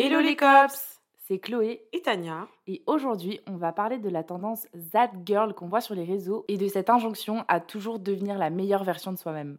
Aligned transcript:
Hello 0.00 0.20
les 0.20 0.36
cops. 0.36 1.00
C'est 1.26 1.40
Chloé 1.40 1.82
Et 1.92 2.02
Tania. 2.02 2.46
Et 2.68 2.84
aujourd'hui 2.86 3.40
on 3.48 3.56
va 3.56 3.72
parler 3.72 3.98
de 3.98 4.08
la 4.08 4.22
tendance 4.22 4.68
That 4.92 5.10
Girl 5.26 5.54
qu'on 5.54 5.66
voit 5.66 5.80
sur 5.80 5.96
les 5.96 6.04
réseaux 6.04 6.44
et 6.46 6.56
de 6.56 6.68
cette 6.68 6.88
injonction 6.88 7.44
à 7.48 7.58
toujours 7.58 7.98
devenir 7.98 8.38
la 8.38 8.48
meilleure 8.48 8.84
version 8.84 9.10
de 9.10 9.18
soi-même. 9.18 9.58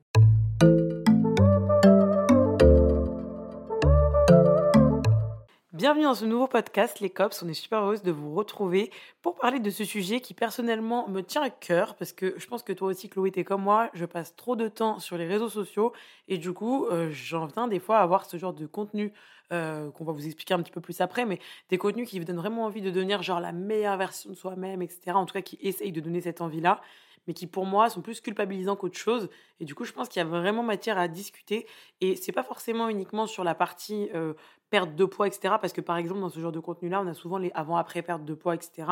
Bienvenue 5.80 6.04
dans 6.04 6.14
ce 6.14 6.26
nouveau 6.26 6.48
podcast, 6.48 7.00
les 7.00 7.10
cops. 7.10 7.42
On 7.42 7.48
est 7.48 7.54
super 7.54 7.80
heureuse 7.80 8.04
de 8.04 8.12
vous 8.12 8.36
retrouver 8.36 8.92
pour 9.22 9.36
parler 9.36 9.62
de 9.62 9.70
ce 9.70 9.86
sujet 9.86 10.20
qui 10.20 10.34
personnellement 10.34 11.08
me 11.08 11.22
tient 11.22 11.42
à 11.42 11.50
cœur 11.50 11.96
parce 11.96 12.12
que 12.12 12.34
je 12.36 12.48
pense 12.48 12.64
que 12.64 12.74
toi 12.74 12.90
aussi, 12.90 13.08
Chloé, 13.08 13.32
t'es 13.32 13.46
comme 13.46 13.62
moi. 13.62 13.90
Je 13.94 14.04
passe 14.04 14.36
trop 14.36 14.58
de 14.58 14.68
temps 14.68 15.00
sur 15.00 15.18
les 15.18 15.26
réseaux 15.26 15.48
sociaux 15.48 15.94
et 16.28 16.38
du 16.38 16.52
coup, 16.52 16.86
euh, 16.88 17.10
j'en 17.12 17.46
viens 17.46 17.70
des 17.70 17.80
fois 17.80 18.00
à 18.00 18.02
avoir 18.02 18.26
ce 18.26 18.36
genre 18.36 18.52
de 18.52 18.66
contenu 18.66 19.14
euh, 19.54 19.90
qu'on 19.92 20.04
va 20.04 20.12
vous 20.12 20.26
expliquer 20.26 20.54
un 20.54 20.62
petit 20.62 20.74
peu 20.74 20.82
plus 20.82 21.00
après, 21.00 21.26
mais 21.26 21.40
des 21.70 21.78
contenus 21.78 22.10
qui 22.10 22.20
vous 22.20 22.26
donnent 22.26 22.36
vraiment 22.36 22.66
envie 22.66 22.82
de 22.82 22.92
devenir 22.92 23.24
genre 23.24 23.40
la 23.40 23.54
meilleure 23.54 23.96
version 23.96 24.32
de 24.32 24.36
soi-même, 24.36 24.82
etc. 24.82 25.14
En 25.14 25.26
tout 25.26 25.34
cas, 25.34 25.42
qui 25.42 25.58
essayent 25.62 25.94
de 25.94 26.02
donner 26.02 26.20
cette 26.20 26.42
envie-là 26.42 26.82
mais 27.30 27.36
qui 27.36 27.46
pour 27.46 27.68
moi 27.68 27.92
sont 27.92 28.02
plus 28.02 28.22
culpabilisants 28.22 28.76
qu'autre 28.76 28.98
chose. 28.98 29.30
Et 29.60 29.66
du 29.66 29.76
coup, 29.76 29.86
je 29.86 29.94
pense 29.94 30.10
qu'il 30.10 30.20
y 30.20 30.26
a 30.26 30.28
vraiment 30.28 30.64
matière 30.64 30.98
à 30.98 31.08
discuter. 31.08 31.68
Et 32.02 32.16
c'est 32.16 32.32
pas 32.32 32.42
forcément 32.42 32.90
uniquement 32.90 33.28
sur 33.28 33.44
la 33.44 33.54
partie 33.54 34.10
euh, 34.16 34.34
perte 34.72 34.96
de 34.96 35.06
poids, 35.06 35.28
etc. 35.28 35.54
Parce 35.62 35.72
que 35.72 35.80
par 35.80 35.98
exemple, 35.98 36.22
dans 36.22 36.30
ce 36.30 36.40
genre 36.40 36.52
de 36.52 36.60
contenu-là, 36.60 37.00
on 37.02 37.08
a 37.08 37.14
souvent 37.14 37.38
les 37.38 37.52
avant-après 37.54 38.02
perte 38.02 38.26
de 38.26 38.34
poids, 38.34 38.56
etc. 38.56 38.88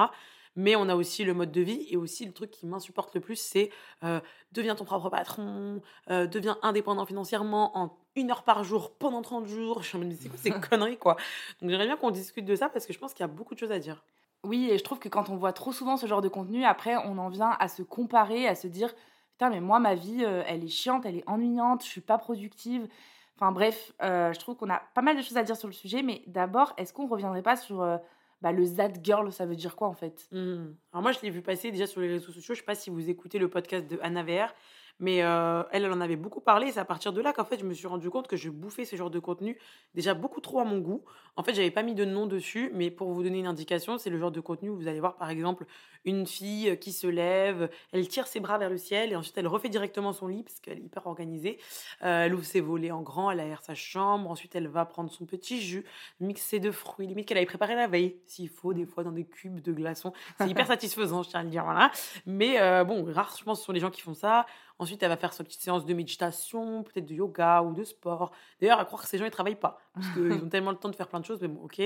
Mais 0.56 0.76
on 0.76 0.88
a 0.88 0.96
aussi 0.96 1.24
le 1.24 1.34
mode 1.34 1.52
de 1.52 1.62
vie 1.62 1.88
et 1.90 1.98
aussi 1.98 2.28
le 2.28 2.32
truc 2.32 2.52
qui 2.52 2.68
m'insupporte 2.68 3.16
le 3.16 3.22
plus, 3.22 3.40
c'est 3.40 3.72
euh, 4.04 4.20
deviens 4.52 4.76
ton 4.76 4.86
propre 4.86 5.10
patron, 5.10 5.82
euh, 6.12 6.28
deviens 6.28 6.60
indépendant 6.62 7.08
financièrement 7.08 7.76
en 7.76 7.98
une 8.16 8.30
heure 8.30 8.44
par 8.44 8.64
jour 8.64 8.94
pendant 9.00 9.24
30 9.24 9.48
jours. 9.48 9.82
Je 9.82 9.98
me 9.98 10.06
dis, 10.06 10.16
c'est 10.16 10.30
quoi 10.30 10.38
ces 10.38 10.52
conneries, 10.70 10.98
quoi? 10.98 11.16
Donc 11.60 11.72
j'aimerais 11.72 11.88
bien 11.88 11.98
qu'on 11.98 12.12
discute 12.12 12.46
de 12.46 12.56
ça 12.56 12.70
parce 12.70 12.86
que 12.86 12.94
je 12.94 13.00
pense 13.00 13.16
qu'il 13.16 13.24
y 13.24 13.24
a 13.24 13.34
beaucoup 13.34 13.56
de 13.56 13.60
choses 13.60 13.72
à 13.72 13.80
dire. 13.80 14.04
Oui, 14.44 14.70
et 14.70 14.78
je 14.78 14.84
trouve 14.84 15.00
que 15.00 15.10
quand 15.10 15.30
on 15.30 15.36
voit 15.36 15.54
trop 15.54 15.72
souvent 15.72 15.98
ce 15.98 16.06
genre 16.06 16.22
de 16.22 16.30
contenu, 16.30 16.64
après 16.64 16.96
on 16.98 17.18
en 17.18 17.30
vient 17.30 17.56
à 17.60 17.68
se 17.68 17.84
comparer, 17.84 18.48
à 18.48 18.56
se 18.56 18.68
dire 18.68 18.94
putain 19.32 19.50
mais 19.50 19.62
moi 19.62 19.80
ma 19.80 19.96
vie 19.96 20.24
euh, 20.24 20.44
elle 20.46 20.64
est 20.64 20.70
chiante, 20.70 21.06
elle 21.06 21.18
est 21.18 21.28
ennuyante, 21.28 21.84
je 21.84 21.90
suis 21.90 22.02
pas 22.02 22.18
productive. 22.18 22.88
Enfin 23.36 23.52
bref, 23.52 23.94
euh, 24.02 24.34
je 24.34 24.40
trouve 24.40 24.56
qu'on 24.56 24.70
a 24.70 24.82
pas 24.94 25.02
mal 25.02 25.16
de 25.16 25.22
choses 25.22 25.38
à 25.38 25.44
dire 25.44 25.56
sur 25.58 25.68
le 25.68 25.74
sujet, 25.74 26.02
mais 26.02 26.24
d'abord 26.28 26.74
est-ce 26.78 26.94
qu'on 26.94 27.08
reviendrait 27.08 27.44
pas 27.44 27.56
sur 27.56 27.82
euh, 27.82 27.98
bah, 28.42 28.52
le 28.52 28.64
Zad 28.66 29.00
Girl, 29.04 29.32
ça 29.32 29.46
veut 29.46 29.56
dire 29.56 29.76
quoi 29.76 29.88
en 29.88 29.94
fait? 29.94 30.28
Mmh. 30.32 30.66
Alors 30.92 31.02
moi, 31.02 31.12
je 31.12 31.20
l'ai 31.22 31.30
vu 31.30 31.42
passer 31.42 31.72
déjà 31.72 31.88
sur 31.88 32.02
les 32.02 32.08
réseaux 32.08 32.32
sociaux. 32.32 32.54
Je 32.54 32.60
sais 32.60 32.66
pas 32.66 32.76
si 32.76 32.90
vous 32.90 33.10
écoutez 33.10 33.40
le 33.40 33.50
podcast 33.50 33.88
de 33.88 34.00
Anna 34.02 34.24
VR, 34.24 34.54
mais 35.00 35.24
euh, 35.24 35.64
elle, 35.72 35.86
elle 35.86 35.92
en 35.92 36.02
avait 36.02 36.16
beaucoup 36.16 36.42
parlé. 36.42 36.72
C'est 36.72 36.80
à 36.80 36.86
partir 36.86 37.14
de 37.14 37.22
là 37.22 37.34
qu'en 37.34 37.46
fait, 37.46 37.60
je 37.60 37.66
me 37.66 37.74
suis 37.74 37.88
rendu 37.88 38.10
compte 38.10 38.28
que 38.28 38.38
je 38.38 38.50
bouffais 38.50 38.86
ce 38.86 38.96
genre 38.96 39.10
de 39.10 39.20
contenu 39.20 39.58
déjà 39.94 40.14
beaucoup 40.14 40.42
trop 40.42 40.60
à 40.60 40.64
mon 40.66 40.80
goût. 40.80 41.04
En 41.36 41.44
fait, 41.44 41.54
j'avais 41.54 41.72
pas 41.72 41.84
mis 41.84 41.94
de 41.94 42.06
nom 42.06 42.26
dessus, 42.26 42.72
mais 42.74 42.90
pour 42.90 43.12
vous 43.12 43.24
donner 43.24 43.40
une 43.40 43.48
indication, 43.48 43.98
c'est 43.98 44.10
le 44.10 44.18
genre 44.18 44.32
de 44.32 44.40
contenu 44.40 44.70
où 44.70 44.76
vous 44.76 44.88
allez 44.88 45.00
voir, 45.00 45.18
par 45.18 45.30
exemple, 45.30 45.66
une 46.06 46.26
fille 46.26 46.78
qui 46.80 46.92
se 46.92 47.06
lève, 47.06 47.70
elle 47.92 48.08
tire 48.08 48.28
ses 48.28 48.40
bras 48.40 48.58
vers 48.58 48.70
le 48.70 48.78
ciel 48.78 49.12
et 49.12 49.16
ensuite 49.16 49.38
elle 49.38 49.48
refait 49.48 49.70
directement 49.70 50.14
son 50.14 50.28
lit 50.28 50.44
parce 50.44 50.60
qu'elle 50.60 50.80
est 50.80 50.84
hyper 50.84 51.06
organisée. 51.06 51.60
Euh, 52.04 52.26
elle 52.26 52.34
ouvre 52.34 52.46
ses 52.46 52.62
volets 52.62 52.92
en 52.92 53.02
grand, 53.02 53.30
elle 53.30 53.40
aère 53.40 53.62
sa 53.62 53.76
chambre. 53.76 54.30
Ensuite, 54.30 54.56
elle 54.56 54.68
va 54.68 54.86
prendre 54.86 55.12
son 55.12 55.26
petit 55.26 55.62
jus, 55.62 55.86
mixé 56.20 56.60
de 56.60 56.72
fruits, 56.72 57.08
limite 57.08 57.28
qu'elle 57.28 57.38
avait 57.38 57.46
préparé 57.46 57.76
la 57.76 57.88
veille, 57.88 58.18
s'il 58.26 58.50
faut, 58.50 58.74
des 58.74 58.86
fois 58.86 59.04
dans 59.04 59.12
des 59.12 59.26
cubes 59.26 59.62
de 59.62 59.72
glaçons. 59.74 60.14
C'est 60.38 60.50
hyper 60.50 60.68
satisfaisant, 60.68 61.24
je 61.24 61.30
tiens 61.30 61.42
à 61.42 61.44
le 61.44 61.50
dire, 61.50 61.64
voilà. 61.64 61.92
Mais 62.26 62.60
euh, 62.62 62.84
bon, 62.84 63.06
rare, 63.12 63.36
je 63.38 63.44
pense, 63.44 63.60
ce 63.60 63.66
sont 63.66 63.74
les 63.74 63.80
gens 63.80 63.92
qui 63.92 64.02
font 64.02 64.14
ça. 64.14 64.46
Ensuite, 64.80 65.02
elle 65.02 65.10
va 65.10 65.18
faire 65.18 65.34
sa 65.34 65.44
petite 65.44 65.62
séance 65.62 65.86
de 65.86 65.94
méditation, 65.94 66.84
peut-être 66.84 67.06
de 67.06 67.16
yoga 67.16 67.64
ou 67.64 67.74
de 67.74 67.84
sport. 67.84 68.32
D'ailleurs, 68.62 68.80
à 68.80 68.86
croire 68.86 69.02
que 69.02 69.08
ces 69.08 69.18
gens, 69.18 69.26
ils 69.26 69.32
travaillent 69.32 69.56
pas. 69.56 69.80
Parce 69.94 70.08
qu'ils 70.10 70.32
ont 70.44 70.50
tellement 70.50 70.72
le 70.72 70.78
temps 70.78 70.90
de 70.90 70.96
faire 70.96 71.08
plein 71.08 71.20
de 71.20 71.26
choses, 71.26 71.42
mais 71.42 71.48
bon, 71.48 71.64
ok. 71.64 71.82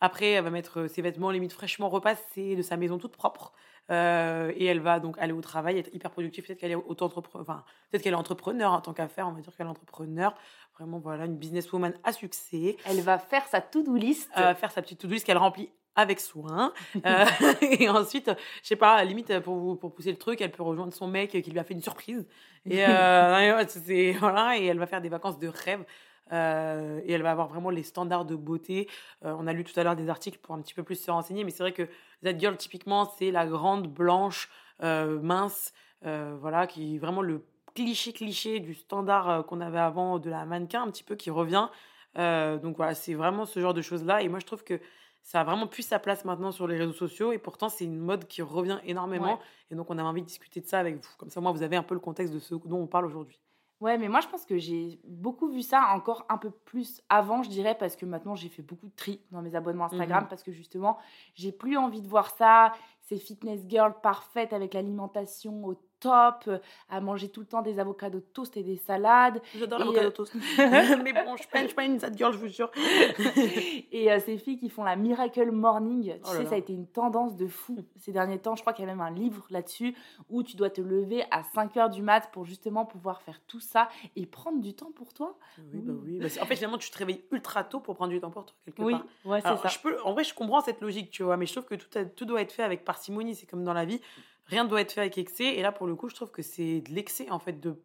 Après, 0.00 0.32
elle 0.32 0.44
va 0.44 0.50
mettre 0.50 0.80
euh, 0.80 0.88
ses 0.88 1.02
vêtements 1.02 1.30
limite 1.30 1.52
fraîchement 1.52 1.88
repassés, 1.88 2.54
de 2.54 2.62
sa 2.62 2.76
maison 2.76 2.98
toute 2.98 3.16
propre. 3.16 3.52
Euh, 3.90 4.52
et 4.54 4.66
elle 4.66 4.80
va 4.80 5.00
donc 5.00 5.16
aller 5.18 5.32
au 5.32 5.40
travail, 5.40 5.78
être 5.78 5.92
hyper 5.94 6.10
productive. 6.10 6.44
Peut-être 6.44 6.58
qu'elle 6.58 6.72
est 6.72 6.76
auto-entrepreneur, 6.76 7.42
enfin, 7.42 7.64
peut-être 7.90 8.02
qu'elle 8.02 8.12
est 8.12 8.16
entrepreneur 8.16 8.72
en 8.72 8.80
tant 8.80 8.92
qu'affaire, 8.92 9.26
on 9.26 9.32
va 9.32 9.40
dire 9.40 9.54
qu'elle 9.56 9.66
est 9.66 9.70
entrepreneur. 9.70 10.34
Vraiment, 10.78 10.98
voilà, 10.98 11.24
une 11.24 11.36
businesswoman 11.36 11.94
à 12.04 12.12
succès. 12.12 12.76
Elle 12.84 13.00
va 13.00 13.18
faire 13.18 13.46
sa 13.46 13.60
to-do 13.60 13.96
list. 13.96 14.30
Euh, 14.36 14.54
faire 14.54 14.70
sa 14.70 14.82
petite 14.82 15.00
to-do 15.00 15.14
list 15.14 15.26
qu'elle 15.26 15.38
remplit 15.38 15.70
avec 15.98 16.20
soin. 16.20 16.72
Euh, 17.06 17.24
et 17.62 17.88
ensuite, 17.88 18.30
je 18.62 18.68
sais 18.68 18.76
pas, 18.76 18.94
à 18.94 18.96
la 18.98 19.04
limite, 19.04 19.38
pour, 19.40 19.56
vous, 19.56 19.76
pour 19.76 19.94
pousser 19.94 20.10
le 20.10 20.16
truc, 20.16 20.40
elle 20.40 20.50
peut 20.50 20.62
rejoindre 20.62 20.92
son 20.92 21.06
mec 21.06 21.30
qui 21.30 21.50
lui 21.50 21.58
a 21.58 21.64
fait 21.64 21.74
une 21.74 21.82
surprise. 21.82 22.26
Et, 22.66 22.84
euh, 22.86 23.64
voilà, 24.18 24.58
et 24.58 24.66
elle 24.66 24.78
va 24.78 24.86
faire 24.86 25.00
des 25.00 25.08
vacances 25.08 25.38
de 25.38 25.48
rêve. 25.48 25.84
Euh, 26.32 27.00
et 27.04 27.12
elle 27.12 27.22
va 27.22 27.30
avoir 27.30 27.48
vraiment 27.48 27.70
les 27.70 27.82
standards 27.82 28.24
de 28.24 28.34
beauté. 28.34 28.88
On 29.22 29.46
a 29.46 29.52
lu 29.52 29.64
tout 29.64 29.78
à 29.78 29.84
l'heure 29.84 29.96
des 29.96 30.08
articles 30.08 30.38
pour 30.38 30.54
un 30.54 30.60
petit 30.60 30.74
peu 30.74 30.82
plus 30.82 30.96
se 30.96 31.10
renseigner, 31.10 31.44
mais 31.44 31.50
c'est 31.50 31.62
vrai 31.62 31.72
que 31.72 31.88
That 32.22 32.38
Girl, 32.38 32.56
typiquement, 32.56 33.10
c'est 33.18 33.30
la 33.30 33.46
grande 33.46 33.86
blanche, 33.86 34.50
mince, 34.80 35.72
voilà, 36.02 36.66
qui 36.66 36.96
est 36.96 36.98
vraiment 36.98 37.22
le 37.22 37.44
cliché 37.74 38.12
cliché 38.12 38.60
du 38.60 38.74
standard 38.74 39.46
qu'on 39.46 39.60
avait 39.60 39.78
avant 39.78 40.18
de 40.18 40.30
la 40.30 40.44
mannequin, 40.44 40.82
un 40.82 40.90
petit 40.90 41.04
peu 41.04 41.14
qui 41.14 41.30
revient. 41.30 41.68
Donc 42.16 42.76
voilà, 42.76 42.94
c'est 42.94 43.14
vraiment 43.14 43.46
ce 43.46 43.60
genre 43.60 43.74
de 43.74 43.82
choses-là. 43.82 44.22
Et 44.22 44.28
moi, 44.28 44.40
je 44.40 44.46
trouve 44.46 44.64
que 44.64 44.80
ça 45.22 45.40
a 45.40 45.44
vraiment 45.44 45.66
plus 45.66 45.82
sa 45.82 45.98
place 45.98 46.24
maintenant 46.24 46.52
sur 46.52 46.66
les 46.66 46.76
réseaux 46.78 46.92
sociaux. 46.92 47.32
Et 47.32 47.38
pourtant, 47.38 47.68
c'est 47.68 47.84
une 47.84 47.98
mode 47.98 48.26
qui 48.26 48.40
revient 48.42 48.78
énormément. 48.84 49.34
Ouais. 49.34 49.40
Et 49.70 49.74
donc, 49.74 49.90
on 49.90 49.98
avait 49.98 50.08
envie 50.08 50.22
de 50.22 50.26
discuter 50.26 50.60
de 50.60 50.66
ça 50.66 50.78
avec 50.78 50.96
vous. 50.96 51.10
Comme 51.18 51.30
ça, 51.30 51.40
moi, 51.40 51.52
vous 51.52 51.62
avez 51.62 51.76
un 51.76 51.82
peu 51.82 51.94
le 51.94 52.00
contexte 52.00 52.32
de 52.32 52.38
ce 52.38 52.54
dont 52.54 52.78
on 52.78 52.86
parle 52.86 53.06
aujourd'hui. 53.06 53.38
Ouais, 53.80 53.96
mais 53.96 54.08
moi 54.08 54.20
je 54.20 54.26
pense 54.26 54.44
que 54.44 54.58
j'ai 54.58 54.98
beaucoup 55.04 55.48
vu 55.48 55.62
ça 55.62 55.92
encore 55.94 56.26
un 56.28 56.36
peu 56.36 56.50
plus 56.50 57.00
avant, 57.08 57.44
je 57.44 57.48
dirais, 57.48 57.76
parce 57.78 57.94
que 57.94 58.06
maintenant 58.06 58.34
j'ai 58.34 58.48
fait 58.48 58.60
beaucoup 58.62 58.88
de 58.88 58.94
tri 58.96 59.20
dans 59.30 59.40
mes 59.40 59.54
abonnements 59.54 59.84
Instagram, 59.84 60.24
Mhm. 60.24 60.28
parce 60.28 60.42
que 60.42 60.50
justement, 60.50 60.98
j'ai 61.36 61.52
plus 61.52 61.76
envie 61.76 62.02
de 62.02 62.08
voir 62.08 62.30
ça, 62.30 62.72
ces 63.02 63.18
fitness 63.18 63.60
girls 63.68 63.94
parfaites 64.02 64.52
avec 64.52 64.74
l'alimentation 64.74 65.64
au 65.64 65.76
top, 66.00 66.44
euh, 66.48 66.58
à 66.88 67.00
manger 67.00 67.28
tout 67.28 67.40
le 67.40 67.46
temps 67.46 67.62
des 67.62 67.78
avocats 67.78 68.10
de 68.10 68.20
toast 68.20 68.56
et 68.56 68.62
des 68.62 68.76
salades. 68.76 69.40
J'adore 69.56 69.78
l'avocat 69.78 70.00
euh, 70.00 70.04
de 70.06 70.10
toast. 70.10 70.34
mais 70.58 71.12
bon, 71.12 71.36
je 71.36 71.42
suis 71.42 71.50
pas, 71.50 71.60
je 71.62 71.66
suis 71.66 71.74
pas 71.74 71.84
une 71.84 71.98
sad 71.98 72.16
girl, 72.16 72.32
je 72.32 72.38
vous 72.38 72.48
jure. 72.48 72.70
et 73.92 74.10
euh, 74.12 74.20
ces 74.20 74.38
filles 74.38 74.58
qui 74.58 74.68
font 74.68 74.84
la 74.84 74.96
Miracle 74.96 75.50
Morning, 75.50 76.14
tu 76.14 76.20
Oh 76.24 76.32
sais, 76.32 76.42
là. 76.44 76.48
ça 76.50 76.54
a 76.54 76.58
été 76.58 76.72
une 76.72 76.86
tendance 76.86 77.36
de 77.36 77.46
fou 77.46 77.84
ces 77.96 78.12
derniers 78.12 78.38
temps. 78.38 78.54
Je 78.56 78.60
crois 78.62 78.72
qu'il 78.72 78.84
y 78.84 78.88
a 78.88 78.90
même 78.90 79.00
un 79.00 79.10
livre 79.10 79.46
là-dessus 79.50 79.94
où 80.30 80.42
tu 80.42 80.56
dois 80.56 80.70
te 80.70 80.80
lever 80.80 81.24
à 81.30 81.42
5 81.42 81.76
heures 81.76 81.90
du 81.90 82.02
mat 82.02 82.30
pour 82.32 82.44
justement 82.44 82.84
pouvoir 82.84 83.22
faire 83.22 83.40
tout 83.46 83.60
ça 83.60 83.88
et 84.16 84.26
prendre 84.26 84.60
du 84.60 84.74
temps 84.74 84.92
pour 84.94 85.12
toi. 85.14 85.38
Oui, 85.72 85.80
bah 85.82 85.92
oui. 86.04 86.18
Bah, 86.18 86.26
en 86.42 86.46
fait, 86.46 86.56
finalement, 86.56 86.78
tu 86.78 86.90
te 86.90 86.98
réveilles 86.98 87.24
ultra 87.32 87.64
tôt 87.64 87.80
pour 87.80 87.94
prendre 87.96 88.10
du 88.12 88.20
temps 88.20 88.30
pour 88.30 88.44
toi, 88.46 88.54
quelque 88.64 88.82
Oui, 88.82 88.92
part. 88.92 89.04
ouais, 89.24 89.40
Alors, 89.44 89.62
ça. 89.62 89.68
je 89.68 89.78
peux, 89.78 90.00
en 90.02 90.12
vrai, 90.12 90.24
je 90.24 90.34
comprends 90.34 90.60
cette 90.60 90.80
logique, 90.80 91.10
tu 91.10 91.22
vois, 91.22 91.36
mais 91.36 91.46
je 91.46 91.52
trouve 91.52 91.64
que 91.64 91.74
tout, 91.74 91.98
a- 91.98 92.04
tout 92.04 92.24
doit 92.24 92.40
être 92.40 92.52
fait 92.52 92.62
avec 92.62 92.84
parcimonie. 92.84 93.34
C'est 93.34 93.46
comme 93.46 93.64
dans 93.64 93.72
la 93.72 93.84
vie, 93.84 94.00
rien 94.48 94.64
ne 94.64 94.68
doit 94.68 94.80
être 94.80 94.92
fait 94.92 95.00
avec 95.00 95.16
excès. 95.18 95.54
Et 95.56 95.62
là, 95.62 95.72
pour 95.72 95.86
le 95.86 95.94
coup, 95.94 96.08
je 96.08 96.14
trouve 96.14 96.30
que 96.30 96.42
c'est 96.42 96.80
de 96.82 96.92
l'excès, 96.92 97.30
en 97.30 97.38
fait, 97.38 97.60
de 97.60 97.80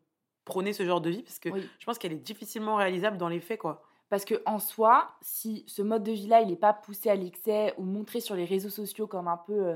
prôner 0.46 0.74
ce 0.74 0.84
genre 0.85 1.00
de 1.01 1.09
vie, 1.09 1.24
parce 1.24 1.40
que 1.40 1.50
Oui. 1.50 1.69
je 1.79 1.85
pense 1.85 1.97
qu'elle 1.97 2.12
est 2.13 2.18
difficilement 2.18 2.75
réalisable 2.75 3.18
dans 3.18 3.29
les 3.29 3.40
faits, 3.40 3.59
quoi. 3.59 3.84
Parce 4.09 4.25
que 4.25 4.41
en 4.45 4.60
soi, 4.60 5.07
si 5.21 5.63
ce 5.68 5.81
mode 5.81 6.04
de 6.04 6.12
vie-là, 6.12 6.42
il 6.42 6.50
n'est 6.50 6.56
pas 6.56 6.74
poussé 6.74 7.10
à 7.10 7.15
l'excès 7.15 7.74
ou 7.77 7.83
montré 7.83 8.19
sur 8.19 8.36
les 8.36 8.45
réseaux 8.45 8.69
sociaux 8.69 9.07
comme 9.07 9.27
un 9.27 9.38
peu 9.38 9.54
euh, 9.69 9.75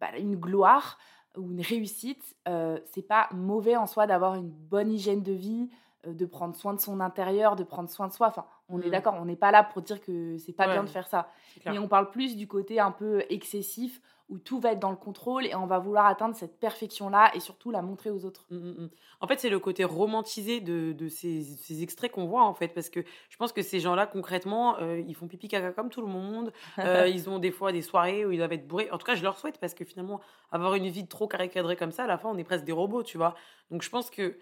bah, 0.00 0.16
une 0.18 0.36
gloire 0.36 0.98
ou 1.36 1.50
une 1.50 1.60
réussite, 1.62 2.36
euh, 2.48 2.78
c'est 2.84 3.02
pas 3.02 3.28
mauvais 3.32 3.76
en 3.76 3.86
soi 3.86 4.06
d'avoir 4.06 4.36
une 4.36 4.48
bonne 4.50 4.92
hygiène 4.92 5.22
de 5.22 5.32
vie, 5.32 5.68
euh, 6.06 6.12
de 6.12 6.26
prendre 6.26 6.54
soin 6.54 6.74
de 6.74 6.80
son 6.80 7.00
intérieur, 7.00 7.56
de 7.56 7.64
prendre 7.64 7.88
soin 7.90 8.06
de 8.06 8.12
soi. 8.12 8.28
Enfin, 8.28 8.44
on 8.68 8.80
est 8.80 8.86
Mm. 8.86 8.90
d'accord, 8.90 9.14
on 9.20 9.24
n'est 9.24 9.34
pas 9.36 9.50
là 9.50 9.64
pour 9.64 9.82
dire 9.82 10.00
que 10.00 10.36
c'est 10.38 10.52
pas 10.52 10.66
Ouais, 10.68 10.74
bien 10.74 10.84
de 10.84 10.88
faire 10.90 11.08
ça. 11.08 11.28
Mais 11.66 11.78
on 11.78 11.88
parle 11.88 12.10
plus 12.10 12.36
du 12.36 12.46
côté 12.46 12.78
un 12.78 12.92
peu 12.92 13.24
excessif 13.30 14.00
où 14.30 14.38
tout 14.38 14.58
va 14.58 14.72
être 14.72 14.78
dans 14.80 14.90
le 14.90 14.96
contrôle 14.96 15.46
et 15.46 15.54
on 15.54 15.66
va 15.66 15.78
vouloir 15.78 16.06
atteindre 16.06 16.34
cette 16.34 16.58
perfection-là 16.58 17.30
et 17.34 17.40
surtout 17.40 17.70
la 17.70 17.82
montrer 17.82 18.10
aux 18.10 18.24
autres. 18.24 18.46
Mm, 18.50 18.56
mm, 18.56 18.82
mm. 18.84 18.90
En 19.20 19.26
fait, 19.26 19.38
c'est 19.38 19.50
le 19.50 19.58
côté 19.58 19.84
romantisé 19.84 20.60
de, 20.60 20.92
de 20.92 21.08
ces, 21.08 21.42
ces 21.42 21.82
extraits 21.82 22.10
qu'on 22.10 22.24
voit, 22.26 22.44
en 22.44 22.54
fait, 22.54 22.68
parce 22.68 22.88
que 22.88 23.00
je 23.28 23.36
pense 23.36 23.52
que 23.52 23.62
ces 23.62 23.80
gens-là, 23.80 24.06
concrètement, 24.06 24.78
euh, 24.78 25.02
ils 25.06 25.14
font 25.14 25.28
pipi 25.28 25.48
caca 25.48 25.72
comme 25.72 25.90
tout 25.90 26.00
le 26.00 26.08
monde. 26.08 26.52
Euh, 26.78 27.08
ils 27.08 27.30
ont 27.30 27.38
des 27.38 27.50
fois 27.50 27.72
des 27.72 27.82
soirées 27.82 28.26
où 28.26 28.32
ils 28.32 28.36
doivent 28.36 28.52
être 28.52 28.66
bourrés. 28.66 28.90
En 28.90 28.98
tout 28.98 29.06
cas, 29.06 29.14
je 29.14 29.22
leur 29.22 29.38
souhaite, 29.38 29.58
parce 29.58 29.74
que 29.74 29.84
finalement, 29.84 30.20
avoir 30.50 30.74
une 30.74 30.88
vie 30.88 31.06
trop 31.06 31.26
carré-cadrée 31.26 31.76
comme 31.76 31.92
ça, 31.92 32.04
à 32.04 32.06
la 32.06 32.18
fin, 32.18 32.28
on 32.28 32.36
est 32.36 32.44
presque 32.44 32.64
des 32.64 32.72
robots, 32.72 33.02
tu 33.02 33.16
vois. 33.16 33.34
Donc, 33.70 33.82
je 33.82 33.88
pense 33.88 34.10
que 34.10 34.36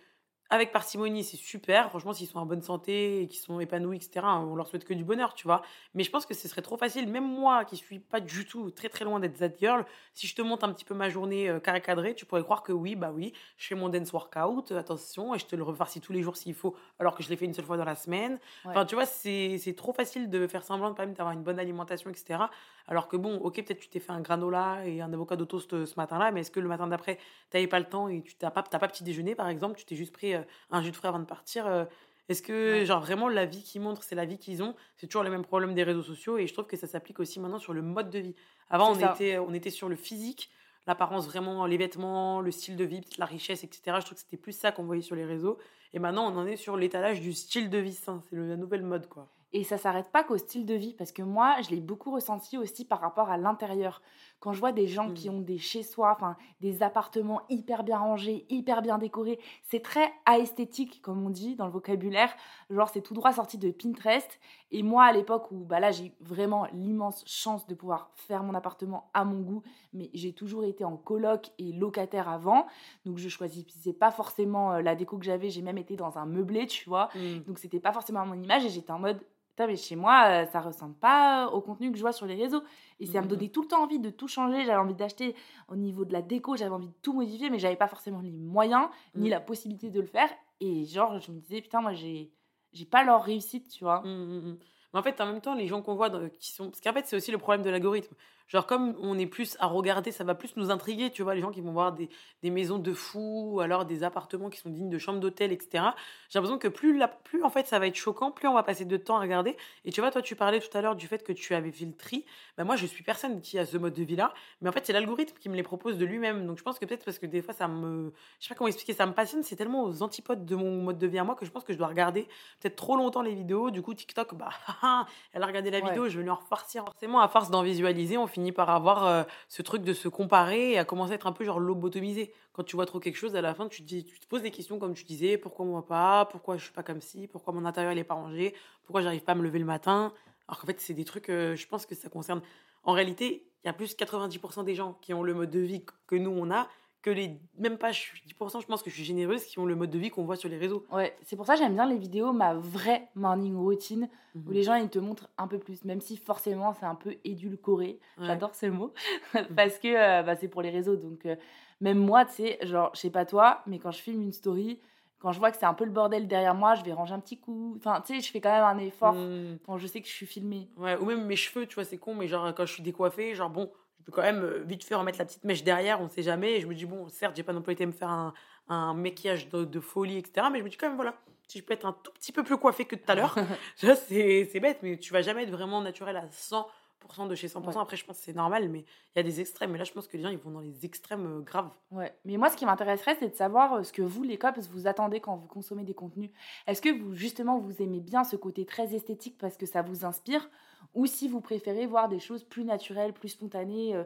avec 0.52 0.70
parcimonie, 0.70 1.24
c'est 1.24 1.38
super. 1.38 1.88
Franchement, 1.88 2.12
s'ils 2.12 2.28
sont 2.28 2.38
en 2.38 2.44
bonne 2.44 2.60
santé 2.60 3.22
et 3.22 3.26
qu'ils 3.26 3.40
sont 3.40 3.58
épanouis, 3.58 3.96
etc., 3.96 4.26
on 4.26 4.54
leur 4.54 4.68
souhaite 4.68 4.84
que 4.84 4.92
du 4.92 5.02
bonheur, 5.02 5.32
tu 5.32 5.44
vois. 5.44 5.62
Mais 5.94 6.04
je 6.04 6.10
pense 6.10 6.26
que 6.26 6.34
ce 6.34 6.46
serait 6.46 6.60
trop 6.60 6.76
facile, 6.76 7.08
même 7.08 7.26
moi 7.26 7.64
qui 7.64 7.78
suis 7.78 7.98
pas 7.98 8.20
du 8.20 8.44
tout 8.44 8.70
très 8.70 8.90
très 8.90 9.06
loin 9.06 9.18
d'être 9.18 9.38
that 9.38 9.56
girl, 9.58 9.86
si 10.12 10.26
je 10.26 10.34
te 10.34 10.42
montre 10.42 10.64
un 10.64 10.72
petit 10.74 10.84
peu 10.84 10.92
ma 10.92 11.08
journée 11.08 11.48
euh, 11.48 11.58
carré 11.58 11.80
cadré, 11.80 12.14
tu 12.14 12.26
pourrais 12.26 12.42
croire 12.42 12.62
que 12.62 12.72
oui, 12.72 12.96
bah 12.96 13.12
oui, 13.14 13.32
je 13.56 13.66
fais 13.66 13.74
mon 13.74 13.88
dance 13.88 14.12
workout, 14.12 14.72
attention, 14.72 15.34
et 15.34 15.38
je 15.38 15.46
te 15.46 15.56
le 15.56 15.62
refarcis 15.62 16.02
tous 16.02 16.12
les 16.12 16.22
jours 16.22 16.36
s'il 16.36 16.52
faut, 16.52 16.76
alors 16.98 17.16
que 17.16 17.22
je 17.22 17.30
l'ai 17.30 17.36
fait 17.36 17.46
une 17.46 17.54
seule 17.54 17.64
fois 17.64 17.78
dans 17.78 17.86
la 17.86 17.94
semaine. 17.94 18.38
Enfin, 18.66 18.84
tu 18.84 18.94
vois, 18.94 19.06
c'est 19.06 19.74
trop 19.74 19.94
facile 19.94 20.28
de 20.28 20.46
faire 20.46 20.64
semblant 20.64 20.90
de 20.90 21.02
d'avoir 21.02 21.32
une 21.32 21.42
bonne 21.42 21.58
alimentation, 21.58 22.10
etc. 22.10 22.40
Alors 22.88 23.08
que 23.08 23.16
bon, 23.16 23.36
ok, 23.36 23.56
peut-être 23.56 23.80
tu 23.80 23.88
t'es 23.88 24.00
fait 24.00 24.12
un 24.12 24.20
granola 24.20 24.86
et 24.86 25.00
un 25.00 25.12
avocat 25.12 25.36
toast 25.36 25.72
euh, 25.72 25.86
ce 25.86 25.94
matin-là, 25.96 26.32
mais 26.32 26.40
est-ce 26.40 26.50
que 26.50 26.60
le 26.60 26.68
matin 26.68 26.86
d'après, 26.86 27.16
tu 27.16 27.56
n'avais 27.56 27.66
pas 27.66 27.78
le 27.78 27.86
temps 27.86 28.08
et 28.08 28.22
tu 28.22 28.34
n'as 28.42 28.50
pas, 28.50 28.62
pas 28.62 28.88
petit 28.88 29.04
déjeuner, 29.04 29.34
par 29.34 29.48
exemple, 29.48 29.78
tu 29.78 29.84
t'es 29.84 29.96
juste 29.96 30.12
pris 30.12 30.34
euh, 30.34 30.42
un 30.70 30.82
jus 30.82 30.90
de 30.90 30.96
fruits 30.96 31.08
avant 31.08 31.20
de 31.20 31.24
partir 31.24 31.66
euh, 31.66 31.84
Est-ce 32.28 32.42
que, 32.42 32.84
genre, 32.84 33.00
vraiment, 33.00 33.28
la 33.28 33.46
vie 33.46 33.62
qu'ils 33.62 33.80
montrent, 33.80 34.02
c'est 34.02 34.14
la 34.14 34.24
vie 34.24 34.38
qu'ils 34.38 34.62
ont 34.62 34.74
C'est 34.96 35.06
toujours 35.06 35.22
le 35.22 35.30
même 35.30 35.44
problème 35.44 35.74
des 35.74 35.84
réseaux 35.84 36.02
sociaux 36.02 36.38
et 36.38 36.46
je 36.46 36.52
trouve 36.52 36.66
que 36.66 36.76
ça 36.76 36.86
s'applique 36.86 37.20
aussi 37.20 37.40
maintenant 37.40 37.58
sur 37.58 37.72
le 37.72 37.82
mode 37.82 38.10
de 38.10 38.18
vie. 38.18 38.34
Avant, 38.70 38.92
on 38.92 38.98
était, 38.98 39.38
on 39.38 39.52
était 39.52 39.70
sur 39.70 39.88
le 39.88 39.96
physique, 39.96 40.50
l'apparence 40.86 41.26
vraiment, 41.26 41.66
les 41.66 41.76
vêtements, 41.76 42.40
le 42.40 42.50
style 42.50 42.76
de 42.76 42.84
vie, 42.84 43.02
la 43.18 43.26
richesse, 43.26 43.64
etc. 43.64 43.96
Je 44.00 44.06
trouve 44.06 44.14
que 44.14 44.20
c'était 44.20 44.36
plus 44.36 44.56
ça 44.56 44.72
qu'on 44.72 44.84
voyait 44.84 45.02
sur 45.02 45.16
les 45.16 45.24
réseaux. 45.24 45.58
Et 45.94 45.98
maintenant, 45.98 46.32
on 46.32 46.36
en 46.38 46.46
est 46.46 46.56
sur 46.56 46.76
l'étalage 46.76 47.20
du 47.20 47.32
style 47.32 47.70
de 47.70 47.78
vie 47.78 47.94
sain. 47.94 48.22
C'est 48.28 48.36
la 48.36 48.56
nouvelle 48.56 48.82
mode, 48.82 49.08
quoi. 49.08 49.28
Et 49.54 49.64
ça 49.64 49.76
s'arrête 49.76 50.10
pas 50.10 50.24
qu'au 50.24 50.38
style 50.38 50.64
de 50.64 50.74
vie, 50.74 50.94
parce 50.94 51.12
que 51.12 51.22
moi, 51.22 51.56
je 51.62 51.70
l'ai 51.70 51.80
beaucoup 51.80 52.10
ressenti 52.10 52.56
aussi 52.56 52.86
par 52.86 53.00
rapport 53.00 53.28
à 53.28 53.36
l'intérieur. 53.36 54.00
Quand 54.40 54.54
je 54.54 54.60
vois 54.60 54.72
des 54.72 54.86
gens 54.86 55.12
qui 55.12 55.28
mmh. 55.28 55.34
ont 55.34 55.40
des 55.40 55.58
chez-soi, 55.58 56.10
enfin 56.10 56.36
des 56.60 56.82
appartements 56.82 57.42
hyper 57.50 57.84
bien 57.84 57.98
rangés, 57.98 58.46
hyper 58.48 58.80
bien 58.80 58.96
décorés, 58.96 59.38
c'est 59.68 59.82
très 59.82 60.10
esthétique, 60.38 61.02
comme 61.02 61.24
on 61.24 61.28
dit 61.28 61.54
dans 61.54 61.66
le 61.66 61.72
vocabulaire. 61.72 62.34
Genre, 62.70 62.88
c'est 62.88 63.02
tout 63.02 63.12
droit 63.12 63.32
sorti 63.32 63.58
de 63.58 63.70
Pinterest. 63.70 64.40
Et 64.70 64.82
moi, 64.82 65.04
à 65.04 65.12
l'époque 65.12 65.50
où 65.52 65.64
bah 65.64 65.80
là, 65.80 65.90
j'ai 65.90 66.14
vraiment 66.20 66.66
l'immense 66.72 67.22
chance 67.26 67.66
de 67.66 67.74
pouvoir 67.74 68.10
faire 68.14 68.42
mon 68.42 68.54
appartement 68.54 69.10
à 69.12 69.24
mon 69.26 69.40
goût, 69.42 69.62
mais 69.92 70.08
j'ai 70.14 70.32
toujours 70.32 70.64
été 70.64 70.82
en 70.84 70.96
coloc 70.96 71.50
et 71.58 71.72
locataire 71.72 72.28
avant. 72.28 72.66
Donc, 73.04 73.18
je 73.18 73.28
choisissais 73.28 73.92
pas 73.92 74.10
forcément 74.10 74.72
euh, 74.72 74.80
la 74.80 74.96
déco 74.96 75.18
que 75.18 75.26
j'avais. 75.26 75.50
J'ai 75.50 75.62
même 75.62 75.78
été 75.78 75.94
dans 75.94 76.16
un 76.16 76.24
meublé, 76.24 76.66
tu 76.66 76.88
vois. 76.88 77.10
Mmh. 77.14 77.40
Donc, 77.46 77.58
c'était 77.58 77.80
pas 77.80 77.92
forcément 77.92 78.24
mon 78.24 78.40
image 78.40 78.64
et 78.64 78.70
j'étais 78.70 78.92
en 78.92 78.98
mode 78.98 79.22
mais 79.58 79.76
chez 79.76 79.96
moi, 79.96 80.24
euh, 80.28 80.46
ça 80.46 80.60
ressemble 80.60 80.94
pas 80.94 81.48
au 81.48 81.60
contenu 81.60 81.90
que 81.90 81.96
je 81.96 82.02
vois 82.02 82.12
sur 82.12 82.26
les 82.26 82.34
réseaux. 82.34 82.62
Et 83.00 83.06
ça 83.06 83.20
me 83.20 83.26
mmh 83.26 83.28
donnait 83.28 83.48
tout 83.48 83.62
le 83.62 83.68
temps 83.68 83.82
envie 83.82 83.98
de 83.98 84.10
tout 84.10 84.28
changer. 84.28 84.64
J'avais 84.64 84.78
envie 84.78 84.94
d'acheter 84.94 85.34
au 85.68 85.76
niveau 85.76 86.04
de 86.04 86.12
la 86.12 86.22
déco, 86.22 86.56
j'avais 86.56 86.74
envie 86.74 86.88
de 86.88 86.94
tout 87.02 87.12
modifier, 87.12 87.50
mais 87.50 87.58
j'avais 87.58 87.76
pas 87.76 87.88
forcément 87.88 88.20
les 88.20 88.30
moyens 88.30 88.88
ni 89.14 89.28
mmh. 89.28 89.30
la 89.30 89.40
possibilité 89.40 89.90
de 89.90 90.00
le 90.00 90.06
faire. 90.06 90.30
Et 90.60 90.84
genre, 90.84 91.18
je 91.18 91.32
me 91.32 91.40
disais, 91.40 91.60
putain, 91.60 91.80
moi, 91.80 91.92
j'ai, 91.92 92.32
j'ai 92.72 92.86
pas 92.86 93.04
leur 93.04 93.22
réussite, 93.22 93.68
tu 93.68 93.84
vois. 93.84 94.00
Mmh, 94.02 94.58
mais 94.92 95.00
en 95.00 95.02
fait, 95.02 95.20
en 95.20 95.26
même 95.26 95.40
temps, 95.40 95.54
les 95.54 95.68
gens 95.68 95.82
qu'on 95.82 95.94
voit 95.94 96.10
qui 96.38 96.52
sont. 96.52 96.70
Parce 96.70 96.80
qu'en 96.80 96.92
fait, 96.92 97.06
c'est 97.06 97.16
aussi 97.16 97.30
le 97.30 97.38
problème 97.38 97.62
de 97.62 97.70
l'algorithme. 97.70 98.14
Genre, 98.52 98.66
comme 98.66 98.94
on 99.00 99.18
est 99.18 99.26
plus 99.26 99.56
à 99.60 99.66
regarder, 99.66 100.12
ça 100.12 100.24
va 100.24 100.34
plus 100.34 100.56
nous 100.56 100.70
intriguer, 100.70 101.10
tu 101.10 101.22
vois, 101.22 101.34
les 101.34 101.40
gens 101.40 101.50
qui 101.50 101.62
vont 101.62 101.72
voir 101.72 101.92
des, 101.92 102.10
des 102.42 102.50
maisons 102.50 102.78
de 102.78 102.92
fous, 102.92 103.52
ou 103.54 103.60
alors 103.60 103.86
des 103.86 104.04
appartements 104.04 104.50
qui 104.50 104.58
sont 104.58 104.68
dignes 104.68 104.90
de 104.90 104.98
chambres 104.98 105.20
d'hôtel, 105.20 105.52
etc. 105.52 105.84
J'ai 106.28 106.38
l'impression 106.38 106.58
que 106.58 106.68
plus, 106.68 106.98
la, 106.98 107.08
plus, 107.08 107.42
en 107.44 107.48
fait, 107.48 107.66
ça 107.66 107.78
va 107.78 107.86
être 107.86 107.96
choquant, 107.96 108.30
plus 108.30 108.48
on 108.48 108.52
va 108.52 108.62
passer 108.62 108.84
de 108.84 108.96
temps 108.98 109.16
à 109.16 109.20
regarder. 109.20 109.56
Et 109.86 109.90
tu 109.90 110.02
vois, 110.02 110.10
toi, 110.10 110.20
tu 110.20 110.36
parlais 110.36 110.60
tout 110.60 110.76
à 110.76 110.82
l'heure 110.82 110.96
du 110.96 111.06
fait 111.06 111.24
que 111.24 111.32
tu 111.32 111.54
avais 111.54 111.70
fait 111.70 111.86
le 111.86 111.94
tri. 111.94 112.26
Ben, 112.58 112.64
moi, 112.64 112.76
je 112.76 112.84
suis 112.84 113.02
personne 113.02 113.40
qui 113.40 113.58
a 113.58 113.64
ce 113.64 113.78
mode 113.78 113.94
de 113.94 114.02
vie-là. 114.02 114.34
Mais 114.60 114.68
en 114.68 114.72
fait, 114.72 114.84
c'est 114.84 114.92
l'algorithme 114.92 115.34
qui 115.40 115.48
me 115.48 115.56
les 115.56 115.62
propose 115.62 115.96
de 115.96 116.04
lui-même. 116.04 116.46
Donc, 116.46 116.58
je 116.58 116.62
pense 116.62 116.78
que 116.78 116.84
peut-être 116.84 117.06
parce 117.06 117.18
que 117.18 117.24
des 117.24 117.40
fois, 117.40 117.54
ça 117.54 117.68
me. 117.68 118.12
Je 118.38 118.48
sais 118.48 118.48
pas 118.50 118.58
comment 118.58 118.68
expliquer, 118.68 118.92
ça 118.92 119.06
me 119.06 119.14
passionne. 119.14 119.42
C'est 119.42 119.56
tellement 119.56 119.84
aux 119.84 120.02
antipodes 120.02 120.44
de 120.44 120.56
mon 120.56 120.82
mode 120.82 120.98
de 120.98 121.06
vie 121.06 121.18
à 121.18 121.24
moi 121.24 121.36
que 121.36 121.46
je 121.46 121.50
pense 121.50 121.64
que 121.64 121.72
je 121.72 121.78
dois 121.78 121.88
regarder 121.88 122.24
peut-être 122.60 122.76
trop 122.76 122.96
longtemps 122.96 123.22
les 123.22 123.34
vidéos. 123.34 123.70
Du 123.70 123.80
coup, 123.80 123.94
TikTok, 123.94 124.34
bah, 124.34 124.50
elle 125.32 125.42
a 125.42 125.46
regardé 125.46 125.70
la 125.70 125.80
vidéo, 125.80 126.08
je 126.08 126.18
vais 126.18 126.24
lui 126.24 126.30
en 126.30 126.36
refarcir. 126.36 126.84
Forcément, 126.84 127.20
à 127.20 127.28
force 127.28 127.50
d'en 127.50 127.62
visualiser, 127.62 128.18
on 128.18 128.26
finit 128.26 128.52
par 128.52 128.70
avoir. 128.70 129.06
Euh, 129.06 129.22
ce 129.48 129.62
truc 129.62 129.82
de 129.82 129.92
se 129.92 130.08
comparer 130.08 130.72
et 130.72 130.78
à 130.78 130.84
commencer 130.84 131.12
à 131.12 131.14
être 131.16 131.26
un 131.26 131.32
peu 131.32 131.44
genre 131.44 131.60
lobotomisé. 131.60 132.32
Quand 132.52 132.64
tu 132.64 132.76
vois 132.76 132.86
trop 132.86 133.00
quelque 133.00 133.16
chose, 133.16 133.36
à 133.36 133.40
la 133.40 133.54
fin, 133.54 133.68
tu 133.68 133.82
te, 133.82 133.86
dis, 133.86 134.04
tu 134.04 134.18
te 134.18 134.26
poses 134.26 134.42
des 134.42 134.50
questions 134.50 134.78
comme 134.78 134.94
tu 134.94 135.04
disais 135.04 135.38
pourquoi 135.38 135.64
moi 135.64 135.84
pas 135.86 136.26
Pourquoi 136.26 136.56
je 136.56 136.64
suis 136.64 136.72
pas 136.72 136.82
comme 136.82 137.00
ci 137.00 137.26
Pourquoi 137.26 137.52
mon 137.52 137.64
intérieur 137.64 137.94
n'est 137.94 138.04
pas 138.04 138.14
rangé 138.14 138.54
Pourquoi 138.84 139.02
j'arrive 139.02 139.22
pas 139.22 139.32
à 139.32 139.34
me 139.34 139.42
lever 139.42 139.58
le 139.58 139.64
matin 139.64 140.12
Alors 140.48 140.60
qu'en 140.60 140.66
fait, 140.66 140.80
c'est 140.80 140.94
des 140.94 141.04
trucs, 141.04 141.28
euh, 141.28 141.56
je 141.56 141.66
pense 141.66 141.86
que 141.86 141.94
ça 141.94 142.08
concerne. 142.08 142.42
En 142.84 142.92
réalité, 142.92 143.46
il 143.64 143.68
y 143.68 143.70
a 143.70 143.72
plus 143.72 143.96
de 143.96 144.02
90% 144.02 144.64
des 144.64 144.74
gens 144.74 144.98
qui 145.00 145.14
ont 145.14 145.22
le 145.22 145.34
mode 145.34 145.50
de 145.50 145.60
vie 145.60 145.84
que 146.06 146.16
nous 146.16 146.30
on 146.30 146.50
a 146.50 146.66
que 147.02 147.10
les 147.10 147.38
même 147.58 147.78
pas 147.78 147.90
10% 147.90 148.60
je 148.60 148.66
pense 148.66 148.82
que 148.82 148.88
je 148.88 148.94
suis 148.94 149.04
généreuse 149.04 149.44
qui 149.44 149.58
ont 149.58 149.66
le 149.66 149.74
mode 149.74 149.90
de 149.90 149.98
vie 149.98 150.10
qu'on 150.10 150.24
voit 150.24 150.36
sur 150.36 150.48
les 150.48 150.56
réseaux. 150.56 150.86
Ouais, 150.92 151.14
c'est 151.22 151.36
pour 151.36 151.46
ça 151.46 151.54
que 151.54 151.58
j'aime 151.58 151.74
bien 151.74 151.86
les 151.86 151.98
vidéos 151.98 152.32
ma 152.32 152.54
vraie 152.54 153.08
morning 153.14 153.56
routine 153.56 154.08
où 154.34 154.38
mhm. 154.38 154.52
les 154.52 154.62
gens 154.62 154.74
ils 154.74 154.88
te 154.88 154.98
montrent 154.98 155.28
un 155.36 155.48
peu 155.48 155.58
plus 155.58 155.84
même 155.84 156.00
si 156.00 156.16
forcément 156.16 156.72
c'est 156.72 156.86
un 156.86 156.94
peu 156.94 157.16
édulcoré. 157.24 157.98
J'adore 158.20 158.54
ce 158.54 158.66
mot 158.66 158.94
mhm. 159.34 159.46
parce 159.56 159.78
que 159.78 159.88
euh, 159.88 160.22
bah, 160.22 160.36
c'est 160.36 160.48
pour 160.48 160.62
les 160.62 160.70
réseaux 160.70 160.96
donc 160.96 161.26
euh, 161.26 161.36
même 161.80 161.98
moi 161.98 162.24
tu 162.24 162.34
sais 162.34 162.58
genre 162.62 162.90
je 162.94 163.00
sais 163.00 163.10
pas 163.10 163.26
toi 163.26 163.62
mais 163.66 163.78
quand 163.78 163.90
je 163.90 164.00
filme 164.00 164.22
une 164.22 164.32
story 164.32 164.78
quand 165.18 165.30
je 165.30 165.38
vois 165.38 165.52
que 165.52 165.56
c'est 165.56 165.66
un 165.66 165.74
peu 165.74 165.84
le 165.84 165.92
bordel 165.92 166.26
derrière 166.26 166.56
moi, 166.56 166.74
je 166.74 166.82
vais 166.82 166.92
ranger 166.92 167.14
un 167.14 167.20
petit 167.20 167.38
coup. 167.38 167.76
Enfin, 167.78 168.02
tu 168.04 168.12
sais, 168.12 168.20
je 168.20 168.28
fais 168.32 168.40
quand 168.40 168.50
même 168.50 168.64
un 168.64 168.78
effort 168.78 169.14
mmh. 169.14 169.58
quand 169.64 169.78
je 169.78 169.86
sais 169.86 170.00
que 170.00 170.08
je 170.08 170.12
suis 170.12 170.26
filmée. 170.26 170.68
Ouais, 170.76 170.96
ou 170.96 171.04
même 171.04 171.24
mes 171.24 171.36
cheveux, 171.36 171.64
tu 171.64 171.76
vois, 171.76 171.84
c'est 171.84 171.96
con, 171.96 172.16
mais 172.16 172.26
genre 172.26 172.52
quand 172.52 172.66
je 172.66 172.72
suis 172.72 172.82
décoiffée, 172.82 173.32
genre 173.36 173.48
bon, 173.48 173.70
je 174.02 174.06
peux 174.06 174.12
quand 174.12 174.22
même 174.22 174.42
euh, 174.42 174.64
vite 174.66 174.82
fait 174.82 174.96
remettre 174.96 175.18
la 175.18 175.24
petite 175.24 175.44
mèche 175.44 175.62
derrière, 175.62 176.00
on 176.00 176.08
sait 176.08 176.24
jamais. 176.24 176.54
Et 176.54 176.60
je 176.60 176.66
me 176.66 176.74
dis, 176.74 176.86
bon, 176.86 177.08
certes, 177.08 177.36
j'ai 177.36 177.44
pas 177.44 177.52
non 177.52 177.62
plus 177.62 177.72
été 177.74 177.86
me 177.86 177.92
faire 177.92 178.10
un, 178.10 178.34
un 178.68 178.94
maquillage 178.94 179.48
de, 179.48 179.80
folie, 179.80 180.18
etc. 180.18 180.48
Mais 180.50 180.58
je 180.58 180.64
me 180.64 180.68
dis 180.68 180.76
quand 180.76 180.88
même, 180.88 180.96
voilà, 180.96 181.14
si 181.46 181.58
je 181.58 181.64
peux 181.64 181.72
être 181.72 181.86
un 181.86 181.92
tout 181.92 182.10
petit 182.10 182.32
peu 182.32 182.42
plus 182.42 182.56
coiffée 182.56 182.84
que 182.84 182.96
tout 182.96 183.08
à 183.10 183.14
l'heure, 183.14 183.36
c'est 183.76 184.60
bête, 184.60 184.78
mais 184.82 184.98
tu 184.98 185.12
vas 185.12 185.22
jamais 185.22 185.44
être 185.44 185.52
vraiment 185.52 185.80
naturel 185.80 186.16
à 186.16 186.26
100% 186.26 187.28
de 187.28 187.34
chez 187.36 187.46
100%. 187.46 187.80
Après, 187.80 187.96
je 187.96 188.04
pense 188.04 188.18
que 188.18 188.24
c'est 188.24 188.34
normal, 188.34 188.68
mais 188.68 188.80
il 188.80 189.18
y 189.18 189.20
a 189.20 189.22
des 189.22 189.40
extrêmes. 189.40 189.70
Mais 189.70 189.78
là, 189.78 189.84
je 189.84 189.92
pense 189.92 190.08
que 190.08 190.16
les 190.16 190.22
gens, 190.24 190.30
ils 190.30 190.38
vont 190.38 190.50
dans 190.50 190.60
les 190.60 190.84
extrêmes 190.84 191.38
euh, 191.38 191.40
graves. 191.42 191.70
Ouais. 191.92 192.12
Mais 192.24 192.36
moi, 192.38 192.50
ce 192.50 192.56
qui 192.56 192.66
m'intéresserait, 192.66 193.16
c'est 193.20 193.28
de 193.28 193.36
savoir 193.36 193.74
euh, 193.74 193.82
ce 193.84 193.92
que 193.92 194.02
vous, 194.02 194.24
les 194.24 194.36
cops, 194.36 194.66
vous 194.68 194.88
attendez 194.88 195.20
quand 195.20 195.36
vous 195.36 195.46
consommez 195.46 195.84
des 195.84 195.94
contenus. 195.94 196.30
Est-ce 196.66 196.82
que 196.82 196.88
vous, 196.88 197.14
justement, 197.14 197.60
vous 197.60 197.80
aimez 197.82 198.00
bien 198.00 198.24
ce 198.24 198.34
côté 198.34 198.64
très 198.66 198.96
esthétique 198.96 199.38
parce 199.38 199.56
que 199.56 199.66
ça 199.66 199.82
vous 199.82 200.04
inspire 200.04 200.48
ou 200.94 201.06
si 201.06 201.28
vous 201.28 201.40
préférez 201.40 201.86
voir 201.86 202.08
des 202.08 202.18
choses 202.18 202.44
plus 202.44 202.64
naturelles, 202.64 203.12
plus 203.12 203.30
spontanées 203.30 203.96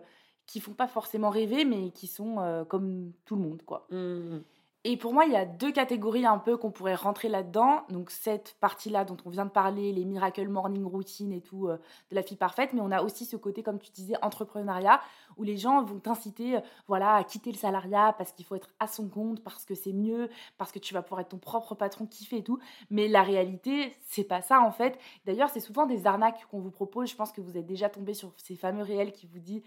qui 0.46 0.60
font 0.60 0.72
pas 0.72 0.86
forcément 0.86 1.30
rêver, 1.30 1.64
mais 1.64 1.90
qui 1.90 2.06
sont 2.06 2.38
euh, 2.38 2.64
comme 2.64 3.12
tout 3.24 3.36
le 3.36 3.42
monde, 3.42 3.62
quoi. 3.64 3.86
Mmh. 3.90 4.38
Et 4.84 4.96
pour 4.96 5.12
moi, 5.12 5.24
il 5.24 5.32
y 5.32 5.36
a 5.36 5.44
deux 5.44 5.72
catégories 5.72 6.26
un 6.26 6.38
peu 6.38 6.56
qu'on 6.56 6.70
pourrait 6.70 6.94
rentrer 6.94 7.28
là-dedans. 7.28 7.82
Donc 7.88 8.12
cette 8.12 8.54
partie-là 8.60 9.04
dont 9.04 9.16
on 9.24 9.30
vient 9.30 9.44
de 9.44 9.50
parler, 9.50 9.92
les 9.92 10.04
miracle 10.04 10.46
morning 10.46 10.84
routine 10.84 11.32
et 11.32 11.40
tout 11.40 11.66
euh, 11.66 11.78
de 12.10 12.14
la 12.14 12.22
fille 12.22 12.36
parfaite, 12.36 12.72
mais 12.72 12.80
on 12.80 12.92
a 12.92 13.02
aussi 13.02 13.24
ce 13.24 13.36
côté, 13.36 13.64
comme 13.64 13.80
tu 13.80 13.90
disais, 13.90 14.14
entrepreneuriat, 14.22 15.00
où 15.36 15.42
les 15.42 15.56
gens 15.56 15.82
vont 15.82 15.98
t'inciter, 15.98 16.56
euh, 16.56 16.60
voilà, 16.86 17.14
à 17.14 17.24
quitter 17.24 17.50
le 17.50 17.56
salariat 17.56 18.14
parce 18.16 18.32
qu'il 18.32 18.44
faut 18.44 18.54
être 18.54 18.70
à 18.80 18.86
son 18.86 19.08
compte, 19.08 19.42
parce 19.42 19.64
que 19.64 19.74
c'est 19.74 19.92
mieux, 19.92 20.28
parce 20.58 20.72
que 20.72 20.78
tu 20.78 20.94
vas 20.94 21.02
pouvoir 21.02 21.20
être 21.20 21.30
ton 21.30 21.38
propre 21.38 21.74
patron, 21.74 22.06
kiffer 22.06 22.38
et 22.38 22.44
tout. 22.44 22.58
Mais 22.90 23.08
la 23.08 23.22
réalité, 23.22 23.94
c'est 24.02 24.24
pas 24.24 24.42
ça 24.42 24.60
en 24.60 24.72
fait. 24.72 24.98
D'ailleurs, 25.24 25.50
c'est 25.50 25.60
souvent 25.60 25.86
des 25.86 26.06
arnaques 26.06 26.46
qu'on 26.50 26.60
vous 26.60 26.70
propose. 26.70 27.10
Je 27.10 27.16
pense 27.16 27.32
que 27.32 27.40
vous 27.40 27.56
êtes 27.56 27.66
déjà 27.66 27.88
tombé 27.88 28.14
sur 28.14 28.32
ces 28.36 28.56
fameux 28.56 28.82
réels 28.82 29.12
qui 29.12 29.26
vous 29.26 29.38
disent, 29.38 29.62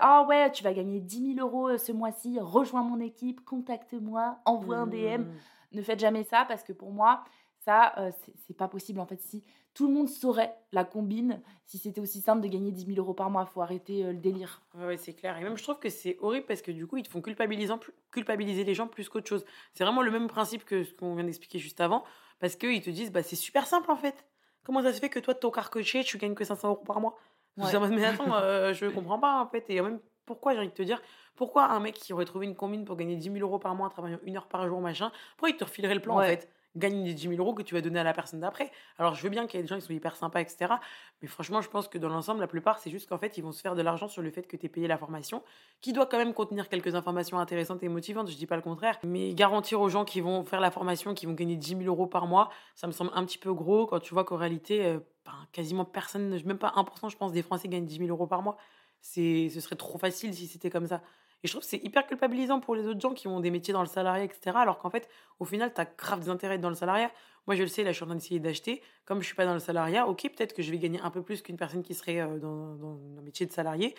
ah 0.00 0.24
ouais, 0.28 0.50
tu 0.52 0.62
vas 0.62 0.72
gagner 0.72 1.00
10 1.00 1.34
000 1.36 1.46
euros 1.46 1.68
euh, 1.68 1.78
ce 1.78 1.92
mois-ci, 1.92 2.38
rejoins 2.40 2.82
mon 2.82 3.00
équipe, 3.00 3.44
contacte-moi 3.44 4.38
envoie 4.44 4.76
un 4.76 4.86
DM. 4.86 5.22
Mmh. 5.22 5.32
Ne 5.72 5.82
faites 5.82 6.00
jamais 6.00 6.24
ça 6.24 6.44
parce 6.46 6.62
que 6.62 6.72
pour 6.72 6.92
moi, 6.92 7.24
ça, 7.64 7.92
euh, 7.98 8.10
c'est 8.46 8.56
pas 8.56 8.68
possible. 8.68 9.00
En 9.00 9.06
fait, 9.06 9.20
si 9.20 9.44
tout 9.74 9.86
le 9.86 9.94
monde 9.94 10.08
saurait 10.08 10.54
la 10.72 10.84
combine, 10.84 11.40
si 11.64 11.78
c'était 11.78 12.00
aussi 12.00 12.20
simple 12.20 12.42
de 12.42 12.48
gagner 12.48 12.72
10 12.72 12.86
000 12.86 12.98
euros 12.98 13.14
par 13.14 13.30
mois, 13.30 13.46
faut 13.46 13.62
arrêter 13.62 14.04
euh, 14.04 14.12
le 14.12 14.18
délire. 14.18 14.62
Ouais, 14.74 14.96
c'est 14.96 15.14
clair. 15.14 15.36
Et 15.38 15.42
même, 15.42 15.56
je 15.56 15.62
trouve 15.62 15.78
que 15.78 15.88
c'est 15.88 16.16
horrible 16.20 16.46
parce 16.46 16.62
que 16.62 16.70
du 16.70 16.86
coup, 16.86 16.98
ils 16.98 17.02
te 17.02 17.08
font 17.08 17.22
culpabiliser, 17.22 17.72
culpabiliser 18.10 18.64
les 18.64 18.74
gens 18.74 18.86
plus 18.86 19.08
qu'autre 19.08 19.28
chose. 19.28 19.44
C'est 19.72 19.84
vraiment 19.84 20.02
le 20.02 20.10
même 20.10 20.28
principe 20.28 20.64
que 20.64 20.84
ce 20.84 20.92
qu'on 20.92 21.14
vient 21.14 21.24
d'expliquer 21.24 21.58
juste 21.58 21.80
avant 21.80 22.04
parce 22.38 22.56
qu'ils 22.56 22.82
te 22.82 22.90
disent, 22.90 23.12
bah, 23.12 23.22
c'est 23.22 23.36
super 23.36 23.66
simple 23.66 23.90
en 23.90 23.96
fait. 23.96 24.26
Comment 24.64 24.82
ça 24.82 24.92
se 24.92 25.00
fait 25.00 25.08
que 25.08 25.18
toi, 25.18 25.34
de 25.34 25.38
ton 25.38 25.50
carcoché, 25.50 26.04
tu 26.04 26.18
gagnes 26.18 26.34
que 26.34 26.44
500 26.44 26.68
euros 26.68 26.84
par 26.84 27.00
mois? 27.00 27.16
Ouais. 27.56 27.72
Mais 27.90 28.04
attends, 28.04 28.34
euh, 28.34 28.72
je 28.72 28.86
comprends 28.86 29.18
pas 29.18 29.40
en 29.40 29.46
fait. 29.46 29.64
Et 29.68 29.80
même, 29.80 30.00
pourquoi 30.26 30.52
j'ai 30.52 30.58
envie 30.60 30.68
de 30.68 30.74
te 30.74 30.82
dire 30.82 31.00
pourquoi 31.34 31.70
un 31.70 31.80
mec 31.80 31.94
qui 31.94 32.12
aurait 32.12 32.24
trouvé 32.24 32.46
une 32.46 32.54
combine 32.54 32.84
pour 32.84 32.96
gagner 32.96 33.16
10 33.16 33.32
000 33.32 33.38
euros 33.38 33.58
par 33.58 33.74
mois 33.74 33.86
en 33.86 33.90
travaillant 33.90 34.18
une 34.24 34.36
heure 34.36 34.48
par 34.48 34.66
jour, 34.68 34.80
machin, 34.80 35.10
pourquoi 35.36 35.50
il 35.50 35.56
te 35.56 35.64
refilerait 35.64 35.94
le 35.94 36.00
plan 36.00 36.18
en 36.18 36.22
fait? 36.22 36.52
Gagne 36.76 37.04
les 37.04 37.14
10 37.14 37.28
000 37.28 37.34
euros 37.34 37.54
que 37.54 37.62
tu 37.62 37.74
vas 37.74 37.80
donner 37.80 38.00
à 38.00 38.04
la 38.04 38.12
personne 38.12 38.40
d'après. 38.40 38.70
Alors, 38.98 39.14
je 39.14 39.22
veux 39.22 39.28
bien 39.28 39.46
qu'il 39.46 39.58
y 39.58 39.60
ait 39.60 39.62
des 39.62 39.68
gens 39.68 39.76
qui 39.76 39.82
sont 39.86 39.92
hyper 39.92 40.16
sympas, 40.16 40.40
etc. 40.40 40.74
Mais 41.20 41.28
franchement, 41.28 41.60
je 41.60 41.68
pense 41.68 41.88
que 41.88 41.98
dans 41.98 42.08
l'ensemble, 42.08 42.40
la 42.40 42.46
plupart, 42.46 42.78
c'est 42.78 42.90
juste 42.90 43.08
qu'en 43.08 43.18
fait, 43.18 43.36
ils 43.36 43.42
vont 43.42 43.52
se 43.52 43.60
faire 43.60 43.74
de 43.74 43.82
l'argent 43.82 44.08
sur 44.08 44.22
le 44.22 44.30
fait 44.30 44.42
que 44.46 44.56
tu 44.56 44.66
aies 44.66 44.68
payé 44.68 44.88
la 44.88 44.98
formation, 44.98 45.42
qui 45.80 45.92
doit 45.92 46.06
quand 46.06 46.18
même 46.18 46.34
contenir 46.34 46.68
quelques 46.68 46.94
informations 46.94 47.38
intéressantes 47.38 47.82
et 47.82 47.88
motivantes, 47.88 48.30
je 48.30 48.36
dis 48.36 48.46
pas 48.46 48.56
le 48.56 48.62
contraire. 48.62 48.98
Mais 49.04 49.34
garantir 49.34 49.80
aux 49.80 49.88
gens 49.88 50.04
qui 50.04 50.20
vont 50.20 50.44
faire 50.44 50.60
la 50.60 50.70
formation, 50.70 51.14
qui 51.14 51.26
vont 51.26 51.34
gagner 51.34 51.56
10 51.56 51.76
000 51.78 51.82
euros 51.84 52.06
par 52.06 52.26
mois, 52.26 52.50
ça 52.74 52.86
me 52.86 52.92
semble 52.92 53.10
un 53.14 53.24
petit 53.24 53.38
peu 53.38 53.52
gros 53.52 53.86
quand 53.86 54.00
tu 54.00 54.14
vois 54.14 54.24
qu'en 54.24 54.36
réalité, 54.36 54.84
euh, 54.84 54.98
ben, 55.24 55.32
quasiment 55.52 55.84
personne, 55.84 56.40
même 56.44 56.58
pas 56.58 56.72
1%, 56.76 57.10
je 57.10 57.16
pense, 57.16 57.32
des 57.32 57.42
Français 57.42 57.68
gagnent 57.68 57.86
10 57.86 57.98
000 57.98 58.08
euros 58.08 58.26
par 58.26 58.42
mois. 58.42 58.56
Ce 59.00 59.48
serait 59.60 59.76
trop 59.76 59.98
facile 59.98 60.32
si 60.32 60.46
c'était 60.46 60.70
comme 60.70 60.86
ça. 60.86 61.02
Et 61.42 61.48
je 61.48 61.52
trouve 61.52 61.62
que 61.62 61.68
c'est 61.68 61.84
hyper 61.84 62.06
culpabilisant 62.06 62.60
pour 62.60 62.74
les 62.74 62.86
autres 62.86 63.00
gens 63.00 63.14
qui 63.14 63.26
ont 63.26 63.40
des 63.40 63.50
métiers 63.50 63.72
dans 63.72 63.80
le 63.80 63.88
salariat, 63.88 64.24
etc. 64.24 64.56
Alors 64.56 64.78
qu'en 64.78 64.90
fait, 64.90 65.08
au 65.40 65.44
final, 65.44 65.72
tu 65.74 65.80
as 65.80 65.84
grave 65.84 66.20
des 66.20 66.28
intérêts 66.28 66.58
dans 66.58 66.68
le 66.68 66.74
salariat. 66.74 67.10
Moi, 67.46 67.56
je 67.56 67.62
le 67.62 67.68
sais, 67.68 67.82
là, 67.82 67.90
je 67.90 67.96
suis 67.96 68.04
en 68.04 68.06
train 68.06 68.14
d'essayer 68.14 68.38
d'acheter. 68.38 68.82
Comme 69.04 69.20
je 69.20 69.26
suis 69.26 69.34
pas 69.34 69.44
dans 69.44 69.54
le 69.54 69.60
salariat, 69.60 70.06
ok, 70.06 70.22
peut-être 70.22 70.54
que 70.54 70.62
je 70.62 70.70
vais 70.70 70.78
gagner 70.78 71.00
un 71.00 71.10
peu 71.10 71.22
plus 71.22 71.42
qu'une 71.42 71.56
personne 71.56 71.82
qui 71.82 71.94
serait 71.94 72.20
euh, 72.20 72.38
dans, 72.38 72.74
dans 72.76 73.18
un 73.18 73.22
métier 73.22 73.46
de 73.46 73.52
salarié. 73.52 73.94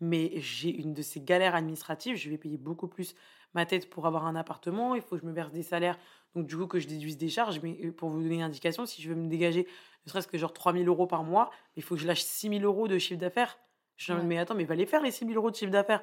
Mais 0.00 0.32
j'ai 0.36 0.70
une 0.70 0.94
de 0.94 1.02
ces 1.02 1.20
galères 1.20 1.54
administratives. 1.54 2.16
Je 2.16 2.30
vais 2.30 2.38
payer 2.38 2.56
beaucoup 2.56 2.88
plus 2.88 3.14
ma 3.54 3.66
tête 3.66 3.90
pour 3.90 4.06
avoir 4.06 4.26
un 4.26 4.36
appartement. 4.36 4.94
Il 4.94 5.02
faut 5.02 5.16
que 5.16 5.22
je 5.22 5.26
me 5.26 5.32
verse 5.32 5.52
des 5.52 5.62
salaires. 5.62 5.98
Donc, 6.34 6.46
du 6.46 6.56
coup, 6.56 6.66
que 6.66 6.78
je 6.78 6.86
déduise 6.86 7.18
des 7.18 7.28
charges. 7.28 7.60
Mais 7.62 7.78
euh, 7.84 7.92
pour 7.92 8.08
vous 8.08 8.22
donner 8.22 8.36
une 8.36 8.42
indication, 8.42 8.86
si 8.86 9.02
je 9.02 9.10
veux 9.10 9.14
me 9.14 9.28
dégager 9.28 9.66
ne 10.06 10.10
serait-ce 10.10 10.28
que 10.28 10.38
genre 10.38 10.52
3000 10.52 10.86
euros 10.88 11.06
par 11.06 11.24
mois, 11.24 11.50
il 11.74 11.82
faut 11.82 11.96
que 11.96 12.00
je 12.00 12.06
lâche 12.06 12.22
6000 12.22 12.64
euros 12.64 12.88
de 12.88 12.96
chiffre 12.96 13.20
d'affaires. 13.20 13.58
Je 13.96 14.12
suis 14.12 14.22
mais 14.24 14.38
attends, 14.38 14.54
mais 14.54 14.64
va 14.64 14.74
les 14.74 14.86
faire 14.86 15.02
les 15.02 15.10
6000 15.10 15.36
euros 15.36 15.50
de 15.50 15.56
chiffre 15.56 15.72
d'affaires. 15.72 16.02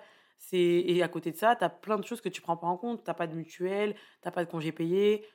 Et 0.52 1.02
à 1.02 1.08
côté 1.08 1.32
de 1.32 1.38
ça, 1.38 1.56
tu 1.56 1.64
as 1.64 1.70
plein 1.70 1.98
de 1.98 2.06
choses 2.06 2.22
que 2.22 2.30
tu 2.30 2.42
prends 2.42 2.58
pas 2.58 2.68
en 2.68 2.78
compte. 2.78 3.04
Tu 3.04 3.10
n'as 3.10 3.16
pas 3.16 3.28
de 3.28 3.34
mutuelle, 3.34 3.94
tu 3.94 4.00
n'as 4.26 4.32
pas 4.32 4.46
de 4.46 4.50
congé 4.50 4.72
payé. 4.72 5.26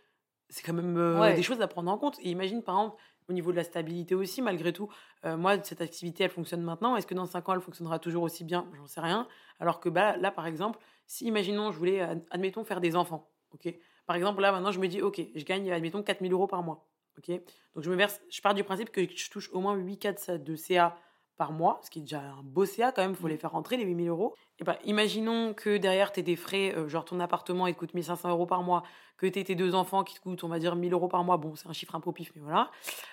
C'est 0.49 0.63
quand 0.63 0.73
même 0.73 0.97
euh, 0.97 1.35
des 1.35 1.43
choses 1.43 1.61
à 1.61 1.69
prendre 1.69 1.91
en 1.91 1.99
compte. 1.99 2.19
Et 2.21 2.31
imagine, 2.31 2.63
par 2.63 2.77
exemple, 2.77 3.03
au 3.29 3.33
niveau 3.33 3.51
de 3.51 3.57
la 3.57 3.65
stabilité 3.65 4.15
aussi, 4.15 4.41
malgré 4.41 4.73
tout, 4.73 4.89
euh, 5.25 5.37
moi, 5.37 5.63
cette 5.63 5.81
activité, 5.81 6.25
elle 6.25 6.31
fonctionne 6.31 6.63
maintenant. 6.63 6.97
Est-ce 6.97 7.07
que 7.07 7.15
dans 7.15 7.27
5 7.27 7.49
ans, 7.49 7.55
elle 7.55 7.61
fonctionnera 7.61 7.99
toujours 7.99 8.23
aussi 8.23 8.45
bien? 8.45 8.69
J'en 8.77 8.87
sais 8.87 9.01
rien. 9.01 9.27
Alors 9.59 9.81
que 9.81 9.89
bah, 9.89 10.17
là, 10.17 10.31
par 10.31 10.47
exemple, 10.47 10.79
si, 11.07 11.27
imaginons, 11.27 11.73
je 11.73 11.79
voulais, 11.79 12.01
admettons, 12.31 12.65
faire 12.65 12.81
des 12.81 12.97
enfants. 12.97 13.29
ok? 13.53 13.75
Par 14.07 14.17
exemple, 14.17 14.41
là, 14.41 14.53
maintenant, 14.53 14.73
je 14.73 14.81
me 14.81 14.89
dis, 14.89 15.03
OK, 15.03 15.21
je 15.35 15.45
gagne, 15.45 15.71
admettons, 15.71 16.03
4000 16.03 16.33
euros 16.33 16.47
par 16.47 16.63
mois. 16.63 16.89
ok? 17.19 17.31
Donc, 17.75 17.85
je 17.85 17.91
me 17.91 17.97
verse, 17.97 18.21
je 18.31 18.41
pars 18.41 18.55
du 18.55 18.65
principe 18.65 18.91
que 18.91 19.03
je 19.03 19.31
touche 19.31 19.51
au 19.53 19.61
moins 19.61 19.75
8 19.75 19.99
cas 19.99 20.39
de 20.39 20.57
CA 20.57 20.97
par 21.39 21.53
mois, 21.53 21.81
ce 21.83 21.89
qui 21.89 22.01
est 22.01 22.03
déjà 22.03 22.21
un 22.21 22.43
beau 22.43 22.67
CA 22.67 22.93
quand 22.93 23.01
même, 23.01 23.13
il 23.13 23.17
faut 23.17 23.29
mmh. 23.29 23.31
les 23.31 23.37
faire 23.39 23.53
rentrer, 23.53 23.77
les 23.77 23.85
8000 23.85 24.09
euros. 24.09 24.35
Et 24.59 24.65
bah, 24.65 24.77
imaginons 24.85 25.55
que 25.55 25.77
derrière, 25.77 26.11
tu 26.11 26.23
des 26.23 26.35
frais, 26.35 26.75
euh, 26.77 26.89
genre 26.89 27.05
ton 27.05 27.21
appartement, 27.21 27.69
il 27.69 27.75
te 27.75 27.79
coûte 27.79 27.95
1500 27.95 28.29
euros 28.29 28.45
par 28.45 28.63
mois, 28.63 28.83
que 29.17 29.27
tu 29.27 29.45
tes 29.45 29.55
deux 29.55 29.75
enfants 29.77 30.03
qui 30.03 30.17
te 30.17 30.21
coûtent, 30.21 30.43
on 30.43 30.49
va 30.49 30.59
dire, 30.59 30.75
1000 30.75 30.93
euros 30.93 31.07
par 31.07 31.23
mois. 31.23 31.37
Bon, 31.37 31.55
c'est 31.55 31.69
un 31.69 31.73
chiffre 31.73 31.95
un 31.95 32.01
peu 32.01 32.13
pif, 32.13 32.33
mais 32.35 32.43
voilà. 32.43 32.71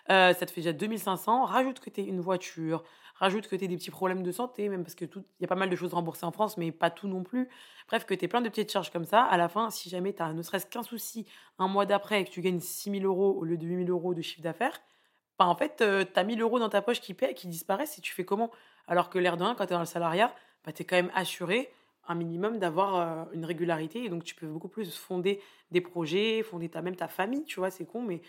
Euh, 0.10 0.34
ça 0.34 0.46
te 0.48 0.52
fait 0.52 0.62
déjà 0.62 0.74
2500. 0.74 1.46
Rajoute 1.46 1.80
que 1.80 1.92
tu 1.92 2.02
une 2.02 2.20
voiture, 2.20 2.84
rajoute 3.14 3.48
que 3.48 3.56
tu 3.56 3.68
des 3.68 3.78
petits 3.78 3.92
problèmes 3.92 4.24
de 4.24 4.32
santé, 4.32 4.70
même 4.70 4.84
parce 4.84 4.96
que 4.96 5.06
il 5.06 5.42
y 5.42 5.46
a 5.46 5.48
pas 5.48 5.56
mal 5.56 5.70
de 5.70 5.76
choses 5.76 5.94
remboursées 5.94 6.26
en 6.26 6.32
France, 6.32 6.58
mais 6.58 6.72
pas 6.72 6.90
tout 6.90 7.08
non 7.08 7.22
plus. 7.24 7.48
Bref, 7.88 8.06
que 8.06 8.16
tu 8.16 8.28
plein 8.28 8.42
de 8.42 8.50
petites 8.50 8.72
charges 8.72 8.90
comme 8.92 9.06
ça. 9.06 9.22
À 9.24 9.38
la 9.38 9.50
fin, 9.50 9.70
si 9.70 9.90
jamais 9.90 10.14
tu 10.14 10.24
as 10.24 10.34
ne 10.34 10.42
serait-ce 10.42 10.66
qu'un 10.66 10.84
souci 10.84 11.28
un 11.60 11.68
mois 11.68 11.86
d'après 11.86 12.22
et 12.22 12.26
que 12.26 12.32
tu 12.32 12.42
gagnes 12.42 12.60
6000 12.60 13.06
euros 13.06 13.38
au 13.40 13.44
lieu 13.44 13.58
de 13.58 13.66
8000 13.68 13.92
euros 13.92 14.16
de 14.16 14.22
chiffre 14.24 14.42
d'affaires, 14.42 14.82
bah, 15.38 15.48
en 15.48 15.56
fait, 15.56 15.82
euh, 15.82 16.06
tu 16.06 16.20
as 16.20 16.24
1000 16.24 16.42
euros 16.42 16.60
dans 16.60 16.70
ta 16.70 16.82
poche 16.82 17.02
qui, 17.02 17.14
paient, 17.14 17.34
qui 17.34 17.48
disparaissent 17.48 17.98
et 17.98 18.02
tu 18.02 18.14
fais 18.14 18.26
comment? 18.26 18.52
Alors 18.88 19.10
que 19.10 19.20
l'air 19.20 19.38
de 19.38 19.44
rien, 19.44 19.56
quand 19.56 19.66
tu 19.66 19.74
es 19.74 19.76
dans 19.76 19.80
le 19.80 19.86
salariat, 19.86 20.34
bah, 20.64 20.72
tu 20.72 20.84
es 20.84 20.86
quand 20.86 20.96
même 20.96 21.12
assuré 21.14 21.72
un 22.08 22.16
minimum 22.16 22.60
d'avoir 22.60 22.96
euh, 22.96 23.26
une 23.34 23.46
régularité 23.46 24.04
et 24.04 24.10
donc 24.10 24.24
tu 24.24 24.36
peux 24.36 24.48
beaucoup 24.48 24.68
plus 24.68 24.96
fonder 24.96 25.42
des 25.72 25.82
projets, 25.82 26.44
fonder 26.44 26.70
ta, 26.70 26.82
même 26.82 26.96
ta 26.96 27.08
famille, 27.08 27.44
tu 27.46 27.60
vois, 27.60 27.72
c'est 27.72 27.86
con, 27.86 28.02
mais 28.02 28.22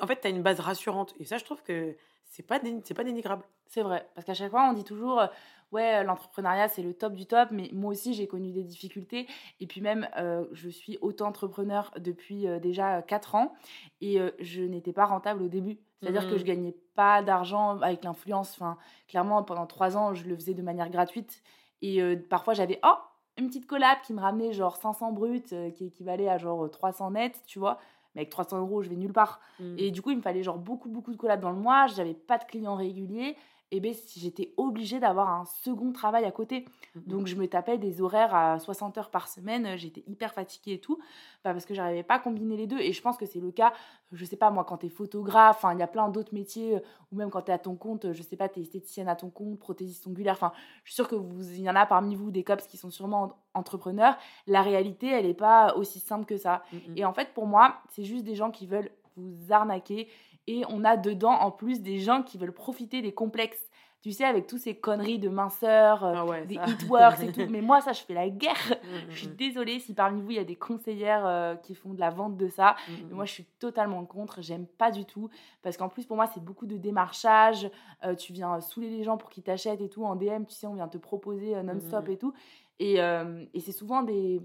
en 0.00 0.06
fait, 0.06 0.20
tu 0.20 0.26
as 0.26 0.30
une 0.30 0.42
base 0.42 0.60
rassurante. 0.60 1.14
Et 1.18 1.24
ça, 1.24 1.38
je 1.38 1.44
trouve 1.44 1.62
que 1.62 1.96
c'est 2.24 2.46
pas, 2.46 2.60
c'est 2.84 2.94
pas 2.94 3.04
dénigrable. 3.04 3.44
C'est 3.66 3.82
vrai, 3.82 4.06
parce 4.14 4.26
qu'à 4.26 4.34
chaque 4.34 4.50
fois, 4.50 4.68
on 4.68 4.74
dit 4.74 4.84
toujours, 4.84 5.20
euh, 5.20 5.26
ouais, 5.72 6.04
l'entrepreneuriat, 6.04 6.68
c'est 6.68 6.82
le 6.82 6.94
top 6.94 7.14
du 7.14 7.26
top, 7.26 7.48
mais 7.50 7.70
moi 7.72 7.90
aussi, 7.90 8.12
j'ai 8.14 8.26
connu 8.26 8.52
des 8.52 8.64
difficultés. 8.64 9.26
Et 9.60 9.66
puis 9.66 9.80
même, 9.80 10.08
je 10.52 10.68
suis 10.68 10.98
auto-entrepreneur 11.00 11.90
depuis 11.98 12.46
déjà 12.60 13.00
4 13.00 13.34
ans 13.34 13.54
et 14.02 14.18
je 14.38 14.62
n'étais 14.62 14.92
pas 14.92 15.06
rentable 15.06 15.42
au 15.42 15.48
début. 15.48 15.78
C'est-à-dire 16.02 16.28
que 16.28 16.36
je 16.36 16.42
mmh. 16.42 16.46
gagnais 16.46 16.76
pas 16.94 17.22
d'argent 17.22 17.80
avec 17.80 18.02
l'influence. 18.02 18.52
Enfin, 18.54 18.76
clairement, 19.08 19.42
pendant 19.44 19.66
trois 19.66 19.96
ans, 19.96 20.14
je 20.14 20.24
le 20.26 20.34
faisais 20.34 20.54
de 20.54 20.62
manière 20.62 20.90
gratuite. 20.90 21.42
Et 21.80 22.02
euh, 22.02 22.16
parfois, 22.28 22.54
j'avais 22.54 22.80
oh, 22.84 22.96
une 23.38 23.46
petite 23.46 23.66
collab 23.66 23.98
qui 24.04 24.12
me 24.12 24.20
ramenait 24.20 24.52
genre 24.52 24.76
500 24.76 25.12
bruts, 25.12 25.42
euh, 25.52 25.70
qui 25.70 25.86
équivalait 25.86 26.28
à 26.28 26.38
genre 26.38 26.68
300 26.68 27.12
nets, 27.12 27.40
tu 27.46 27.58
vois. 27.58 27.78
Mais 28.14 28.22
avec 28.22 28.30
300 28.30 28.58
euros, 28.58 28.82
je 28.82 28.90
vais 28.90 28.96
nulle 28.96 29.12
part. 29.12 29.40
Mmh. 29.60 29.76
Et 29.78 29.90
du 29.92 30.02
coup, 30.02 30.10
il 30.10 30.16
me 30.16 30.22
fallait 30.22 30.42
genre 30.42 30.58
beaucoup, 30.58 30.88
beaucoup 30.88 31.12
de 31.12 31.16
collabs 31.16 31.40
dans 31.40 31.52
le 31.52 31.56
mois. 31.56 31.86
J'avais 31.86 32.14
pas 32.14 32.38
de 32.38 32.44
clients 32.44 32.74
réguliers 32.74 33.36
eh 33.74 33.80
ben, 33.80 33.94
j'étais 34.16 34.52
obligée 34.58 35.00
d'avoir 35.00 35.30
un 35.30 35.46
second 35.46 35.92
travail 35.92 36.26
à 36.26 36.30
côté. 36.30 36.66
Mmh 36.94 37.00
Donc, 37.06 37.26
je 37.26 37.36
me 37.36 37.48
tapais 37.48 37.78
des 37.78 38.02
horaires 38.02 38.34
à 38.34 38.58
60 38.58 38.98
heures 38.98 39.10
par 39.10 39.28
semaine. 39.28 39.78
J'étais 39.78 40.04
hyper 40.06 40.34
fatiguée 40.34 40.74
et 40.74 40.78
tout, 40.78 40.98
bah, 41.42 41.52
parce 41.52 41.64
que 41.64 41.72
j'arrivais 41.72 42.02
pas 42.02 42.16
à 42.16 42.18
combiner 42.18 42.56
les 42.56 42.66
deux. 42.66 42.78
Et 42.78 42.92
je 42.92 43.00
pense 43.00 43.16
que 43.16 43.24
c'est 43.24 43.40
le 43.40 43.50
cas, 43.50 43.72
je 44.12 44.24
sais 44.26 44.36
pas, 44.36 44.50
moi, 44.50 44.64
quand 44.64 44.76
tu 44.76 44.86
es 44.86 44.88
photographe, 44.90 45.64
il 45.72 45.78
y 45.78 45.82
a 45.82 45.86
plein 45.86 46.10
d'autres 46.10 46.34
métiers, 46.34 46.76
euh, 46.76 46.80
ou 47.10 47.16
même 47.16 47.30
quand 47.30 47.42
tu 47.42 47.50
es 47.50 47.54
à 47.54 47.58
ton 47.58 47.74
compte, 47.74 48.12
je 48.12 48.22
sais 48.22 48.36
pas, 48.36 48.50
tu 48.50 48.60
es 48.60 48.62
esthéticienne 48.62 49.08
à 49.08 49.16
ton 49.16 49.30
compte, 49.30 49.58
prothésiste 49.58 50.06
ongulaire. 50.06 50.34
Enfin, 50.34 50.52
je 50.84 50.90
suis 50.90 50.96
sûre 50.96 51.08
que 51.08 51.14
vous, 51.14 51.42
il 51.52 51.62
y 51.62 51.70
en 51.70 51.76
a 51.76 51.86
parmi 51.86 52.14
vous 52.14 52.30
des 52.30 52.44
cops 52.44 52.66
qui 52.66 52.76
sont 52.76 52.90
sûrement 52.90 53.38
entrepreneurs. 53.54 54.16
La 54.46 54.60
réalité, 54.60 55.08
elle 55.08 55.26
n'est 55.26 55.34
pas 55.34 55.74
aussi 55.76 55.98
simple 55.98 56.26
que 56.26 56.36
ça. 56.36 56.62
Mmh 56.72 56.76
et 56.96 57.04
en 57.06 57.14
fait, 57.14 57.32
pour 57.32 57.46
moi, 57.46 57.78
c'est 57.88 58.04
juste 58.04 58.24
des 58.24 58.34
gens 58.34 58.50
qui 58.50 58.66
veulent 58.66 58.90
vous 59.16 59.52
arnaquer 59.52 60.08
et 60.46 60.64
on 60.68 60.84
a 60.84 60.96
dedans, 60.96 61.32
en 61.32 61.50
plus, 61.50 61.82
des 61.82 61.98
gens 61.98 62.22
qui 62.22 62.38
veulent 62.38 62.52
profiter 62.52 63.02
des 63.02 63.12
complexes. 63.12 63.70
Tu 64.00 64.10
sais, 64.10 64.24
avec 64.24 64.48
tous 64.48 64.58
ces 64.58 64.74
conneries 64.74 65.20
de 65.20 65.28
minceur, 65.28 66.04
euh, 66.04 66.14
ah 66.16 66.44
des 66.44 66.56
hitworks 66.56 67.20
et 67.20 67.30
tout. 67.30 67.46
Mais 67.50 67.60
moi, 67.60 67.80
ça, 67.80 67.92
je 67.92 68.02
fais 68.02 68.14
la 68.14 68.28
guerre. 68.28 68.56
Mmh, 68.70 69.10
je 69.10 69.16
suis 69.16 69.28
mmh. 69.28 69.36
désolée 69.36 69.78
si 69.78 69.94
parmi 69.94 70.20
vous, 70.20 70.32
il 70.32 70.38
y 70.38 70.40
a 70.40 70.44
des 70.44 70.56
conseillères 70.56 71.24
euh, 71.24 71.54
qui 71.54 71.76
font 71.76 71.94
de 71.94 72.00
la 72.00 72.10
vente 72.10 72.36
de 72.36 72.48
ça. 72.48 72.74
Mmh, 72.88 73.14
moi, 73.14 73.24
je 73.26 73.32
suis 73.32 73.44
totalement 73.60 74.04
contre. 74.04 74.42
J'aime 74.42 74.66
pas 74.66 74.90
du 74.90 75.04
tout. 75.04 75.30
Parce 75.62 75.76
qu'en 75.76 75.88
plus, 75.88 76.04
pour 76.04 76.16
moi, 76.16 76.26
c'est 76.34 76.42
beaucoup 76.42 76.66
de 76.66 76.76
démarchage. 76.76 77.70
Euh, 78.04 78.16
tu 78.16 78.32
viens 78.32 78.60
saouler 78.60 78.90
les 78.90 79.04
gens 79.04 79.16
pour 79.16 79.30
qu'ils 79.30 79.44
t'achètent 79.44 79.80
et 79.80 79.88
tout. 79.88 80.04
En 80.04 80.16
DM, 80.16 80.46
tu 80.48 80.54
sais, 80.54 80.66
on 80.66 80.74
vient 80.74 80.88
te 80.88 80.98
proposer 80.98 81.62
non-stop 81.62 82.08
et 82.08 82.16
tout. 82.16 82.34
Et, 82.80 82.96
et 82.96 83.60
c'est 83.60 83.70
souvent 83.70 84.02
des, 84.02 84.40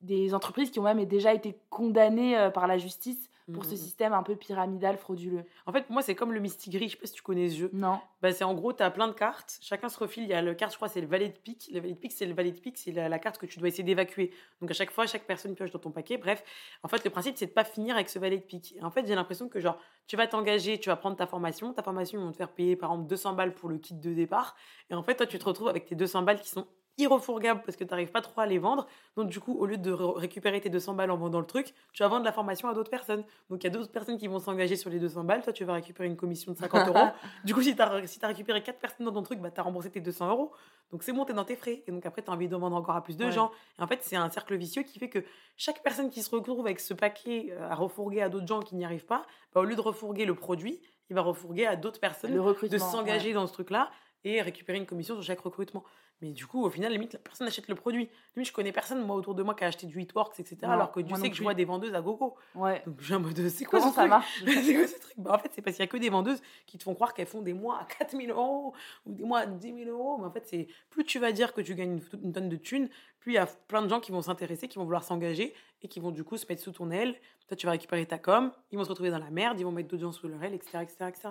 des 0.00 0.32
entreprises 0.32 0.70
qui 0.70 0.80
ont 0.80 0.84
même 0.84 1.04
déjà 1.04 1.34
été 1.34 1.58
condamnées 1.68 2.48
par 2.54 2.66
la 2.66 2.78
justice 2.78 3.28
pour 3.52 3.64
ce 3.64 3.74
mmh. 3.74 3.76
système 3.76 4.12
un 4.14 4.22
peu 4.22 4.36
pyramidal, 4.36 4.96
frauduleux. 4.96 5.44
En 5.66 5.72
fait, 5.72 5.90
moi, 5.90 6.00
c'est 6.00 6.14
comme 6.14 6.32
le 6.32 6.40
Mistigris. 6.40 6.88
Je 6.88 6.92
sais 6.92 6.98
pas 6.98 7.06
si 7.06 7.12
tu 7.12 7.22
connais 7.22 7.50
ce 7.50 7.56
jeu. 7.56 7.70
Non. 7.74 8.00
Bah, 8.22 8.32
c'est 8.32 8.44
en 8.44 8.54
gros, 8.54 8.72
tu 8.72 8.82
as 8.82 8.90
plein 8.90 9.06
de 9.06 9.12
cartes. 9.12 9.58
Chacun 9.60 9.90
se 9.90 9.98
refile. 9.98 10.24
Il 10.24 10.30
y 10.30 10.32
a 10.32 10.40
le 10.40 10.54
carte, 10.54 10.72
je 10.72 10.76
crois, 10.76 10.88
c'est 10.88 11.02
le 11.02 11.06
valet 11.06 11.28
de 11.28 11.36
pique. 11.36 11.68
Le 11.72 11.80
valet 11.80 11.92
de 11.92 11.98
pique, 11.98 12.12
c'est 12.12 12.24
le 12.24 12.32
valet 12.32 12.52
de 12.52 12.58
pique, 12.58 12.78
c'est 12.78 12.92
la, 12.92 13.18
carte 13.18 13.36
que 13.38 13.44
tu 13.44 13.58
dois 13.58 13.68
essayer 13.68 13.84
d'évacuer. 13.84 14.30
Donc, 14.60 14.70
à 14.70 14.74
chaque 14.74 14.90
fois, 14.90 15.06
chaque 15.06 15.24
personne 15.24 15.54
pioche 15.54 15.70
dans 15.70 15.78
ton 15.78 15.90
paquet. 15.90 16.16
Bref, 16.16 16.42
en 16.82 16.88
fait, 16.88 17.04
le 17.04 17.10
principe, 17.10 17.36
c'est 17.36 17.46
de 17.46 17.52
pas 17.52 17.64
finir 17.64 17.96
avec 17.96 18.08
ce 18.08 18.18
valet 18.18 18.38
de 18.38 18.44
pique. 18.44 18.74
Et 18.76 18.82
en 18.82 18.90
fait, 18.90 19.06
j'ai 19.06 19.14
l'impression 19.14 19.48
que, 19.48 19.60
genre, 19.60 19.78
tu 20.06 20.16
vas 20.16 20.26
t'engager, 20.26 20.80
tu 20.80 20.88
vas 20.88 20.96
prendre 20.96 21.16
ta 21.16 21.26
formation. 21.26 21.74
Ta 21.74 21.82
formation, 21.82 22.18
ils 22.20 22.24
vont 22.24 22.32
te 22.32 22.36
faire 22.36 22.52
payer, 22.52 22.76
par 22.76 22.92
exemple, 22.92 23.08
200 23.08 23.34
balles 23.34 23.54
pour 23.54 23.68
le 23.68 23.76
kit 23.76 23.94
de 23.94 24.14
départ. 24.14 24.56
Et 24.88 24.94
en 24.94 25.02
fait, 25.02 25.16
toi, 25.16 25.26
tu 25.26 25.38
te 25.38 25.44
retrouves 25.44 25.68
avec 25.68 25.84
tes 25.84 25.94
200 25.94 26.22
balles 26.22 26.40
qui 26.40 26.48
sont 26.48 26.66
irrefourgable 26.98 27.62
parce 27.64 27.76
que 27.76 27.84
tu 27.84 27.90
n'arrives 27.90 28.10
pas 28.10 28.20
trop 28.20 28.40
à 28.40 28.46
les 28.46 28.58
vendre. 28.58 28.86
Donc, 29.16 29.28
du 29.28 29.40
coup, 29.40 29.56
au 29.58 29.66
lieu 29.66 29.76
de 29.76 29.92
récupérer 29.92 30.60
tes 30.60 30.70
200 30.70 30.94
balles 30.94 31.10
en 31.10 31.16
vendant 31.16 31.40
le 31.40 31.46
truc, 31.46 31.74
tu 31.92 32.02
vas 32.02 32.08
vendre 32.08 32.24
la 32.24 32.32
formation 32.32 32.68
à 32.68 32.74
d'autres 32.74 32.90
personnes. 32.90 33.24
Donc, 33.50 33.62
il 33.62 33.64
y 33.64 33.66
a 33.66 33.70
d'autres 33.70 33.90
personnes 33.90 34.18
qui 34.18 34.28
vont 34.28 34.38
s'engager 34.38 34.76
sur 34.76 34.90
les 34.90 34.98
200 34.98 35.24
balles. 35.24 35.42
Toi, 35.42 35.52
tu 35.52 35.64
vas 35.64 35.74
récupérer 35.74 36.08
une 36.08 36.16
commission 36.16 36.52
de 36.52 36.58
50 36.58 36.88
euros. 36.88 36.98
Du 37.44 37.54
coup, 37.54 37.62
si 37.62 37.74
tu 37.74 37.82
as, 37.82 38.06
si 38.06 38.18
as 38.22 38.28
récupéré 38.28 38.62
4 38.62 38.78
personnes 38.78 39.06
dans 39.06 39.12
ton 39.12 39.22
truc, 39.22 39.40
bah, 39.40 39.50
tu 39.50 39.60
as 39.60 39.62
remboursé 39.62 39.90
tes 39.90 40.00
200 40.00 40.30
euros. 40.30 40.52
Donc, 40.90 41.02
c'est 41.02 41.12
bon, 41.12 41.24
tu 41.24 41.32
dans 41.32 41.44
tes 41.44 41.56
frais. 41.56 41.82
Et 41.86 41.92
donc, 41.92 42.06
après, 42.06 42.22
tu 42.22 42.30
as 42.30 42.32
envie 42.32 42.48
de 42.48 42.56
vendre 42.56 42.76
encore 42.76 42.96
à 42.96 43.02
plus 43.02 43.16
de 43.16 43.30
gens. 43.30 43.50
Et 43.78 43.82
en 43.82 43.86
fait, 43.86 44.00
c'est 44.02 44.16
un 44.16 44.30
cercle 44.30 44.56
vicieux 44.56 44.82
qui 44.82 44.98
fait 44.98 45.08
que 45.08 45.24
chaque 45.56 45.82
personne 45.82 46.10
qui 46.10 46.22
se 46.22 46.30
retrouve 46.30 46.60
avec 46.60 46.80
ce 46.80 46.94
paquet 46.94 47.48
euh, 47.52 47.68
à 47.68 47.74
refourguer 47.74 48.22
à 48.22 48.28
d'autres 48.28 48.46
gens 48.46 48.60
qui 48.60 48.76
n'y 48.76 48.84
arrivent 48.84 49.06
pas, 49.06 49.26
bah, 49.52 49.60
au 49.60 49.64
lieu 49.64 49.76
de 49.76 49.80
refourguer 49.80 50.24
le 50.24 50.34
produit, 50.34 50.80
il 51.10 51.16
va 51.16 51.22
refourguer 51.22 51.66
à 51.66 51.76
d'autres 51.76 52.00
personnes 52.00 52.32
de 52.68 52.78
s'engager 52.78 53.32
dans 53.32 53.46
ce 53.46 53.52
truc-là 53.52 53.90
et 54.24 54.40
récupérer 54.40 54.78
une 54.78 54.86
commission 54.86 55.14
sur 55.14 55.22
chaque 55.22 55.40
recrutement. 55.40 55.84
Mais 56.22 56.30
du 56.30 56.46
coup, 56.46 56.64
au 56.64 56.70
final, 56.70 56.92
limite, 56.92 57.14
la 57.14 57.18
personne 57.18 57.46
achète 57.46 57.68
le 57.68 57.74
produit. 57.74 58.08
Limite, 58.36 58.48
je 58.48 58.52
connais 58.52 58.72
personne, 58.72 59.04
moi, 59.04 59.16
autour 59.16 59.34
de 59.34 59.42
moi, 59.42 59.54
qui 59.54 59.64
a 59.64 59.66
acheté 59.66 59.86
du 59.86 60.00
Hitworks, 60.00 60.38
etc. 60.40 60.58
alors 60.62 60.92
que 60.92 61.00
tu 61.00 61.14
sais 61.16 61.28
que 61.28 61.36
je 61.36 61.42
vois 61.42 61.54
des 61.54 61.64
vendeuses 61.64 61.94
à 61.94 62.00
gogo. 62.00 62.36
Ouais. 62.54 62.82
Donc, 62.86 63.00
j'ai 63.00 63.14
un 63.14 63.18
mode, 63.18 63.48
c'est 63.48 63.64
quoi 63.64 63.80
ça 63.80 64.06
marche 64.06 64.44
C'est 64.46 64.74
quoi 64.74 64.86
ce 64.86 65.00
truc? 65.00 65.14
Bah, 65.18 65.32
En 65.34 65.38
fait, 65.38 65.50
c'est 65.54 65.62
parce 65.62 65.76
qu'il 65.76 65.82
n'y 65.82 65.88
a 65.88 65.92
que 65.92 65.96
des 65.96 66.10
vendeuses 66.10 66.40
qui 66.66 66.78
te 66.78 66.84
font 66.84 66.94
croire 66.94 67.14
qu'elles 67.14 67.26
font 67.26 67.42
des 67.42 67.52
mois 67.52 67.80
à 67.80 67.84
4000 67.84 68.30
euros 68.30 68.74
ou 69.06 69.12
des 69.12 69.24
mois 69.24 69.40
à 69.40 69.46
10 69.46 69.74
000 69.84 69.90
euros. 69.90 70.18
Mais 70.18 70.26
en 70.26 70.30
fait, 70.30 70.46
c'est 70.46 70.68
plus 70.90 71.04
tu 71.04 71.18
vas 71.18 71.32
dire 71.32 71.52
que 71.52 71.60
tu 71.60 71.74
gagnes 71.74 72.00
une, 72.22 72.32
tonne 72.32 72.48
de 72.48 72.56
thunes, 72.56 72.88
plus 73.20 73.32
il 73.32 73.36
y 73.36 73.38
a 73.38 73.46
plein 73.46 73.82
de 73.82 73.88
gens 73.88 74.00
qui 74.00 74.12
vont 74.12 74.22
s'intéresser, 74.22 74.68
qui 74.68 74.78
vont 74.78 74.84
vouloir 74.84 75.04
s'engager 75.04 75.54
et 75.82 75.88
qui 75.88 76.00
vont 76.00 76.10
du 76.10 76.24
coup 76.24 76.36
se 76.36 76.46
mettre 76.48 76.62
sous 76.62 76.72
ton 76.72 76.90
aile. 76.90 77.14
Toi, 77.48 77.56
tu 77.56 77.66
vas 77.66 77.72
récupérer 77.72 78.06
ta 78.06 78.18
com, 78.18 78.52
ils 78.70 78.78
vont 78.78 78.84
se 78.84 78.88
retrouver 78.88 79.10
dans 79.10 79.18
la 79.18 79.30
merde, 79.30 79.60
ils 79.60 79.64
vont 79.64 79.72
mettre 79.72 79.88
d'autres 79.88 80.02
gens 80.02 80.12
sous 80.12 80.28
leur 80.28 80.42
aile, 80.42 80.54
etc. 80.54 80.78
etc., 80.82 80.96
etc. 81.08 81.28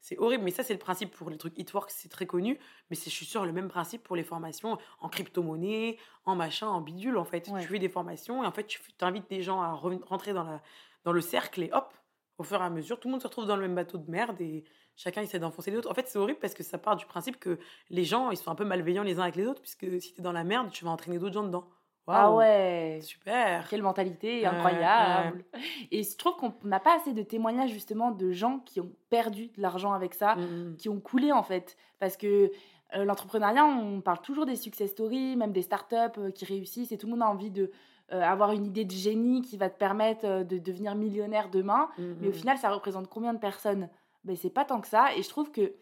C'est 0.00 0.18
horrible, 0.18 0.44
mais 0.44 0.50
ça, 0.52 0.62
c'est 0.62 0.72
le 0.72 0.78
principe 0.78 1.10
pour 1.10 1.30
les 1.30 1.36
trucs 1.36 1.58
Hitworks, 1.58 1.90
c'est 1.90 2.08
très 2.08 2.26
connu. 2.26 2.58
Mais 2.90 2.96
c'est, 2.96 3.10
je 3.10 3.14
suis 3.14 3.26
sûre, 3.26 3.44
le 3.44 3.52
même 3.52 3.68
principe 3.68 4.02
pour 4.02 4.16
les 4.16 4.22
formations 4.22 4.78
en 5.00 5.08
crypto-monnaie, 5.08 5.98
en 6.24 6.36
machin, 6.36 6.68
en 6.68 6.80
bidule, 6.80 7.16
en 7.16 7.24
fait. 7.24 7.42
Tu 7.42 7.66
fais 7.66 7.78
des 7.78 7.88
formations 7.88 8.44
et 8.44 8.46
en 8.46 8.52
fait, 8.52 8.66
tu 8.66 8.80
invites 9.00 9.28
des 9.28 9.42
gens 9.42 9.60
à 9.60 9.72
rentrer 9.72 10.32
dans, 10.32 10.44
la, 10.44 10.62
dans 11.04 11.12
le 11.12 11.20
cercle 11.20 11.62
et 11.62 11.70
hop, 11.72 11.92
au 12.38 12.44
fur 12.44 12.60
et 12.60 12.64
à 12.64 12.70
mesure, 12.70 13.00
tout 13.00 13.08
le 13.08 13.12
monde 13.12 13.22
se 13.22 13.26
retrouve 13.26 13.46
dans 13.46 13.56
le 13.56 13.62
même 13.62 13.74
bateau 13.74 13.98
de 13.98 14.10
merde 14.10 14.40
et 14.40 14.64
chacun 14.94 15.22
essaie 15.22 15.38
d'enfoncer 15.38 15.70
les 15.70 15.78
autres. 15.78 15.90
En 15.90 15.94
fait, 15.94 16.06
c'est 16.08 16.18
horrible 16.18 16.38
parce 16.38 16.54
que 16.54 16.62
ça 16.62 16.78
part 16.78 16.96
du 16.96 17.06
principe 17.06 17.38
que 17.38 17.58
les 17.90 18.04
gens, 18.04 18.30
ils 18.30 18.36
sont 18.36 18.50
un 18.50 18.54
peu 18.54 18.64
malveillants 18.64 19.02
les 19.02 19.18
uns 19.18 19.22
avec 19.22 19.36
les 19.36 19.46
autres, 19.46 19.62
puisque 19.62 20.00
si 20.00 20.12
tu 20.14 20.20
es 20.20 20.22
dans 20.22 20.32
la 20.32 20.44
merde, 20.44 20.70
tu 20.70 20.84
vas 20.84 20.90
entraîner 20.90 21.18
d'autres 21.18 21.34
gens 21.34 21.44
dedans. 21.44 21.68
Ah 22.06 22.32
ouais. 22.32 23.00
Super. 23.02 23.68
Quelle 23.68 23.82
mentalité 23.82 24.46
incroyable. 24.46 25.44
Et 25.90 26.02
je 26.02 26.16
trouve 26.16 26.36
qu'on 26.36 26.54
n'a 26.64 26.80
pas 26.80 26.96
assez 26.96 27.12
de 27.12 27.22
témoignages 27.22 27.70
justement 27.70 28.10
de 28.10 28.32
gens 28.32 28.60
qui 28.60 28.80
ont 28.80 28.92
perdu 29.10 29.48
de 29.48 29.60
l'argent 29.60 29.92
avec 29.92 30.14
ça, 30.14 30.36
mmh, 30.36 30.40
mmh. 30.40 30.76
qui 30.76 30.88
ont 30.88 31.00
coulé 31.00 31.32
en 31.32 31.42
fait. 31.42 31.76
Parce 31.98 32.16
que 32.16 32.50
Euh, 32.94 33.04
L'entrepreneuriat, 33.04 33.64
on 33.66 34.00
parle 34.00 34.20
toujours 34.20 34.46
des 34.46 34.54
success 34.54 34.92
stories, 34.92 35.34
même 35.34 35.50
des 35.50 35.62
startups 35.62 36.18
euh, 36.18 36.30
qui 36.30 36.44
réussissent 36.44 36.92
et 36.92 36.96
tout 36.96 37.06
le 37.08 37.14
monde 37.14 37.22
a 37.22 37.28
envie 37.28 37.50
de 37.50 37.72
euh, 38.12 38.22
avoir 38.22 38.52
une 38.52 38.64
idée 38.64 38.84
de 38.84 38.92
génie 38.92 39.42
qui 39.42 39.56
va 39.56 39.68
te 39.68 39.76
permettre 39.76 40.44
de 40.44 40.58
devenir 40.58 40.94
millionnaire 40.94 41.48
demain. 41.50 41.88
Mais 42.20 42.28
au 42.28 42.32
final, 42.32 42.56
ça 42.58 42.70
représente 42.70 43.08
combien 43.08 43.34
de 43.34 43.40
personnes? 43.40 43.88
Ben, 44.22 44.36
C'est 44.36 44.50
pas 44.54 44.64
tant 44.64 44.80
que 44.80 44.86
ça. 44.86 45.06
Et 45.16 45.22
je 45.24 45.28
trouve 45.28 45.50
que 45.50 45.72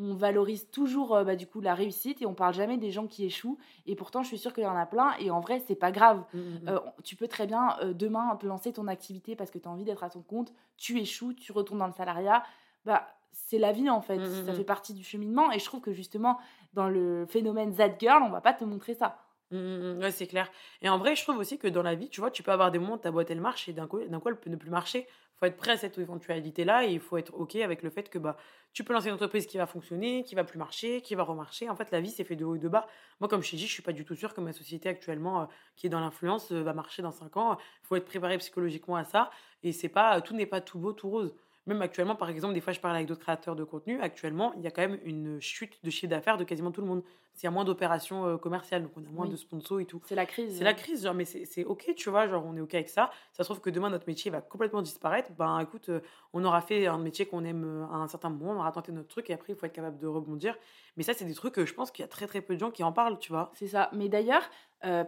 on 0.00 0.14
valorise 0.14 0.70
toujours 0.70 1.14
euh, 1.14 1.24
bah, 1.24 1.36
du 1.36 1.46
coup 1.46 1.60
la 1.60 1.74
réussite 1.74 2.22
et 2.22 2.26
on 2.26 2.34
parle 2.34 2.54
jamais 2.54 2.78
des 2.78 2.90
gens 2.90 3.06
qui 3.06 3.24
échouent. 3.24 3.58
Et 3.86 3.94
pourtant, 3.94 4.22
je 4.22 4.28
suis 4.28 4.38
sûre 4.38 4.52
qu'il 4.52 4.64
y 4.64 4.66
en 4.66 4.76
a 4.76 4.86
plein. 4.86 5.12
Et 5.18 5.30
en 5.30 5.40
vrai, 5.40 5.62
c'est 5.66 5.74
pas 5.74 5.92
grave. 5.92 6.24
Mhm. 6.34 6.68
Euh, 6.68 6.80
tu 7.04 7.16
peux 7.16 7.28
très 7.28 7.46
bien 7.46 7.76
euh, 7.82 7.92
demain 7.92 8.36
te 8.36 8.46
lancer 8.46 8.72
ton 8.72 8.88
activité 8.88 9.36
parce 9.36 9.50
que 9.50 9.58
tu 9.58 9.68
as 9.68 9.70
envie 9.70 9.84
d'être 9.84 10.04
à 10.04 10.10
ton 10.10 10.22
compte, 10.22 10.52
tu 10.76 10.98
échoues, 10.98 11.34
tu 11.34 11.52
retournes 11.52 11.78
dans 11.78 11.86
le 11.86 11.92
salariat. 11.92 12.42
Bah, 12.84 13.06
c'est 13.32 13.58
la 13.58 13.72
vie 13.72 13.88
en 13.88 14.00
fait, 14.00 14.18
ça 14.44 14.52
fait 14.52 14.64
partie 14.64 14.92
du 14.92 15.04
cheminement 15.04 15.52
et 15.52 15.60
je 15.60 15.64
trouve 15.64 15.80
que 15.80 15.92
justement 15.92 16.38
dans 16.72 16.88
le 16.88 17.26
phénomène 17.26 17.72
That 17.74 17.96
Girl, 17.98 18.22
on 18.24 18.30
va 18.30 18.40
pas 18.40 18.52
te 18.52 18.64
montrer 18.64 18.94
ça. 18.94 19.18
Mm, 19.50 19.56
mm, 19.56 19.94
mm. 19.94 19.98
Ouais, 20.00 20.10
c'est 20.10 20.26
clair. 20.26 20.50
Et 20.82 20.88
en 20.88 20.98
vrai, 20.98 21.16
je 21.16 21.22
trouve 21.22 21.38
aussi 21.38 21.58
que 21.58 21.68
dans 21.68 21.82
la 21.82 21.94
vie, 21.94 22.08
tu 22.08 22.20
vois, 22.20 22.30
tu 22.30 22.42
peux 22.42 22.52
avoir 22.52 22.70
des 22.70 22.78
moments 22.78 22.94
où 22.94 22.98
ta 22.98 23.10
boîte 23.10 23.30
elle 23.30 23.40
marche 23.40 23.68
et 23.68 23.72
d'un 23.72 23.86
coup, 23.86 24.00
d'un 24.04 24.20
coup, 24.20 24.28
elle 24.28 24.38
peut 24.38 24.50
ne 24.50 24.56
plus 24.56 24.70
marcher. 24.70 25.06
Faut 25.40 25.46
être 25.46 25.56
prêt 25.56 25.72
à 25.72 25.76
cette 25.78 25.96
éventualité-là 25.96 26.84
et 26.84 26.92
il 26.92 27.00
faut 27.00 27.16
être 27.16 27.34
OK 27.34 27.56
avec 27.56 27.82
le 27.82 27.88
fait 27.88 28.10
que 28.10 28.18
bah, 28.18 28.36
tu 28.74 28.84
peux 28.84 28.92
lancer 28.92 29.08
une 29.08 29.14
entreprise 29.14 29.46
qui 29.46 29.56
va 29.56 29.66
fonctionner, 29.66 30.22
qui 30.22 30.34
va 30.34 30.44
plus 30.44 30.58
marcher, 30.58 31.00
qui 31.00 31.14
va 31.14 31.22
remarcher. 31.22 31.70
En 31.70 31.76
fait, 31.76 31.90
la 31.90 32.00
vie, 32.00 32.10
c'est 32.10 32.24
fait 32.24 32.36
de 32.36 32.44
haut 32.44 32.56
et 32.56 32.58
de 32.58 32.68
bas. 32.68 32.86
Moi, 33.20 33.28
comme 33.28 33.42
je 33.42 33.50
t'ai 33.50 33.56
dit, 33.56 33.66
je 33.66 33.72
suis 33.72 33.82
pas 33.82 33.92
du 33.92 34.04
tout 34.04 34.14
sûre 34.14 34.34
que 34.34 34.40
ma 34.42 34.52
société 34.52 34.90
actuellement, 34.90 35.42
euh, 35.42 35.44
qui 35.76 35.86
est 35.86 35.90
dans 35.90 36.00
l'influence, 36.00 36.52
euh, 36.52 36.62
va 36.62 36.74
marcher 36.74 37.00
dans 37.00 37.10
5 37.10 37.36
ans. 37.38 37.56
Il 37.82 37.86
faut 37.86 37.96
être 37.96 38.04
préparé 38.04 38.36
psychologiquement 38.36 38.96
à 38.96 39.04
ça. 39.04 39.30
Et 39.62 39.72
c'est 39.72 39.88
pas, 39.88 40.20
tout 40.20 40.34
n'est 40.34 40.46
pas 40.46 40.60
tout 40.60 40.78
beau, 40.78 40.92
tout 40.92 41.08
rose. 41.08 41.34
Même 41.66 41.82
actuellement, 41.82 42.16
par 42.16 42.30
exemple, 42.30 42.54
des 42.54 42.60
fois, 42.60 42.72
je 42.72 42.80
parle 42.80 42.96
avec 42.96 43.06
d'autres 43.06 43.20
créateurs 43.20 43.54
de 43.54 43.64
contenu. 43.64 44.00
Actuellement, 44.00 44.52
il 44.56 44.62
y 44.62 44.66
a 44.66 44.70
quand 44.70 44.80
même 44.82 44.98
une 45.04 45.40
chute 45.40 45.78
de 45.84 45.90
chiffre 45.90 46.08
d'affaires 46.10 46.36
de 46.38 46.44
quasiment 46.44 46.70
tout 46.72 46.80
le 46.80 46.86
monde. 46.86 47.02
Il 47.36 47.44
y 47.44 47.46
a 47.46 47.50
moins 47.50 47.64
d'opérations 47.64 48.26
euh, 48.26 48.36
commerciales, 48.36 48.82
donc 48.82 48.92
on 48.96 49.04
a 49.04 49.08
moins 49.10 49.24
Oui. 49.26 49.30
de 49.32 49.36
sponsors 49.36 49.78
et 49.80 49.84
tout. 49.86 50.00
C'est 50.04 50.14
la 50.14 50.26
crise. 50.26 50.58
C'est 50.58 50.64
la 50.64 50.74
crise, 50.74 51.04
genre, 51.04 51.14
mais 51.14 51.24
c'est 51.24 51.64
ok, 51.64 51.92
tu 51.96 52.10
vois, 52.10 52.26
genre, 52.28 52.44
on 52.44 52.56
est 52.56 52.60
ok 52.60 52.74
avec 52.74 52.88
ça. 52.88 53.10
Ça 53.32 53.44
se 53.44 53.48
trouve 53.48 53.60
que 53.60 53.70
demain, 53.70 53.88
notre 53.88 54.06
métier 54.08 54.30
va 54.30 54.40
complètement 54.40 54.82
disparaître. 54.82 55.30
Ben, 55.38 55.58
écoute, 55.60 55.88
euh, 55.90 56.00
on 56.32 56.44
aura 56.44 56.60
fait 56.60 56.86
un 56.86 56.98
métier 56.98 57.26
qu'on 57.26 57.44
aime 57.44 57.64
euh, 57.64 57.84
à 57.86 57.96
un 57.96 58.08
certain 58.08 58.30
moment, 58.30 58.52
on 58.52 58.56
aura 58.58 58.72
tenté 58.72 58.90
notre 58.92 59.08
truc, 59.08 59.30
et 59.30 59.32
après, 59.34 59.52
il 59.52 59.56
faut 59.56 59.64
être 59.66 59.72
capable 59.72 59.98
de 59.98 60.06
rebondir. 60.06 60.56
Mais 60.96 61.02
ça, 61.02 61.14
c'est 61.14 61.24
des 61.24 61.34
trucs 61.34 61.54
que 61.54 61.64
je 61.64 61.72
pense 61.74 61.90
qu'il 61.90 62.02
y 62.02 62.04
a 62.04 62.08
très, 62.08 62.26
très 62.26 62.40
peu 62.40 62.54
de 62.54 62.60
gens 62.60 62.70
qui 62.70 62.82
en 62.82 62.92
parlent, 62.92 63.18
tu 63.18 63.32
vois. 63.32 63.52
C'est 63.54 63.68
ça. 63.68 63.90
Mais 63.92 64.08
d'ailleurs, 64.08 64.42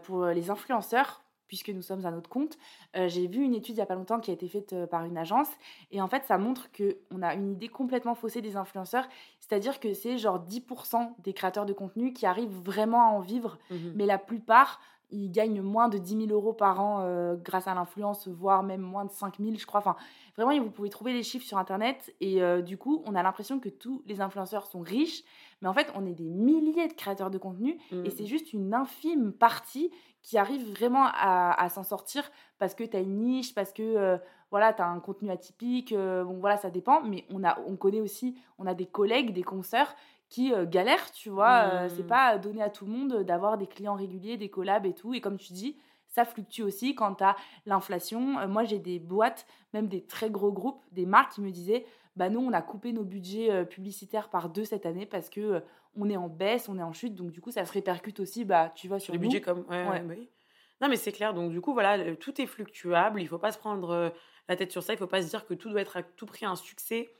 pour 0.04 0.26
les 0.26 0.48
influenceurs, 0.50 1.21
puisque 1.52 1.68
nous 1.68 1.82
sommes 1.82 2.06
à 2.06 2.10
notre 2.10 2.30
compte, 2.30 2.56
euh, 2.96 3.08
j'ai 3.08 3.26
vu 3.26 3.44
une 3.44 3.52
étude 3.52 3.74
il 3.74 3.76
n'y 3.76 3.82
a 3.82 3.86
pas 3.86 3.94
longtemps 3.94 4.20
qui 4.20 4.30
a 4.30 4.32
été 4.32 4.48
faite 4.48 4.72
euh, 4.72 4.86
par 4.86 5.04
une 5.04 5.18
agence. 5.18 5.50
Et 5.90 6.00
en 6.00 6.08
fait, 6.08 6.24
ça 6.24 6.38
montre 6.38 6.70
qu'on 6.72 7.20
a 7.20 7.34
une 7.34 7.52
idée 7.52 7.68
complètement 7.68 8.14
faussée 8.14 8.40
des 8.40 8.56
influenceurs. 8.56 9.06
C'est-à-dire 9.38 9.78
que 9.78 9.92
c'est 9.92 10.16
genre 10.16 10.42
10% 10.42 11.12
des 11.22 11.34
créateurs 11.34 11.66
de 11.66 11.74
contenu 11.74 12.14
qui 12.14 12.24
arrivent 12.24 12.56
vraiment 12.58 13.02
à 13.02 13.12
en 13.12 13.20
vivre. 13.20 13.58
Mhm. 13.70 13.92
Mais 13.96 14.06
la 14.06 14.16
plupart, 14.16 14.80
ils 15.12 15.30
gagnent 15.30 15.60
moins 15.62 15.88
de 15.88 15.98
10 15.98 16.26
000 16.26 16.30
euros 16.32 16.52
par 16.52 16.80
an 16.80 17.00
euh, 17.02 17.36
grâce 17.36 17.68
à 17.68 17.74
l'influence, 17.74 18.26
voire 18.28 18.62
même 18.62 18.80
moins 18.80 19.04
de 19.04 19.10
5 19.12 19.38
000, 19.38 19.54
je 19.56 19.66
crois. 19.66 19.78
Enfin, 19.80 19.96
vraiment, 20.36 20.58
vous 20.62 20.70
pouvez 20.70 20.88
trouver 20.88 21.12
les 21.12 21.22
chiffres 21.22 21.46
sur 21.46 21.58
Internet. 21.58 22.14
Et 22.20 22.42
euh, 22.42 22.62
du 22.62 22.76
coup, 22.78 23.02
on 23.06 23.14
a 23.14 23.22
l'impression 23.22 23.60
que 23.60 23.68
tous 23.68 24.02
les 24.06 24.20
influenceurs 24.20 24.66
sont 24.66 24.80
riches. 24.80 25.22
Mais 25.60 25.68
en 25.68 25.72
fait, 25.74 25.92
on 25.94 26.06
est 26.06 26.14
des 26.14 26.28
milliers 26.28 26.88
de 26.88 26.92
créateurs 26.94 27.30
de 27.30 27.38
contenu. 27.38 27.78
Et 28.04 28.10
c'est 28.10 28.26
juste 28.26 28.52
une 28.52 28.74
infime 28.74 29.32
partie 29.32 29.90
qui 30.22 30.38
arrive 30.38 30.70
vraiment 30.72 31.04
à, 31.06 31.52
à 31.60 31.68
s'en 31.68 31.82
sortir 31.82 32.30
parce 32.58 32.74
que 32.74 32.84
tu 32.84 32.96
as 32.96 33.00
une 33.00 33.20
niche, 33.20 33.54
parce 33.54 33.72
que 33.72 33.82
euh, 33.82 34.16
voilà, 34.50 34.72
tu 34.72 34.82
as 34.82 34.86
un 34.88 35.00
contenu 35.00 35.30
atypique. 35.30 35.92
euh, 35.92 36.24
bon, 36.24 36.38
voilà, 36.38 36.56
ça 36.56 36.70
dépend. 36.70 37.02
Mais 37.02 37.24
on, 37.30 37.42
a, 37.44 37.58
on 37.66 37.76
connaît 37.76 38.00
aussi, 38.00 38.36
on 38.58 38.66
a 38.66 38.74
des 38.74 38.86
collègues, 38.86 39.32
des 39.32 39.42
consoeurs 39.42 39.94
qui 40.32 40.52
euh, 40.52 40.64
galèrent, 40.66 41.10
tu 41.12 41.28
vois. 41.28 41.68
euh, 41.72 41.82
Mhm. 41.84 41.88
c'est 41.96 42.06
pas 42.06 42.38
donné 42.38 42.62
à 42.62 42.70
tout 42.70 42.86
le 42.86 42.92
monde 42.92 43.22
d'avoir 43.22 43.58
des 43.58 43.66
clients 43.66 43.94
réguliers, 43.96 44.36
des 44.38 44.48
collabs 44.48 44.86
et 44.86 44.94
tout. 44.94 45.12
Et 45.14 45.20
comme 45.20 45.36
tu 45.36 45.52
dis, 45.52 45.76
ça 46.08 46.24
fluctue 46.24 46.62
aussi 46.62 46.94
quand 46.94 47.16
tu 47.16 47.24
as 47.24 47.36
l'inflation. 47.66 48.38
Euh, 48.38 48.48
moi, 48.48 48.64
j'ai 48.64 48.78
des 48.78 48.98
boîtes, 48.98 49.46
même 49.74 49.88
des 49.88 50.02
très 50.04 50.30
gros 50.30 50.50
groupes, 50.52 50.82
des 50.92 51.06
marques 51.06 51.32
qui 51.32 51.40
me 51.42 51.50
disaient 51.50 51.84
bah 52.16 52.28
nous, 52.28 52.40
on 52.40 52.52
a 52.52 52.60
coupé 52.60 52.92
nos 52.92 53.04
budgets 53.04 53.50
euh, 53.50 53.64
publicitaires 53.64 54.28
par 54.28 54.50
deux 54.50 54.64
cette 54.64 54.84
année 54.84 55.06
parce 55.06 55.30
que 55.30 55.40
euh, 55.40 55.60
on 55.96 56.08
est 56.10 56.16
en 56.16 56.28
baisse, 56.28 56.68
on 56.68 56.78
est 56.78 56.82
en 56.82 56.92
chute. 56.92 57.14
Donc, 57.14 57.30
du 57.30 57.40
coup, 57.40 57.50
ça 57.50 57.64
se 57.64 57.72
répercute 57.72 58.20
aussi, 58.20 58.44
bah, 58.44 58.70
tu 58.74 58.86
vois, 58.88 58.98
sur 58.98 59.12
les 59.14 59.18
nous. 59.18 59.22
budgets 59.24 59.40
comme. 59.40 59.64
Ouais, 59.68 60.02
oui. 60.08 60.28
Non, 60.82 60.88
mais 60.88 60.96
c'est 60.96 61.12
clair. 61.12 61.32
Donc, 61.32 61.50
du 61.52 61.60
coup, 61.60 61.72
voilà, 61.72 62.14
tout 62.16 62.38
est 62.40 62.46
fluctuable. 62.46 63.20
Il 63.22 63.28
faut 63.28 63.38
pas 63.38 63.52
se 63.52 63.58
prendre 63.58 63.90
euh, 63.90 64.10
la 64.48 64.56
tête 64.56 64.72
sur 64.72 64.82
ça. 64.82 64.92
Il 64.92 64.98
faut 64.98 65.06
pas 65.06 65.22
se 65.22 65.28
dire 65.28 65.46
que 65.46 65.54
tout 65.54 65.70
doit 65.70 65.80
être 65.80 65.96
à 65.98 66.02
tout 66.02 66.26
prix 66.26 66.44
un 66.44 66.56
succès. 66.56 67.10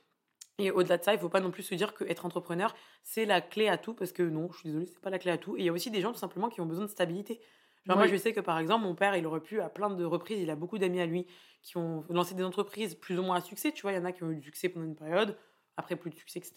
Et 0.58 0.70
au-delà 0.70 0.98
de 0.98 1.02
ça, 1.02 1.12
il 1.14 1.18
faut 1.18 1.28
pas 1.28 1.40
non 1.40 1.50
plus 1.50 1.62
se 1.62 1.74
dire 1.74 1.94
qu'être 1.94 2.26
entrepreneur, 2.26 2.74
c'est 3.02 3.24
la 3.24 3.40
clé 3.40 3.68
à 3.68 3.78
tout. 3.78 3.94
Parce 3.94 4.12
que 4.12 4.22
non, 4.22 4.48
je 4.52 4.58
suis 4.58 4.68
désolée, 4.68 4.86
c'est 4.86 5.00
pas 5.00 5.10
la 5.10 5.18
clé 5.18 5.30
à 5.30 5.38
tout. 5.38 5.56
Et 5.56 5.60
il 5.60 5.64
y 5.64 5.68
a 5.68 5.72
aussi 5.72 5.90
des 5.90 6.00
gens, 6.00 6.12
tout 6.12 6.18
simplement, 6.18 6.48
qui 6.48 6.60
ont 6.60 6.66
besoin 6.66 6.84
de 6.84 6.90
stabilité. 6.90 7.40
Genre, 7.86 7.96
moi, 7.96 8.06
je 8.06 8.16
sais 8.16 8.32
que 8.32 8.38
par 8.40 8.58
exemple, 8.58 8.84
mon 8.84 8.94
père, 8.94 9.16
il 9.16 9.26
aurait 9.26 9.40
pu, 9.40 9.60
à 9.60 9.68
plein 9.68 9.90
de 9.90 10.04
reprises, 10.04 10.38
il 10.40 10.50
a 10.50 10.54
beaucoup 10.56 10.78
d'amis 10.78 11.00
à 11.00 11.06
lui 11.06 11.26
qui 11.62 11.76
ont 11.78 12.04
lancé 12.10 12.34
des 12.34 12.44
entreprises 12.44 12.94
plus 12.94 13.18
ou 13.18 13.22
moins 13.22 13.36
à 13.36 13.40
succès. 13.40 13.72
Tu 13.72 13.82
vois, 13.82 13.92
il 13.92 13.96
y 13.96 13.98
en 13.98 14.04
a 14.04 14.12
qui 14.12 14.22
ont 14.22 14.30
eu 14.30 14.36
du 14.36 14.42
succès 14.42 14.68
pendant 14.68 14.86
une 14.86 14.94
période, 14.94 15.36
après 15.76 15.96
plus 15.96 16.10
de 16.10 16.14
succès, 16.16 16.38
etc. 16.38 16.54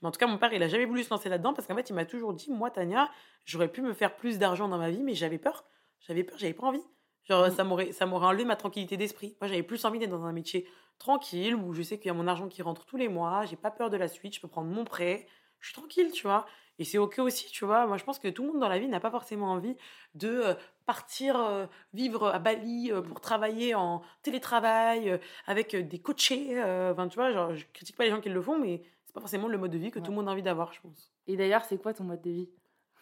Mais 0.00 0.08
en 0.08 0.10
tout 0.12 0.18
cas, 0.18 0.26
mon 0.26 0.38
père, 0.38 0.52
il 0.54 0.62
a 0.62 0.68
jamais 0.68 0.86
voulu 0.86 1.02
se 1.02 1.10
lancer 1.10 1.28
là-dedans 1.28 1.52
parce 1.52 1.66
qu'en 1.66 1.74
fait, 1.74 1.90
il 1.90 1.94
m'a 1.94 2.06
toujours 2.06 2.32
dit, 2.32 2.50
moi, 2.50 2.70
Tania, 2.70 3.10
j'aurais 3.44 3.68
pu 3.68 3.82
me 3.82 3.92
faire 3.92 4.16
plus 4.16 4.38
d'argent 4.38 4.68
dans 4.68 4.78
ma 4.78 4.88
vie, 4.90 5.02
mais 5.02 5.14
j'avais 5.14 5.38
peur. 5.38 5.64
J'avais 6.00 6.24
peur, 6.24 6.38
j'avais 6.38 6.54
pas 6.54 6.66
envie. 6.68 6.82
Genre, 7.24 7.48
Mm. 7.48 7.50
ça 7.50 7.64
m'aurait, 7.64 7.92
ça 7.92 8.06
m'aurait 8.06 8.26
enlevé 8.28 8.44
ma 8.46 8.56
tranquillité 8.56 8.96
d'esprit. 8.96 9.36
Moi, 9.42 9.48
j'avais 9.48 9.62
plus 9.62 9.84
envie 9.84 9.98
d'être 9.98 10.10
dans 10.10 10.24
un 10.24 10.32
métier 10.32 10.66
tranquille 11.02 11.54
où 11.56 11.72
je 11.74 11.82
sais 11.82 11.98
qu'il 11.98 12.06
y 12.06 12.10
a 12.10 12.14
mon 12.14 12.28
argent 12.28 12.48
qui 12.48 12.62
rentre 12.62 12.84
tous 12.84 12.96
les 12.96 13.08
mois, 13.08 13.44
j'ai 13.46 13.56
pas 13.56 13.70
peur 13.72 13.90
de 13.90 13.96
la 13.96 14.06
suite, 14.08 14.34
je 14.36 14.40
peux 14.40 14.48
prendre 14.48 14.68
mon 14.70 14.84
prêt, 14.84 15.26
je 15.60 15.66
suis 15.68 15.74
tranquille, 15.74 16.10
tu 16.12 16.22
vois. 16.22 16.46
Et 16.78 16.84
c'est 16.84 16.98
ok 16.98 17.18
aussi, 17.18 17.46
tu 17.50 17.64
vois. 17.64 17.86
Moi, 17.86 17.96
je 17.96 18.04
pense 18.04 18.18
que 18.18 18.28
tout 18.28 18.42
le 18.44 18.52
monde 18.52 18.60
dans 18.60 18.68
la 18.68 18.78
vie 18.78 18.88
n'a 18.88 18.98
pas 19.00 19.10
forcément 19.10 19.50
envie 19.52 19.76
de 20.14 20.28
euh, 20.28 20.54
partir 20.86 21.36
euh, 21.38 21.66
vivre 21.92 22.28
à 22.28 22.38
Bali 22.38 22.90
euh, 22.90 23.02
pour 23.02 23.20
travailler 23.20 23.74
en 23.74 24.02
télétravail 24.22 25.10
euh, 25.10 25.18
avec 25.46 25.76
des 25.76 25.98
coachés. 26.00 26.60
Enfin, 26.90 27.08
tu 27.08 27.16
vois, 27.16 27.30
genre, 27.32 27.54
je 27.54 27.64
critique 27.72 27.96
pas 27.96 28.04
les 28.04 28.10
gens 28.10 28.20
qui 28.20 28.30
le 28.30 28.40
font, 28.40 28.58
mais 28.58 28.82
c'est 29.04 29.12
pas 29.12 29.20
forcément 29.20 29.48
le 29.48 29.58
mode 29.58 29.70
de 29.72 29.78
vie 29.78 29.90
que 29.90 29.98
Ouais. 29.98 30.04
tout 30.04 30.10
le 30.12 30.16
monde 30.16 30.28
a 30.28 30.32
envie 30.32 30.42
d'avoir, 30.42 30.72
je 30.72 30.80
pense. 30.80 31.12
Et 31.26 31.36
d'ailleurs, 31.36 31.64
c'est 31.64 31.76
quoi 31.80 31.92
ton 31.92 32.04
mode 32.04 32.22
de 32.22 32.30
vie? 32.30 32.48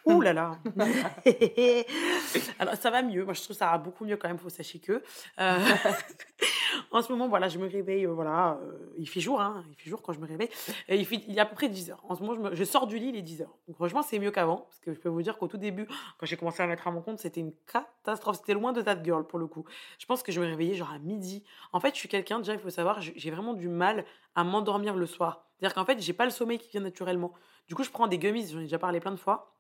Ouh 0.07 0.21
là 0.23 0.33
là 0.33 0.59
Alors 2.59 2.75
ça 2.77 2.91
va 2.91 3.03
mieux, 3.03 3.23
moi 3.25 3.35
je 3.35 3.43
trouve 3.43 3.55
ça 3.55 3.67
va 3.71 3.77
beaucoup 3.79 4.07
mieux 4.07 4.17
quand 4.17 4.29
même, 4.29 4.39
faut 4.39 4.49
sachez 4.49 4.79
que. 4.81 5.03
Euh, 5.39 5.59
en 6.91 7.03
ce 7.03 7.13
moment, 7.13 7.29
voilà, 7.29 7.49
je 7.49 7.59
me 7.59 7.69
réveille, 7.69 8.07
euh, 8.07 8.13
voilà, 8.13 8.59
euh, 8.63 8.95
il 8.99 9.09
fait 9.09 9.21
jour, 9.21 9.41
hein, 9.41 9.65
il 9.71 9.77
fait 9.77 9.91
jour 9.91 10.03
quand 10.03 10.13
je 10.13 10.21
me 10.21 10.27
réveille, 10.27 10.49
et 10.89 10.97
il, 10.97 11.07
fait, 11.07 11.23
il 11.29 11.37
est 11.37 11.41
à 11.41 11.47
peu 11.47 11.55
près 11.55 11.69
10 11.69 11.91
heures. 11.91 12.03
En 12.09 12.15
ce 12.15 12.23
moment, 12.23 12.51
je, 12.53 12.65
sors 12.65 12.87
du 12.87 12.99
lit, 12.99 13.09
il 13.09 13.17
est 13.17 13.23
10 13.23 13.43
heures. 13.43 13.57
Franchement, 13.75 14.03
c'est 14.03 14.19
mieux 14.19 14.31
qu'avant, 14.31 14.59
parce 14.59 14.79
que 14.81 14.93
je 14.93 14.99
peux 14.99 15.09
vous 15.09 15.23
dire 15.23 15.39
qu'au 15.39 15.49
tout 15.49 15.59
début, 15.59 15.87
quand 16.19 16.27
j'ai 16.27 16.37
commencé 16.37 16.63
à 16.63 16.67
mettre 16.67 16.87
à 16.87 16.91
mon 16.91 17.03
compte, 17.03 17.19
c'était 17.19 17.41
une 17.41 17.53
catastrophe, 17.71 18.37
c'était 18.37 18.55
loin 18.55 18.73
de 18.73 18.83
that 18.83 19.03
girl 19.03 19.27
pour 19.27 19.39
le 19.39 19.47
coup. 19.47 19.65
Je 19.99 20.07
pense 20.07 20.23
que 20.23 20.33
je 20.33 20.41
me 20.41 20.47
réveillais 20.47 20.75
genre 20.75 20.93
à 20.93 20.99
midi. 20.99 21.45
En 21.73 21.81
fait, 21.81 21.95
je 21.95 21.99
suis 21.99 22.09
quelqu'un, 22.09 22.39
déjà, 22.39 22.55
il 22.55 22.61
faut 22.61 22.71
savoir, 22.71 23.01
j'ai 23.01 23.31
vraiment 23.31 23.55
du 23.55 23.69
mal 23.69 24.05
à 24.35 24.45
m'endormir 24.45 24.95
le 24.95 25.07
soir. 25.07 25.47
C'est-à-dire 25.59 25.75
qu'en 25.75 25.85
fait, 25.85 26.01
j'ai 26.01 26.13
pas 26.13 26.25
le 26.25 26.31
sommeil 26.31 26.59
qui 26.59 26.71
vient 26.71 26.81
naturellement. 26.81 27.33
Du 27.69 27.75
coup, 27.75 27.85
je 27.85 27.91
prends 27.91 28.07
des 28.07 28.19
gummies, 28.19 28.49
j'en 28.49 28.59
ai 28.59 28.63
déjà 28.63 28.79
parlé 28.79 29.01
plein 29.01 29.13
de 29.13 29.17
fois. 29.17 29.57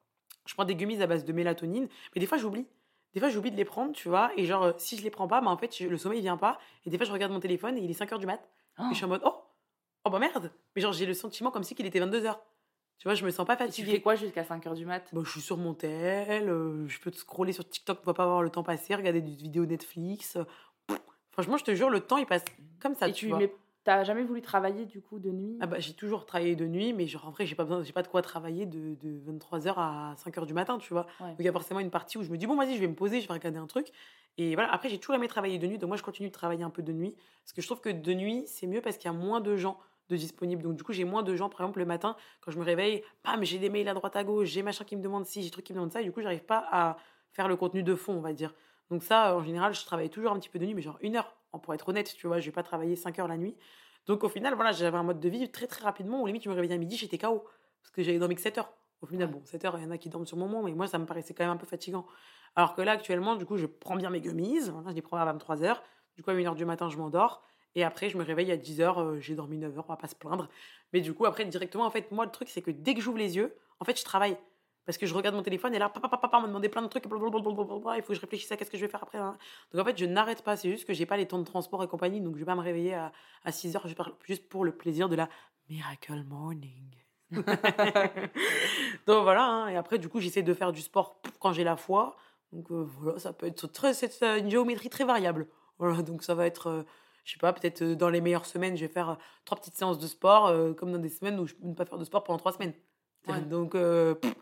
Je 0.46 0.54
prends 0.54 0.64
des 0.64 0.74
gummies 0.74 1.00
à 1.02 1.06
base 1.06 1.24
de 1.24 1.32
mélatonine, 1.32 1.88
mais 2.14 2.20
des 2.20 2.26
fois 2.26 2.38
j'oublie. 2.38 2.66
Des 3.14 3.20
fois 3.20 3.28
j'oublie 3.28 3.50
de 3.50 3.56
les 3.56 3.64
prendre, 3.64 3.92
tu 3.92 4.08
vois, 4.08 4.30
et 4.36 4.44
genre 4.46 4.62
euh, 4.62 4.72
si 4.78 4.96
je 4.96 5.02
les 5.02 5.10
prends 5.10 5.26
pas, 5.28 5.40
bah 5.40 5.50
en 5.50 5.56
fait 5.56 5.76
je- 5.76 5.88
le 5.88 5.96
sommeil 5.98 6.20
vient 6.20 6.36
pas, 6.36 6.58
et 6.86 6.90
des 6.90 6.96
fois 6.96 7.06
je 7.06 7.12
regarde 7.12 7.32
mon 7.32 7.40
téléphone 7.40 7.76
et 7.76 7.80
il 7.80 7.90
est 7.90 7.94
5h 7.94 8.18
du 8.18 8.26
mat, 8.26 8.40
Oh, 8.78 8.82
et 8.84 8.90
je 8.90 8.94
suis 8.94 9.04
en 9.04 9.08
mode 9.08 9.22
oh, 9.24 9.34
oh 10.04 10.10
bah 10.10 10.18
merde, 10.18 10.52
mais 10.76 10.82
genre 10.82 10.92
j'ai 10.92 11.06
le 11.06 11.14
sentiment 11.14 11.50
comme 11.50 11.64
si 11.64 11.74
qu'il 11.74 11.86
était 11.86 12.00
22h. 12.00 12.38
Tu 12.98 13.04
vois, 13.08 13.14
je 13.14 13.24
me 13.24 13.30
sens 13.30 13.46
pas 13.46 13.56
Tu 13.56 13.62
fatiguée. 13.62 13.92
fais 13.92 14.00
quoi 14.02 14.14
jusqu'à 14.14 14.42
5h 14.44 14.74
du 14.74 14.84
mat? 14.84 15.08
Bah, 15.14 15.22
je 15.24 15.30
suis 15.30 15.40
sur 15.40 15.56
mon 15.56 15.72
tel, 15.72 16.50
euh, 16.50 16.86
je 16.86 17.00
peux 17.00 17.10
te 17.10 17.16
scroller 17.16 17.52
sur 17.52 17.66
TikTok 17.66 18.02
pour 18.02 18.12
pas 18.14 18.24
avoir 18.24 18.42
le 18.42 18.50
temps 18.50 18.62
passer, 18.62 18.94
regarder 18.94 19.22
des 19.22 19.34
vidéos 19.34 19.64
Netflix. 19.64 20.36
pff, 20.86 20.98
franchement, 21.32 21.56
je 21.56 21.64
te 21.64 21.74
jure, 21.74 21.88
le 21.90 22.00
temps 22.00 22.18
il 22.18 22.26
passe 22.26 22.44
comme 22.78 22.94
ça, 22.94 23.08
Et 23.08 23.12
tu 23.12 23.20
tu 23.20 23.28
vois. 23.28 23.38
mais 23.38 23.52
t'as 23.84 24.04
jamais 24.04 24.22
voulu 24.22 24.42
travailler 24.42 24.86
du 24.86 25.00
coup 25.00 25.18
de 25.18 25.30
nuit? 25.30 25.56
Ah 25.60 25.66
bah, 25.66 25.78
j'ai 25.78 25.94
toujours 25.94 26.26
travaillé 26.26 26.56
de 26.56 26.66
nuit, 26.66 26.92
mais 26.92 27.06
genre 27.06 27.26
en 27.26 27.30
vrai, 27.30 27.46
j'ai 27.46 27.54
pas 27.54 27.64
besoin, 27.64 27.82
j'ai 27.82 27.92
pas 27.92 28.02
de 28.02 28.08
quoi 28.08 28.22
travailler 28.22 28.66
de, 28.66 28.94
de 28.94 29.20
23h 29.20 29.74
à 29.76 30.14
5h 30.16 30.46
du 30.46 30.54
matin, 30.54 30.78
tu 30.78 30.92
vois? 30.92 31.06
Ouais. 31.20 31.28
Donc 31.28 31.40
il 31.40 31.44
y 31.44 31.48
a 31.48 31.52
forcément 31.52 31.80
une 31.80 31.90
partie 31.90 32.18
où 32.18 32.22
je 32.22 32.30
me 32.30 32.36
dis, 32.36 32.46
bon, 32.46 32.56
vas-y, 32.56 32.74
je 32.74 32.80
vais 32.80 32.88
me 32.88 32.94
poser, 32.94 33.20
je 33.20 33.28
vais 33.28 33.34
regarder 33.34 33.58
un 33.58 33.66
truc. 33.66 33.88
Et 34.38 34.54
voilà, 34.54 34.72
après, 34.72 34.88
j'ai 34.88 34.98
toujours 34.98 35.16
aimé 35.16 35.28
travailler 35.28 35.58
de 35.58 35.66
nuit, 35.66 35.78
donc 35.78 35.88
moi, 35.88 35.96
je 35.96 36.02
continue 36.02 36.28
de 36.28 36.34
travailler 36.34 36.62
un 36.62 36.70
peu 36.70 36.82
de 36.82 36.92
nuit. 36.92 37.14
Parce 37.42 37.52
que 37.52 37.62
je 37.62 37.66
trouve 37.66 37.80
que 37.80 37.90
de 37.90 38.14
nuit, 38.14 38.44
c'est 38.46 38.66
mieux 38.66 38.80
parce 38.80 38.96
qu'il 38.96 39.10
y 39.10 39.14
a 39.14 39.16
moins 39.16 39.40
de 39.40 39.56
gens 39.56 39.78
de 40.08 40.16
disponibles. 40.16 40.62
Donc 40.62 40.76
du 40.76 40.82
coup, 40.82 40.92
j'ai 40.92 41.04
moins 41.04 41.22
de 41.22 41.34
gens, 41.34 41.48
par 41.48 41.60
exemple, 41.60 41.78
le 41.78 41.86
matin, 41.86 42.16
quand 42.40 42.50
je 42.50 42.58
me 42.58 42.64
réveille, 42.64 43.02
bam, 43.24 43.42
j'ai 43.44 43.58
des 43.58 43.70
mails 43.70 43.88
à 43.88 43.94
droite 43.94 44.16
à 44.16 44.24
gauche, 44.24 44.48
j'ai 44.48 44.62
machin 44.62 44.84
qui 44.84 44.96
me 44.96 45.02
demande 45.02 45.24
ci, 45.24 45.42
j'ai 45.42 45.50
truc 45.50 45.64
qui 45.64 45.72
me 45.72 45.78
demande 45.78 45.92
ça, 45.92 46.00
et 46.00 46.04
du 46.04 46.12
coup, 46.12 46.20
j'arrive 46.20 46.44
pas 46.44 46.66
à 46.70 46.96
faire 47.32 47.48
le 47.48 47.56
contenu 47.56 47.82
de 47.82 47.94
fond, 47.94 48.14
on 48.14 48.20
va 48.20 48.32
dire. 48.32 48.54
Donc 48.90 49.04
ça, 49.04 49.36
en 49.36 49.42
général, 49.42 49.72
je 49.72 49.84
travaille 49.84 50.10
toujours 50.10 50.32
un 50.32 50.38
petit 50.38 50.48
peu 50.48 50.58
de 50.58 50.66
nuit, 50.66 50.74
mais 50.74 50.82
genre 50.82 50.98
une 51.00 51.16
heure, 51.16 51.36
pour 51.58 51.74
être 51.74 51.88
honnête, 51.88 52.14
tu 52.16 52.26
vois, 52.26 52.40
je 52.40 52.46
vais 52.46 52.52
pas 52.52 52.62
travailler 52.62 52.96
5 52.96 53.18
heures 53.18 53.28
la 53.28 53.36
nuit. 53.36 53.56
Donc 54.06 54.24
au 54.24 54.28
final, 54.28 54.54
voilà, 54.54 54.72
j'avais 54.72 54.96
un 54.96 55.02
mode 55.02 55.20
de 55.20 55.28
vie 55.28 55.50
très 55.50 55.66
très 55.66 55.84
rapidement 55.84 56.22
où 56.22 56.26
limite, 56.26 56.42
je 56.44 56.48
me 56.48 56.54
réveillais 56.54 56.74
à 56.74 56.78
midi, 56.78 56.96
j'étais 56.96 57.18
KO. 57.18 57.44
Parce 57.82 57.90
que 57.92 58.02
j'avais 58.02 58.18
dormi 58.18 58.34
que 58.34 58.40
7 58.42 58.58
heures. 58.58 58.72
Au 59.02 59.06
final, 59.06 59.28
Ouais. 59.28 59.32
bon, 59.32 59.42
7 59.44 59.64
heures, 59.64 59.78
il 59.78 59.84
y 59.84 59.86
en 59.86 59.90
a 59.90 59.98
qui 59.98 60.08
dorment 60.10 60.26
sur 60.26 60.36
le 60.36 60.42
moment, 60.42 60.62
mais 60.62 60.72
moi, 60.72 60.86
ça 60.86 60.98
me 60.98 61.06
paraissait 61.06 61.32
quand 61.34 61.44
même 61.44 61.52
un 61.52 61.56
peu 61.56 61.66
fatigant. 61.66 62.06
Alors 62.56 62.74
que 62.74 62.82
là, 62.82 62.92
actuellement, 62.92 63.36
du 63.36 63.46
coup, 63.46 63.56
je 63.56 63.66
prends 63.66 63.96
bien 63.96 64.10
mes 64.10 64.20
gummies, 64.20 64.60
voilà, 64.70 64.90
je 64.90 64.94
les 64.94 65.02
prends 65.02 65.16
à 65.16 65.24
23 65.24 65.62
heures. 65.62 65.82
Du 66.16 66.22
coup, 66.22 66.30
à 66.30 66.34
1h 66.34 66.54
du 66.54 66.64
matin, 66.66 66.88
je 66.90 66.96
m'endors. 66.98 67.42
Et 67.74 67.84
après, 67.84 68.10
je 68.10 68.18
me 68.18 68.24
réveille 68.24 68.50
à 68.52 68.56
10 68.56 68.80
heures, 68.80 69.00
euh, 69.00 69.18
j'ai 69.20 69.34
dormi 69.34 69.56
9 69.56 69.78
heures, 69.78 69.84
on 69.88 69.92
va 69.92 69.96
pas 69.96 70.08
se 70.08 70.14
plaindre. 70.16 70.48
Mais 70.92 71.00
du 71.00 71.14
coup, 71.14 71.24
après, 71.26 71.44
directement, 71.46 71.84
en 71.86 71.90
fait, 71.90 72.10
moi, 72.10 72.24
le 72.26 72.30
truc, 72.32 72.48
c'est 72.48 72.62
que 72.62 72.70
dès 72.70 72.94
que 72.94 73.00
j'ouvre 73.00 73.18
les 73.18 73.36
yeux, 73.36 73.56
en 73.78 73.84
fait, 73.84 73.98
je 73.98 74.04
travaille. 74.04 74.36
Parce 74.90 74.98
que 74.98 75.06
je 75.06 75.14
regarde 75.14 75.36
mon 75.36 75.42
téléphone 75.44 75.72
et 75.72 75.78
là, 75.78 75.88
papa, 75.88 76.08
papa, 76.08 76.18
papa, 76.28 76.40
m'a 76.40 76.48
demandé 76.48 76.68
plein 76.68 76.82
de 76.82 76.88
trucs, 76.88 77.06
blablabla, 77.06 77.96
il 77.96 78.02
faut 78.02 78.08
que 78.08 78.14
je 78.14 78.20
réfléchisse 78.20 78.50
à 78.50 78.56
qu'est-ce 78.56 78.72
que 78.72 78.76
je 78.76 78.84
vais 78.84 78.90
faire 78.90 79.04
après. 79.04 79.18
hein. 79.18 79.36
Donc 79.72 79.82
en 79.82 79.84
fait, 79.84 79.96
je 79.96 80.04
n'arrête 80.04 80.42
pas, 80.42 80.56
c'est 80.56 80.68
juste 80.68 80.84
que 80.84 80.92
j'ai 80.92 81.06
pas 81.06 81.16
les 81.16 81.26
temps 81.26 81.38
de 81.38 81.44
transport 81.44 81.84
et 81.84 81.86
compagnie, 81.86 82.20
donc 82.20 82.34
je 82.34 82.40
vais 82.40 82.44
pas 82.44 82.56
me 82.56 82.60
réveiller 82.60 82.94
à, 82.94 83.12
à 83.44 83.52
6 83.52 83.76
heures 83.76 83.86
juste 84.26 84.48
pour 84.48 84.64
le 84.64 84.72
plaisir 84.72 85.08
de 85.08 85.14
la 85.14 85.28
miracle 85.68 86.24
morning. 86.24 86.90
donc 89.06 89.22
voilà, 89.22 89.44
hein. 89.44 89.68
et 89.68 89.76
après, 89.76 89.98
du 89.98 90.08
coup, 90.08 90.18
j'essaie 90.18 90.42
de 90.42 90.54
faire 90.54 90.72
du 90.72 90.80
sport 90.80 91.20
quand 91.38 91.52
j'ai 91.52 91.62
la 91.62 91.76
foi. 91.76 92.16
Donc 92.52 92.68
euh, 92.72 92.84
voilà, 92.98 93.20
ça 93.20 93.32
peut 93.32 93.46
être 93.46 93.68
très, 93.68 93.94
c'est 93.94 94.20
une 94.40 94.50
géométrie 94.50 94.90
très 94.90 95.04
variable. 95.04 95.46
Voilà, 95.78 96.02
donc 96.02 96.24
ça 96.24 96.34
va 96.34 96.46
être, 96.46 96.66
euh, 96.66 96.82
je 97.24 97.34
sais 97.34 97.38
pas, 97.38 97.52
peut-être 97.52 97.82
euh, 97.82 97.94
dans 97.94 98.08
les 98.10 98.20
meilleures 98.20 98.46
semaines, 98.46 98.76
je 98.76 98.84
vais 98.84 98.92
faire 98.92 99.10
euh, 99.10 99.14
trois 99.44 99.56
petites 99.56 99.76
séances 99.76 100.00
de 100.00 100.08
sport, 100.08 100.48
euh, 100.48 100.72
comme 100.74 100.90
dans 100.90 100.98
des 100.98 101.08
semaines 101.10 101.38
où 101.38 101.46
je 101.46 101.54
peux 101.54 101.68
ne 101.68 101.74
pas 101.74 101.84
faire 101.84 101.98
de 101.98 102.04
sport 102.04 102.24
pendant 102.24 102.38
trois 102.38 102.52
semaines. 102.52 102.74
Ouais. 103.28 103.40
Donc, 103.42 103.74
euh, 103.74 104.14
pff, 104.14 104.34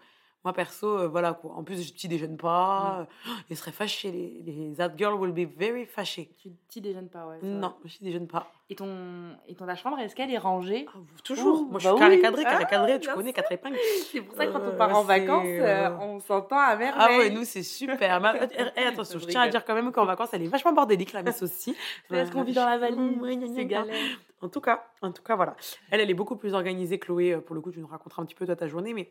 moi 0.44 0.52
perso, 0.52 0.86
euh, 0.98 1.08
voilà 1.08 1.32
quoi. 1.34 1.52
En 1.54 1.64
plus, 1.64 1.82
je 1.86 1.92
petit 1.92 2.08
déjeune 2.08 2.34
Mm. 2.34 2.36
pas. 2.38 3.00
euh, 3.28 3.32
Ils 3.50 3.56
seraient 3.56 3.72
fâchés, 3.72 4.10
les, 4.12 4.42
les 4.52 4.74
That 4.76 4.92
girl 4.96 5.14
will 5.14 5.32
be 5.32 5.48
very 5.58 5.84
fâchés. 5.86 6.30
Tu 6.40 6.50
petit 6.50 6.80
déjeunes 6.80 7.08
pas, 7.08 7.26
ouais. 7.26 7.38
Non, 7.42 7.74
je 7.84 7.98
déjeune 8.00 8.26
pas. 8.28 8.50
Et 8.70 8.74
ton, 8.74 9.34
et 9.46 9.54
ton 9.54 9.64
ta 9.66 9.74
chambre, 9.76 9.98
est-ce 9.98 10.14
qu'elle 10.14 10.30
est 10.30 10.36
rangée? 10.38 10.86
Ah, 10.94 10.98
toujours. 11.24 11.62
Moi, 11.70 11.80
je 11.80 11.84
bah 11.88 11.90
suis 11.94 11.98
carré 12.00 12.20
cadré, 12.20 12.42
carré 12.44 12.64
Ah, 12.66 12.70
cadré. 12.70 13.00
Tu 13.00 13.08
connais 13.10 13.32
quatre 13.32 13.50
épingles. 13.50 13.78
C'est 14.12 14.20
pour 14.20 14.34
ça 14.34 14.46
que 14.46 14.52
quand 14.52 14.60
on 14.60 14.66
Euh, 14.66 14.76
part 14.76 14.96
en 14.96 15.02
vacances, 15.02 15.46
euh, 15.46 15.88
euh, 15.88 15.96
on 16.00 16.20
s'entend 16.20 16.58
à 16.58 16.76
merveille. 16.76 16.92
Ah 17.14 17.18
ouais, 17.18 17.30
nous 17.30 17.44
c'est 17.44 17.62
super. 17.62 18.20
Mais, 18.20 18.48
eh, 18.58 18.62
eh, 18.76 18.80
attention, 18.86 19.18
Je 19.18 19.26
tiens 19.26 19.40
à 19.42 19.48
dire 19.48 19.64
quand 19.64 19.74
même 19.74 19.90
qu'en 19.90 20.04
vacances, 20.04 20.28
elle 20.34 20.42
est 20.42 20.48
vachement 20.48 20.72
bordélique, 20.74 21.12
la 21.14 21.22
Miss 21.22 21.42
aussi. 21.42 21.74
Parce 22.10 22.30
qu'on 22.30 22.42
vit 22.42 22.52
dans 22.52 22.66
la 22.66 22.76
valise, 22.78 23.52
c'est 23.54 23.64
galère. 23.66 23.94
En 24.42 24.48
tout 24.48 24.60
cas, 24.60 24.84
en 25.02 25.10
tout 25.12 25.22
cas, 25.22 25.34
voilà. 25.34 25.56
Elle, 25.90 26.00
elle 26.00 26.10
est 26.10 26.14
beaucoup 26.14 26.36
plus 26.36 26.54
organisée, 26.54 26.98
Chloé. 27.00 27.32
Euh, 27.32 27.40
Pour 27.40 27.54
le 27.56 27.60
coup, 27.60 27.72
tu 27.72 27.80
nous 27.80 27.86
raconteras 27.88 28.22
un 28.22 28.24
petit 28.26 28.34
peu 28.36 28.46
toi 28.46 28.54
ta 28.54 28.68
journée, 28.68 28.92
mais 28.94 29.10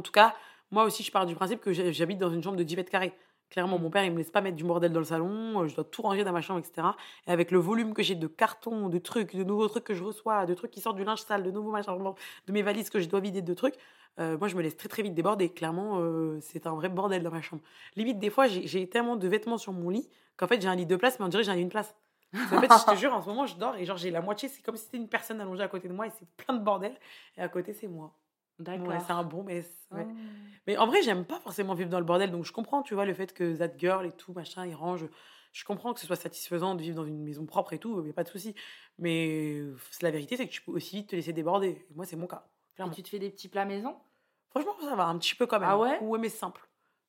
en 0.00 0.02
tout 0.02 0.12
cas, 0.12 0.34
moi 0.70 0.84
aussi, 0.84 1.02
je 1.02 1.12
pars 1.12 1.26
du 1.26 1.34
principe 1.34 1.60
que 1.60 1.72
j'habite 1.72 2.18
dans 2.18 2.30
une 2.30 2.42
chambre 2.42 2.56
de 2.56 2.62
10 2.62 2.76
mètres 2.76 2.90
carrés. 2.90 3.12
Clairement, 3.50 3.78
mon 3.78 3.90
père, 3.90 4.04
il 4.04 4.12
me 4.12 4.18
laisse 4.18 4.30
pas 4.30 4.40
mettre 4.40 4.56
du 4.56 4.64
bordel 4.64 4.92
dans 4.92 5.00
le 5.00 5.04
salon. 5.04 5.60
euh, 5.62 5.66
Je 5.66 5.74
dois 5.74 5.84
tout 5.84 6.00
ranger 6.02 6.24
dans 6.24 6.32
ma 6.32 6.40
chambre, 6.40 6.60
etc. 6.60 6.86
Et 7.26 7.32
avec 7.32 7.50
le 7.50 7.58
volume 7.58 7.92
que 7.94 8.02
j'ai 8.02 8.14
de 8.14 8.26
cartons, 8.28 8.88
de 8.88 8.98
trucs, 8.98 9.36
de 9.36 9.44
nouveaux 9.44 9.68
trucs 9.68 9.84
que 9.84 9.94
je 9.94 10.02
reçois, 10.02 10.46
de 10.46 10.54
trucs 10.54 10.70
qui 10.70 10.80
sortent 10.80 10.96
du 10.96 11.04
linge 11.04 11.20
sale, 11.20 11.42
de 11.42 11.50
nouveaux 11.50 11.72
machins, 11.72 11.92
de 12.46 12.52
mes 12.52 12.62
valises 12.62 12.88
que 12.90 13.00
je 13.00 13.08
dois 13.08 13.20
vider 13.20 13.42
de 13.42 13.52
trucs, 13.54 13.74
euh, 14.20 14.38
moi, 14.38 14.48
je 14.48 14.56
me 14.56 14.62
laisse 14.62 14.76
très 14.76 14.88
très 14.88 15.02
vite 15.02 15.14
déborder. 15.14 15.48
Clairement, 15.52 15.98
euh, 16.00 16.38
c'est 16.40 16.66
un 16.66 16.74
vrai 16.74 16.88
bordel 16.88 17.22
dans 17.22 17.30
ma 17.30 17.42
chambre. 17.42 17.62
Limite, 17.96 18.18
des 18.20 18.30
fois, 18.30 18.46
j'ai 18.46 18.88
tellement 18.88 19.16
de 19.16 19.28
vêtements 19.28 19.58
sur 19.58 19.72
mon 19.72 19.90
lit 19.90 20.08
qu'en 20.36 20.46
fait, 20.46 20.60
j'ai 20.62 20.68
un 20.68 20.76
lit 20.76 20.86
de 20.86 20.96
place, 20.96 21.18
mais 21.18 21.26
on 21.26 21.28
dirait 21.28 21.42
que 21.42 21.46
j'ai 21.46 21.52
un 21.52 21.56
lit 21.56 21.64
de 21.64 21.70
place. 21.70 21.94
Qu'en 22.48 22.60
fait, 22.60 22.68
je 22.72 22.92
te 22.92 22.96
jure, 22.96 23.12
en 23.12 23.20
ce 23.20 23.28
moment, 23.28 23.46
je 23.46 23.56
dors 23.56 23.74
et 23.76 23.84
genre, 23.84 23.96
j'ai 23.96 24.10
la 24.12 24.20
moitié, 24.20 24.48
c'est 24.48 24.62
comme 24.62 24.76
si 24.76 24.84
c'était 24.84 24.98
une 24.98 25.08
personne 25.08 25.40
allongée 25.40 25.64
à 25.64 25.68
côté 25.68 25.88
de 25.88 25.92
moi 25.92 26.06
et 26.06 26.10
c'est 26.16 26.28
plein 26.36 26.54
de 26.54 26.62
bordel. 26.62 26.94
Et 27.36 27.40
à 27.42 27.48
côté, 27.48 27.72
c'est 27.72 27.88
moi. 27.88 28.12
D'accord. 28.60 28.88
Ouais, 28.88 29.00
c'est 29.06 29.12
un 29.12 29.24
bon 29.24 29.42
mess. 29.42 29.66
ouais. 29.90 30.06
Oh. 30.08 30.12
Mais 30.66 30.76
en 30.76 30.86
vrai, 30.86 31.02
j'aime 31.02 31.24
pas 31.24 31.40
forcément 31.40 31.74
vivre 31.74 31.90
dans 31.90 31.98
le 31.98 32.04
bordel, 32.04 32.30
donc 32.30 32.44
je 32.44 32.52
comprends, 32.52 32.82
tu 32.82 32.94
vois, 32.94 33.06
le 33.06 33.14
fait 33.14 33.32
que 33.34 33.56
that 33.56 33.72
girl 33.78 34.06
et 34.06 34.12
tout, 34.12 34.32
machin, 34.32 34.64
ils 34.66 34.74
rangent. 34.74 35.08
Je 35.52 35.64
comprends 35.64 35.92
que 35.94 35.98
ce 36.00 36.06
soit 36.06 36.14
satisfaisant 36.16 36.74
de 36.76 36.82
vivre 36.82 36.94
dans 36.96 37.04
une 37.04 37.22
maison 37.24 37.44
propre 37.46 37.72
et 37.72 37.78
tout, 37.78 38.04
a 38.08 38.12
pas 38.12 38.22
de 38.22 38.28
souci. 38.28 38.54
Mais 38.98 39.60
la 40.02 40.10
vérité, 40.12 40.36
c'est 40.36 40.46
que 40.46 40.52
tu 40.52 40.62
peux 40.62 40.70
aussi 40.72 40.96
vite 40.96 41.08
te 41.08 41.16
laisser 41.16 41.32
déborder. 41.32 41.68
Et 41.90 41.94
moi, 41.96 42.04
c'est 42.04 42.14
mon 42.16 42.26
cas. 42.28 42.46
Et 42.78 42.90
tu 42.94 43.02
te 43.02 43.08
fais 43.08 43.18
des 43.18 43.30
petits 43.30 43.48
plats 43.48 43.64
maison? 43.64 43.96
Franchement, 44.50 44.72
ça 44.80 44.94
va 44.94 45.06
un 45.06 45.18
petit 45.18 45.34
peu 45.34 45.46
quand 45.46 45.58
même. 45.58 45.68
Ah 45.68 45.78
ouais? 45.78 45.98
Ouais, 46.00 46.18
mais 46.18 46.28
simple. 46.28 46.66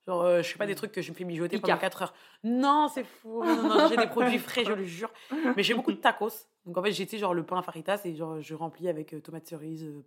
Genre, 0.08 0.22
euh, 0.22 0.42
je 0.42 0.48
fais 0.50 0.58
pas 0.58 0.66
des 0.66 0.74
Mm. 0.74 0.78
trucs 0.78 0.92
que 0.92 1.02
je 1.02 1.12
me 1.12 1.16
fais 1.16 1.24
mijoter 1.24 1.58
Picard. 1.58 1.78
pendant 1.78 1.82
4 1.82 2.02
heures. 2.02 2.14
Non, 2.44 2.88
c'est 2.92 3.04
fou. 3.04 3.44
Non, 3.44 3.56
non, 3.56 3.78
non, 3.78 3.88
j'ai 3.88 3.98
des 3.98 4.08
produits 4.08 4.40
frais, 4.40 4.66
je 4.66 4.74
le 4.74 4.84
jure. 4.84 5.12
Mais 5.56 5.62
j'ai 5.64 5.74
beaucoup 5.76 5.92
de 5.92 5.98
tacos. 5.98 6.48
Donc 6.66 6.78
en 6.78 6.84
fait, 6.84 6.92
sais, 7.06 7.18
genre 7.18 7.34
le 7.34 7.44
pain 7.44 7.62
faritas 7.62 8.02
et 8.06 8.16
genre 8.16 8.42
je 8.42 8.56
remplis 8.56 8.88
avec 8.90 9.14
euh, 9.14 9.20
tomates 9.22 9.48
cerises, 9.48 9.84
euh, 9.84 10.04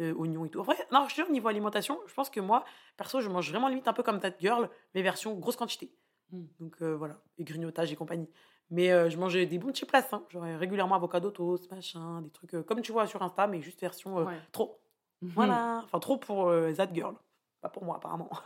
euh, 0.00 0.14
oignons 0.14 0.44
et 0.44 0.50
tout. 0.50 0.60
En 0.60 0.62
vrai, 0.62 0.76
non, 0.90 1.04
je 1.08 1.14
te 1.14 1.20
jure, 1.20 1.30
niveau 1.30 1.48
alimentation, 1.48 1.98
je 2.06 2.14
pense 2.14 2.30
que 2.30 2.40
moi, 2.40 2.64
perso, 2.96 3.20
je 3.20 3.28
mange 3.28 3.50
vraiment 3.50 3.68
limite 3.68 3.88
un 3.88 3.92
peu 3.92 4.02
comme 4.02 4.20
Tat 4.20 4.32
Girl, 4.40 4.68
mais 4.94 5.02
version 5.02 5.34
grosse 5.34 5.56
quantité. 5.56 5.92
Mm. 6.30 6.44
Donc 6.60 6.76
euh, 6.82 6.96
voilà, 6.96 7.20
et 7.38 7.44
grignotage 7.44 7.92
et 7.92 7.96
compagnie. 7.96 8.28
Mais 8.70 8.90
euh, 8.90 9.10
je 9.10 9.18
mangeais 9.18 9.44
des 9.44 9.58
bons 9.58 9.68
petits 9.68 9.84
plats, 9.84 10.06
hein. 10.12 10.24
genre 10.30 10.44
régulièrement 10.44 10.94
avocado 10.94 11.30
toast, 11.30 11.70
machin, 11.70 12.22
des 12.22 12.30
trucs 12.30 12.54
euh, 12.54 12.62
comme 12.62 12.80
tu 12.80 12.92
vois 12.92 13.06
sur 13.06 13.22
Insta, 13.22 13.46
mais 13.46 13.60
juste 13.60 13.80
version 13.80 14.16
Ouais. 14.16 14.40
trop. 14.52 14.78
Voilà. 15.22 15.82
Enfin, 15.84 16.00
trop 16.00 16.16
pour 16.16 16.50
That 16.76 16.92
Girl. 16.92 17.14
Pas 17.60 17.68
pour 17.68 17.84
moi, 17.84 17.96
apparemment. 17.96 18.30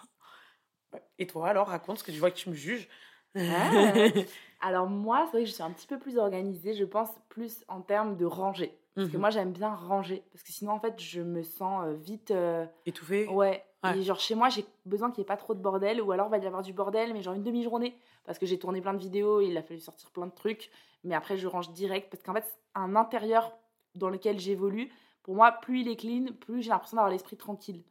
Ouais. 0.93 1.03
Et 1.19 1.27
toi, 1.27 1.49
alors, 1.49 1.67
raconte, 1.67 1.97
parce 1.97 2.05
que 2.05 2.13
je 2.13 2.21
vois 2.21 2.31
que 2.31 2.37
tu 2.37 2.49
me 2.49 2.55
juges. 2.55 2.89
Ah. 3.35 3.93
Alors 4.61 4.89
moi, 4.89 5.25
c'est 5.27 5.33
vrai 5.33 5.41
que 5.43 5.49
je 5.49 5.55
suis 5.55 5.63
un 5.63 5.73
petit 5.73 5.87
peu 5.87 5.99
plus 5.99 6.19
organisée, 6.19 6.75
je 6.75 6.85
pense 6.85 7.11
plus 7.29 7.65
en 7.69 7.81
termes 7.81 8.17
de 8.17 8.25
ranger. 8.25 8.79
Parce 8.97 9.09
que 9.09 9.13
Mhm. 9.15 9.21
moi, 9.21 9.31
j'aime 9.31 9.53
bien 9.53 9.73
ranger. 9.75 10.25
Parce 10.33 10.43
que 10.43 10.51
sinon, 10.53 10.73
en 10.73 10.81
fait, 10.81 10.99
je 10.99 11.21
me 11.21 11.43
sens 11.43 11.85
euh, 11.87 11.93
vite... 11.95 12.31
euh, 12.33 12.65
Étouffée 12.87 13.29
Ouais. 13.29 13.63
Ouais. 13.85 13.99
Et 13.99 14.03
genre 14.03 14.19
chez 14.19 14.35
moi, 14.35 14.49
j'ai 14.49 14.65
besoin 14.87 15.11
qu'il 15.11 15.21
n'y 15.21 15.27
ait 15.27 15.27
pas 15.27 15.37
trop 15.37 15.55
de 15.55 15.61
bordel. 15.61 16.01
Ou 16.01 16.11
alors, 16.13 16.27
il 16.29 16.31
va 16.31 16.39
y 16.39 16.47
avoir 16.47 16.63
du 16.63 16.73
bordel, 16.73 17.13
mais 17.13 17.23
genre 17.23 17.35
une 17.35 17.43
demi-journée. 17.45 17.95
Parce 18.25 18.39
que 18.39 18.47
j'ai 18.47 18.59
tourné 18.59 18.81
plein 18.81 18.95
de 18.95 18.99
vidéos, 18.99 19.41
il 19.43 19.57
a 19.57 19.63
fallu 19.63 19.79
sortir 19.81 20.11
plein 20.11 20.27
de 20.27 20.33
trucs. 20.35 20.71
Mais 21.05 21.15
après, 21.15 21.37
je 21.37 21.47
range 21.47 21.71
direct. 21.73 22.11
Parce 22.11 22.23
qu'en 22.23 22.33
fait, 22.35 22.59
un 22.75 22.97
intérieur 22.97 23.53
dans 23.95 24.09
lequel 24.09 24.41
j'évolue, 24.41 24.91
pour 25.23 25.35
moi, 25.35 25.53
plus 25.53 25.81
il 25.83 25.89
est 25.89 25.97
clean, 25.97 26.33
plus 26.41 26.63
j'ai 26.63 26.71
l'impression 26.71 26.97
d'avoir 26.97 27.13
l'esprit 27.13 27.37
tranquille. 27.37 27.83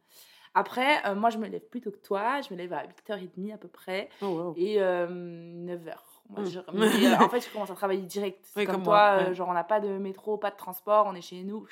Après, 0.54 1.06
euh, 1.06 1.14
moi, 1.14 1.30
je 1.30 1.38
me 1.38 1.46
lève 1.46 1.66
plus 1.68 1.80
tôt 1.82 1.90
que 1.92 1.98
toi. 1.98 2.40
Je 2.40 2.52
me 2.52 2.58
lève 2.58 2.72
à 2.72 2.82
8h30 2.84 3.52
à 3.54 3.58
peu 3.58 3.68
près. 3.68 4.08
Oh, 4.22 4.26
wow. 4.26 4.54
Et 4.56 4.78
9h. 4.78 5.94
Mm. 6.30 6.44
mais, 6.74 7.06
euh, 7.06 7.16
en 7.24 7.28
fait, 7.28 7.40
je 7.40 7.50
commence 7.52 7.70
à 7.70 7.74
travailler 7.74 8.02
direct. 8.02 8.40
C'est 8.44 8.60
Oui, 8.60 8.66
comme, 8.66 8.76
comme 8.76 8.84
toi, 8.84 9.12
moi, 9.16 9.22
euh, 9.22 9.28
ouais. 9.28 9.34
genre 9.34 9.48
on 9.48 9.52
n'a 9.54 9.64
pas 9.64 9.80
de 9.80 9.88
métro, 9.98 10.36
pas 10.38 10.50
de 10.50 10.56
transport, 10.56 11.06
on 11.08 11.14
est 11.14 11.20
chez 11.20 11.42
nous. 11.44 11.66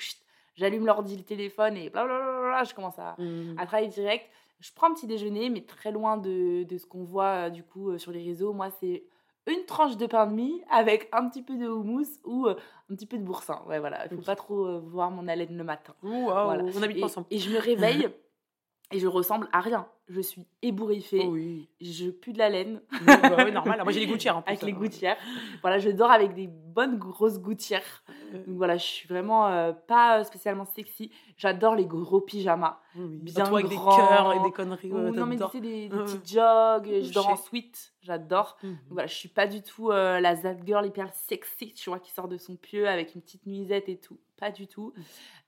J'allume 0.55 0.85
l'ordi, 0.85 1.17
le 1.17 1.23
téléphone 1.23 1.75
et 1.77 1.89
blablabla, 1.89 2.63
je 2.63 2.73
commence 2.73 2.97
à, 2.99 3.15
Mm. 3.17 3.55
à 3.57 3.65
travailler 3.65 3.89
direct. 3.89 4.25
Je 4.61 4.71
prends 4.73 4.89
un 4.89 4.93
petit 4.93 5.07
déjeuner, 5.07 5.49
mais 5.49 5.61
très 5.61 5.91
loin 5.91 6.15
de, 6.17 6.63
de 6.63 6.77
ce 6.77 6.85
qu'on 6.85 7.03
voit 7.03 7.47
euh, 7.47 7.49
du 7.49 7.63
coup 7.63 7.97
sur 7.97 8.11
les 8.11 8.23
réseaux. 8.23 8.53
Moi, 8.53 8.69
c'est 8.79 9.03
une 9.47 9.65
tranche 9.65 9.97
de 9.97 10.05
pain 10.07 10.25
de 10.25 10.31
mie 10.33 10.63
avec 10.71 11.09
un 11.11 11.27
petit 11.29 11.43
peu 11.43 11.57
de 11.57 11.67
houmous 11.67 12.07
ou 12.23 12.47
euh, 12.47 12.55
un 12.89 12.95
petit 12.95 13.05
peu 13.05 13.17
de 13.17 13.23
boursin. 13.23 13.61
Ouais, 13.67 13.79
voilà. 13.79 14.05
Il 14.09 14.15
faut 14.15 14.23
pas 14.23 14.35
trop 14.37 14.65
euh, 14.65 14.79
voir 14.83 15.11
mon 15.11 15.27
haleine 15.27 15.55
le 15.57 15.63
matin. 15.65 15.93
Ouh, 16.03 16.07
wow, 16.27 16.45
Voilà. 16.45 16.63
On 16.73 16.81
habite 16.81 16.97
Et, 16.97 17.03
ensemble. 17.03 17.27
et 17.29 17.37
je 17.37 17.49
me 17.51 17.59
réveille 17.59 18.07
et 18.91 18.99
je 18.99 19.07
ressemble 19.07 19.49
à 19.51 19.59
rien. 19.59 19.87
Je 20.07 20.21
suis 20.21 20.45
ébouriffée. 20.61 21.21
Oh 21.25 21.29
oui. 21.31 21.67
Je 21.81 22.09
pue 22.11 22.31
de 22.31 22.37
la 22.37 22.49
laine. 22.49 22.79
Oui, 22.91 22.99
bah 23.05 23.37
oui, 23.43 23.51
normal. 23.51 23.79
Moi, 23.83 23.91
j'ai 23.91 24.01
les 24.01 24.07
gouttières 24.07 24.37
en 24.37 24.41
plus. 24.43 24.49
avec 24.51 24.61
les 24.61 24.71
gouttières. 24.73 25.17
Voilà, 25.61 25.79
je 25.79 25.89
dors 25.89 26.11
avec 26.11 26.35
des 26.35 26.47
bonnes 26.47 26.97
grosses 26.99 27.39
gouttières. 27.39 28.03
Euh, 28.33 28.45
Donc 28.45 28.57
voilà, 28.57 28.77
je 28.77 28.83
suis 28.85 29.07
vraiment 29.07 29.47
euh, 29.47 29.71
pas 29.73 30.23
spécialement 30.23 30.65
sexy. 30.65 31.11
J'adore 31.37 31.75
les 31.75 31.87
gros 31.87 32.21
pyjamas. 32.21 32.79
oui. 32.95 33.17
Bien 33.23 33.45
Toi, 33.45 33.59
avec 33.59 33.69
des 33.69 33.75
cœurs 33.77 34.33
et 34.33 34.43
des 34.43 34.51
conneries. 34.51 34.91
Ouais, 34.91 35.09
non, 35.11 35.25
mais 35.25 35.37
tu 35.37 35.43
sais, 35.51 35.59
des, 35.59 35.89
des 35.89 35.97
petits 35.97 36.33
jogs. 36.35 37.01
Je 37.01 37.11
dors 37.13 37.29
en 37.29 37.35
suite. 37.37 37.93
J'adore. 38.01 38.57
Mhm. 38.61 38.77
Voilà, 38.91 39.07
je 39.07 39.15
suis 39.15 39.29
pas 39.29 39.47
du 39.47 39.63
tout 39.63 39.89
euh, 39.89 40.19
la 40.19 40.35
that 40.37 40.57
girl 40.65 40.85
hyper 40.85 41.11
sexy, 41.13 41.73
tu 41.73 41.89
vois, 41.89 41.99
qui 41.99 42.11
sort 42.11 42.27
de 42.27 42.37
son 42.37 42.55
pieu 42.55 42.87
avec 42.87 43.15
une 43.15 43.21
petite 43.21 43.45
nuisette 43.47 43.89
et 43.89 43.97
tout. 43.97 44.19
Pas 44.37 44.51
du 44.51 44.67
tout. 44.67 44.93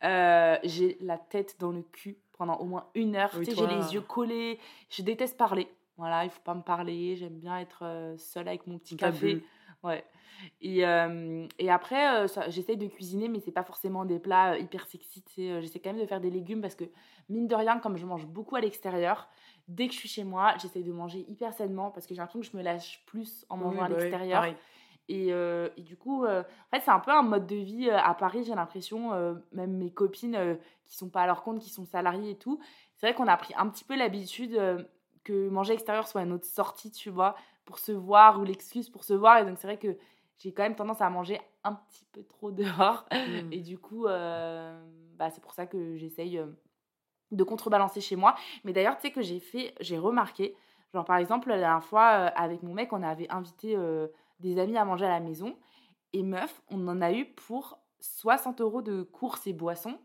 Euh, 0.04 0.58
j'ai 0.63 0.98
la 1.02 1.17
tête 1.17 1.58
dans 1.60 1.72
le 1.72 1.82
cul 1.82 2.17
pendant 2.38 2.56
au 2.58 2.65
moins 2.65 2.86
une 2.96 3.15
heure. 3.15 3.32
Tu 3.32 3.46
sais, 3.46 3.56
j'ai 3.56 3.67
les 3.67 3.93
yeux 3.93 4.02
collés. 4.02 4.46
Je 4.89 5.01
déteste 5.01 5.38
parler. 5.38 5.67
Voilà, 5.97 6.23
il 6.23 6.29
faut 6.29 6.41
pas 6.43 6.53
me 6.53 6.62
parler. 6.62 7.15
J'aime 7.15 7.39
bien 7.39 7.57
être 7.60 7.83
euh, 7.83 8.17
seule 8.17 8.47
avec 8.47 8.67
mon 8.67 8.77
petit 8.77 8.95
café. 8.95 9.43
Ouais. 9.83 10.03
Et, 10.62 10.86
euh, 10.86 11.47
et 11.60 11.69
après, 11.69 12.23
euh, 12.23 12.27
j'essaye 12.49 12.77
de 12.77 12.88
cuisiner, 12.88 13.27
mais 13.27 13.39
c'est 13.39 13.51
pas 13.51 13.63
forcément 13.63 14.05
des 14.05 14.19
plats 14.19 14.53
euh, 14.53 14.60
hyper 14.60 14.86
sexy. 14.86 15.23
J'essaie 15.36 15.79
quand 15.79 15.91
même 15.91 16.01
de 16.01 16.05
faire 16.05 16.21
des 16.21 16.29
légumes 16.29 16.62
parce 16.62 16.75
que, 16.75 16.86
mine 17.29 17.47
de 17.47 17.55
rien, 17.55 17.79
comme 17.79 17.97
je 17.97 18.05
mange 18.05 18.25
beaucoup 18.25 18.55
à 18.55 18.62
l'extérieur, 18.62 19.27
dès 19.67 19.88
que 19.88 19.93
je 19.93 19.99
suis 19.99 20.10
chez 20.10 20.23
moi, 20.23 20.53
j'essaye 20.62 20.83
de 20.83 20.91
manger 20.91 21.25
hyper 21.27 21.53
sainement 21.53 21.91
parce 21.91 22.05
que 22.07 22.13
j'ai 22.13 22.19
l'impression 22.19 22.41
que 22.41 22.45
je 22.45 22.57
me 22.57 22.63
lâche 22.63 23.03
plus 23.05 23.45
en 23.49 23.57
Oui, 23.57 23.65
mangeant 23.65 23.83
à 23.83 23.89
bah 23.89 23.95
l'extérieur. 23.97 24.45
Et, 25.10 25.29
et 25.29 25.81
du 25.81 25.95
coup, 25.95 26.25
en 26.25 26.43
fait, 26.71 26.81
c'est 26.83 26.91
un 26.91 26.99
peu 26.99 27.12
un 27.12 27.21
mode 27.21 27.47
de 27.47 27.55
vie 27.55 27.89
à 27.89 28.13
Paris, 28.13 28.43
j'ai 28.45 28.55
l'impression, 28.55 29.12
même 29.53 29.77
mes 29.77 29.89
copines 29.89 30.57
qui 30.86 30.97
sont 30.97 31.10
pas 31.10 31.21
à 31.21 31.27
leur 31.27 31.43
compte, 31.43 31.60
qui 31.60 31.69
sont 31.69 31.86
salariées 31.86 32.31
et 32.31 32.38
tout, 32.38 32.60
c'est 32.97 33.07
vrai 33.07 33.15
qu'on 33.15 33.27
a 33.27 33.38
pris 33.38 33.53
un 33.57 33.67
petit 33.69 33.83
peu 33.83 33.95
l'habitude 33.95 34.53
euh, 34.55 34.83
que 35.23 35.49
manger 35.49 35.71
à 35.71 35.73
l'extérieur 35.73 36.07
soit 36.07 36.25
notre 36.25 36.45
sortie, 36.45 36.91
tu 36.91 37.10
vois, 37.10 37.36
pour 37.65 37.79
se 37.79 37.91
voir 37.91 38.39
ou 38.39 38.43
l'excuse 38.43 38.89
pour 38.89 39.03
se 39.03 39.13
voir. 39.13 39.38
Et 39.39 39.45
donc, 39.45 39.57
c'est 39.57 39.67
vrai 39.67 39.77
que 39.77 39.97
j'ai 40.38 40.53
quand 40.53 40.63
même 40.63 40.75
tendance 40.75 41.01
à 41.01 41.10
manger 41.10 41.39
un 41.63 41.73
petit 41.73 42.05
peu 42.12 42.23
trop 42.23 42.51
dehors. 42.51 43.05
Mm. 43.12 43.51
Et 43.51 43.62
du 43.62 43.77
coup, 43.77 44.07
euh, 44.07 44.79
bah, 45.17 45.29
c'est 45.29 45.41
pour 45.41 45.53
ça 45.53 45.65
que 45.65 45.95
j'essaye 45.97 46.38
euh, 46.38 46.47
de 47.31 47.43
contrebalancer 47.43 48.01
chez 48.01 48.15
moi. 48.15 48.36
Mais 48.63 48.73
d'ailleurs, 48.73 48.95
tu 48.95 49.03
sais 49.03 49.12
que 49.12 49.21
j'ai 49.21 49.39
fait, 49.39 49.73
j'ai 49.79 49.97
remarqué, 49.97 50.55
genre 50.93 51.05
par 51.05 51.17
exemple, 51.17 51.49
la 51.49 51.57
dernière 51.57 51.83
fois, 51.83 52.12
euh, 52.12 52.29
avec 52.36 52.63
mon 52.63 52.73
mec, 52.73 52.93
on 52.93 53.03
avait 53.03 53.29
invité 53.29 53.75
euh, 53.75 54.07
des 54.39 54.60
amis 54.60 54.77
à 54.77 54.86
manger 54.86 55.05
à 55.05 55.10
la 55.10 55.19
maison. 55.19 55.55
Et 56.13 56.23
meuf, 56.23 56.62
on 56.69 56.88
en 56.88 57.01
a 57.01 57.12
eu 57.12 57.25
pour 57.25 57.79
60 57.99 58.62
euros 58.62 58.81
de 58.81 59.03
courses 59.03 59.47
et 59.47 59.53
boissons. 59.53 59.97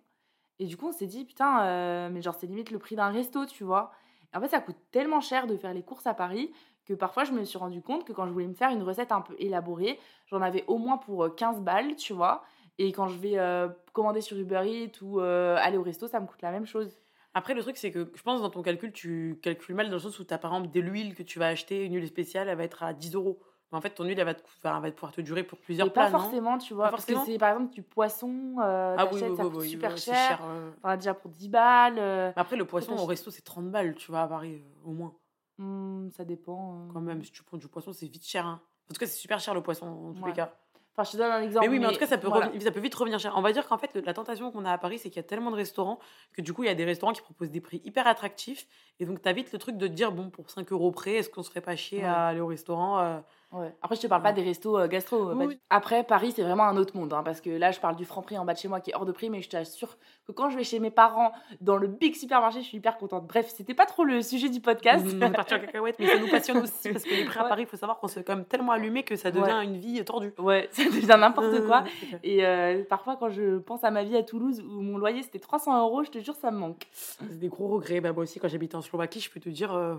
Et 0.62 0.64
du 0.64 0.76
coup, 0.76 0.86
on 0.86 0.92
s'est 0.92 1.08
dit, 1.08 1.24
putain, 1.24 1.64
euh, 1.64 2.08
mais 2.08 2.22
genre, 2.22 2.36
c'est 2.38 2.46
limite 2.46 2.70
le 2.70 2.78
prix 2.78 2.94
d'un 2.94 3.08
resto, 3.08 3.46
tu 3.46 3.64
vois. 3.64 3.90
Et 4.32 4.36
en 4.36 4.40
fait, 4.40 4.46
ça 4.46 4.60
coûte 4.60 4.76
tellement 4.92 5.20
cher 5.20 5.48
de 5.48 5.56
faire 5.56 5.74
les 5.74 5.82
courses 5.82 6.06
à 6.06 6.14
Paris 6.14 6.52
que 6.86 6.94
parfois, 6.94 7.24
je 7.24 7.32
me 7.32 7.42
suis 7.42 7.58
rendu 7.58 7.82
compte 7.82 8.04
que 8.04 8.12
quand 8.12 8.28
je 8.28 8.32
voulais 8.32 8.46
me 8.46 8.54
faire 8.54 8.70
une 8.70 8.84
recette 8.84 9.10
un 9.10 9.22
peu 9.22 9.34
élaborée, 9.40 9.98
j'en 10.26 10.40
avais 10.40 10.62
au 10.68 10.78
moins 10.78 10.98
pour 10.98 11.24
euh, 11.24 11.30
15 11.30 11.62
balles, 11.62 11.96
tu 11.96 12.12
vois. 12.12 12.44
Et 12.78 12.92
quand 12.92 13.08
je 13.08 13.18
vais 13.18 13.38
euh, 13.38 13.68
commander 13.92 14.20
sur 14.20 14.38
Uber 14.38 14.62
Eats 14.64 15.02
ou 15.02 15.20
euh, 15.20 15.56
aller 15.58 15.78
au 15.78 15.82
resto, 15.82 16.06
ça 16.06 16.20
me 16.20 16.26
coûte 16.26 16.42
la 16.42 16.52
même 16.52 16.66
chose. 16.66 16.96
Après, 17.34 17.54
le 17.54 17.62
truc, 17.62 17.76
c'est 17.76 17.90
que 17.90 18.12
je 18.14 18.22
pense 18.22 18.40
dans 18.40 18.50
ton 18.50 18.62
calcul, 18.62 18.92
tu 18.92 19.40
calcules 19.42 19.74
mal 19.74 19.86
dans 19.86 19.94
le 19.94 19.98
sens 19.98 20.20
où 20.20 20.24
tu 20.24 20.32
as 20.32 20.38
par 20.38 20.54
exemple 20.54 20.72
de 20.72 20.80
l'huile 20.80 21.16
que 21.16 21.24
tu 21.24 21.40
vas 21.40 21.48
acheter, 21.48 21.84
une 21.84 21.94
huile 21.94 22.06
spéciale, 22.06 22.48
elle 22.48 22.56
va 22.56 22.62
être 22.62 22.84
à 22.84 22.92
10 22.92 23.16
euros. 23.16 23.42
En 23.74 23.80
fait, 23.80 23.90
ton 23.90 24.04
huile, 24.04 24.18
elle 24.18 24.24
va, 24.26 24.34
te, 24.34 24.42
enfin, 24.44 24.76
elle 24.76 24.82
va 24.82 24.90
pouvoir 24.92 25.12
te 25.12 25.20
durer 25.22 25.42
pour 25.42 25.58
plusieurs 25.58 25.92
plats. 25.92 26.04
pas 26.04 26.10
forcément, 26.10 26.58
tu 26.58 26.74
vois. 26.74 26.84
Pas 26.86 26.90
Parce 26.92 27.06
que 27.06 27.14
c'est 27.24 27.38
par 27.38 27.50
exemple 27.50 27.72
du 27.72 27.82
poisson, 27.82 28.56
euh, 28.62 28.94
Ah 28.98 29.04
oui, 29.06 29.10
oui, 29.14 29.20
ça 29.20 29.44
oui, 29.44 29.50
coûte 29.50 29.62
super 29.62 29.96
cher. 29.96 30.40
euh. 30.44 30.70
Enfin, 30.82 30.96
déjà 30.96 31.14
pour 31.14 31.30
10 31.30 31.48
balles. 31.48 31.98
euh, 31.98 32.32
Après, 32.36 32.56
le 32.56 32.64
poisson 32.66 32.92
au 32.96 33.06
resto, 33.06 33.30
c'est 33.30 33.42
30 33.42 33.70
balles, 33.70 33.94
tu 33.94 34.10
vois, 34.10 34.22
à 34.22 34.28
Paris, 34.28 34.62
euh, 34.62 34.88
au 34.88 34.92
moins. 34.92 35.14
hmm, 35.58 36.10
ça 36.10 36.24
dépend. 36.24 36.74
euh. 36.88 36.92
Quand 36.92 37.00
même, 37.00 37.22
si 37.22 37.32
tu 37.32 37.42
prends 37.42 37.56
du 37.56 37.68
poisson, 37.68 37.92
c'est 37.92 38.06
vite 38.06 38.26
cher. 38.26 38.46
hein. 38.46 38.60
En 38.90 38.94
tout 38.94 38.98
cas, 39.00 39.06
c'est 39.06 39.16
super 39.18 39.40
cher 39.40 39.54
le 39.54 39.62
poisson, 39.62 39.86
en 39.86 40.12
tous 40.12 40.20
Ouais. 40.22 40.28
les 40.30 40.34
cas. 40.36 40.52
Enfin, 40.94 41.04
je 41.04 41.12
te 41.12 41.16
donne 41.16 41.32
un 41.32 41.40
exemple. 41.40 41.64
Mais 41.66 41.72
oui, 41.72 41.78
mais 41.78 41.86
en 41.86 41.92
tout 41.92 41.98
cas, 41.98 42.06
ça 42.06 42.18
peut, 42.18 42.28
voilà. 42.28 42.50
ça 42.60 42.70
peut 42.70 42.80
vite 42.80 42.94
revenir 42.94 43.18
cher. 43.18 43.32
On 43.36 43.40
va 43.40 43.50
dire 43.52 43.66
qu'en 43.66 43.78
fait, 43.78 43.94
le- 43.94 44.02
la 44.02 44.12
tentation 44.12 44.50
qu'on 44.52 44.66
a 44.66 44.72
à 44.72 44.76
Paris, 44.76 44.98
c'est 44.98 45.08
qu'il 45.08 45.16
y 45.16 45.24
a 45.24 45.26
tellement 45.26 45.50
de 45.50 45.56
restaurants 45.56 45.98
que 46.34 46.42
du 46.42 46.52
coup, 46.52 46.64
il 46.64 46.66
y 46.66 46.68
a 46.70 46.74
des 46.74 46.84
restaurants 46.84 47.14
qui 47.14 47.22
proposent 47.22 47.50
des 47.50 47.62
prix 47.62 47.80
hyper 47.86 48.06
attractifs. 48.06 48.66
Et 49.00 49.06
donc, 49.06 49.22
t'as 49.22 49.32
vite 49.32 49.50
le 49.54 49.58
truc 49.58 49.78
de 49.78 49.86
te 49.86 49.92
dire, 49.92 50.12
bon, 50.12 50.28
pour 50.28 50.50
5 50.50 50.70
euros 50.70 50.90
près, 50.90 51.12
est-ce 51.14 51.30
qu'on 51.30 51.42
se 51.42 51.48
ferait 51.48 51.62
pas 51.62 51.76
chier 51.76 52.00
Ouais. 52.00 52.04
à 52.04 52.26
aller 52.26 52.40
au 52.40 52.46
restaurant 52.46 53.22
Ouais. 53.52 53.74
Après, 53.82 53.96
je 53.96 54.00
te 54.00 54.06
parle 54.06 54.22
pas 54.22 54.32
des 54.32 54.42
restos 54.42 54.78
euh, 54.78 54.88
gastro. 54.88 55.28
euh, 55.30 55.34
Oui. 55.34 55.46
du- 55.48 55.60
Après, 55.68 56.04
Paris, 56.04 56.32
c'est 56.34 56.42
vraiment 56.42 56.64
un 56.64 56.76
autre 56.78 56.96
monde. 56.96 57.12
hein, 57.12 57.22
parce 57.22 57.40
que 57.42 57.50
là, 57.50 57.70
je 57.70 57.80
parle 57.80 57.96
du 57.96 58.04
franc 58.06 58.22
prix 58.22 58.38
en 58.38 58.44
bas 58.46 58.54
de 58.54 58.58
chez 58.58 58.68
moi 58.68 58.80
qui 58.80 58.90
est 58.90 58.94
hors 58.94 59.04
de 59.04 59.12
prix. 59.12 59.28
Mais 59.28 59.42
je 59.42 59.50
t'assure 59.50 59.98
que 60.26 60.32
quand 60.32 60.48
je 60.48 60.56
vais 60.56 60.64
chez 60.64 60.78
mes 60.78 60.90
parents 60.90 61.32
dans 61.60 61.76
le 61.76 61.86
big 61.86 62.14
supermarché, 62.14 62.60
je 62.62 62.66
suis 62.66 62.78
hyper 62.78 62.96
contente. 62.96 63.26
Bref, 63.26 63.48
c'était 63.54 63.74
pas 63.74 63.84
trop 63.86 64.04
le 64.04 64.22
sujet 64.22 64.48
du 64.48 64.60
podcast. 64.60 65.04
On 65.06 65.20
est 65.20 65.30
parti 65.32 65.54
en 65.54 65.58
cacahuète, 65.60 65.96
mais 65.98 66.06
ça 66.06 66.18
nous 66.18 66.28
passionne 66.30 66.58
aussi 66.58 66.88
parce 66.92 67.04
que 67.04 67.10
les 67.14 67.24
prix 67.24 67.38
à. 67.40 67.44
Paris, 67.44 67.62
il 67.62 67.68
faut 67.68 67.76
savoir 67.76 67.98
qu'on 68.00 68.08
s'est 68.08 68.24
quand 68.24 68.36
même 68.36 68.46
tellement 68.46 68.72
allumé 68.72 69.02
que 69.02 69.16
ça 69.16 69.30
devient 69.30 69.60
une 69.62 69.76
vie 69.76 70.02
tordue. 70.04 70.32
ouais, 70.38 70.68
ça 70.72 70.84
devient 70.84 71.16
n'importe 71.18 71.46
Euh, 71.48 71.66
quoi. 71.66 71.84
Et 72.22 72.46
euh, 72.46 72.82
parfois, 72.88 73.16
quand 73.16 73.28
je 73.28 73.58
pense 73.58 73.84
à 73.84 73.90
ma 73.90 74.02
vie 74.02 74.16
à 74.16 74.22
Toulouse 74.22 74.60
où 74.60 74.80
mon 74.80 74.96
loyer 74.96 75.22
c'était 75.22 75.38
300 75.40 75.78
euros, 75.84 76.04
je 76.04 76.10
te 76.10 76.18
jure, 76.20 76.34
ça 76.36 76.50
me 76.50 76.56
manque. 76.58 76.86
C'est 76.92 77.38
des 77.38 77.48
gros 77.48 77.68
regrets. 77.68 78.00
Bah, 78.00 78.12
moi 78.14 78.22
aussi, 78.22 78.40
quand 78.40 78.48
j'habitais 78.48 78.76
en 78.76 78.80
Slovaquie, 78.82 79.20
je 79.20 79.30
peux 79.30 79.40
te 79.40 79.50
dire, 79.50 79.74
euh, 79.74 79.96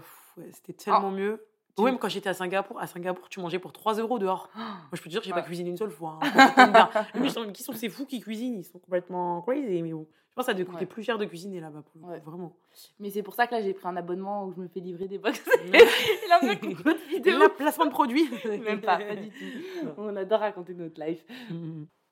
c'était 0.54 0.74
tellement 0.74 1.12
mieux. 1.12 1.46
Ah. 1.74 1.76
tu- 1.78 1.82
Ou 1.82 1.86
même 1.86 1.98
quand 1.98 2.10
j'étais 2.10 2.30
à 2.30 2.34
Singapour, 2.34 2.80
à 2.80 2.88
Singapour, 2.88 3.28
tu 3.30 3.40
mangeais 3.40 3.60
pour 3.60 3.74
3 3.74 3.96
euros 3.96 4.20
dehors. 4.20 4.50
Moi, 4.56 4.66
je 4.94 4.98
peux 5.02 5.06
te 5.06 5.10
dire, 5.10 5.22
j'ai 5.24 5.32
Ouais. 5.32 5.42
pas 5.42 5.46
cuisiné 5.48 5.70
une 5.72 5.78
seule 5.78 5.92
fois. 5.92 6.20
hein. 6.22 6.90
Sont- 7.30 7.52
qui 7.52 7.64
sont 7.64 7.74
ces 7.74 7.90
fous 7.90 8.06
qui 8.06 8.20
cuisinent 8.20 8.60
Ils 8.60 8.64
sont 8.64 8.80
complètement 8.80 9.42
crazy. 9.42 9.82
Mais 9.82 9.92
bon, 9.92 10.06
je 10.30 10.36
pense 10.36 10.46
que 10.46 10.52
ça 10.52 10.54
devait 10.54 10.66
coûter 10.66 10.80
Ouais. 10.82 10.86
plus 10.86 11.04
cher 11.04 11.18
de 11.18 11.26
cuisiner 11.26 11.60
là-bas, 11.60 11.84
Ouais. 12.02 12.20
vraiment. 12.26 12.56
Mais 13.00 13.10
c'est 13.10 13.24
pour 13.24 13.34
ça 13.36 13.48
que 13.48 13.56
là, 13.56 13.62
j'ai 13.62 13.74
pris 13.74 13.88
un 13.88 13.96
abonnement 13.98 14.46
où 14.46 14.54
je 14.54 14.60
me 14.62 14.68
fais 14.68 14.80
livrer 14.82 15.08
des 15.08 15.18
box. 15.18 15.44
Et 15.74 16.28
là, 16.30 16.40
on 16.44 16.48
placement 17.58 17.86
de 17.86 17.92
produits 17.92 18.30
Même 18.46 18.82
pas, 18.82 18.98
pas 18.98 19.16
du 19.16 19.30
tout. 19.30 19.88
On 19.98 20.16
adore 20.16 20.40
raconter 20.42 20.74
notre 20.74 21.04
life. 21.04 21.24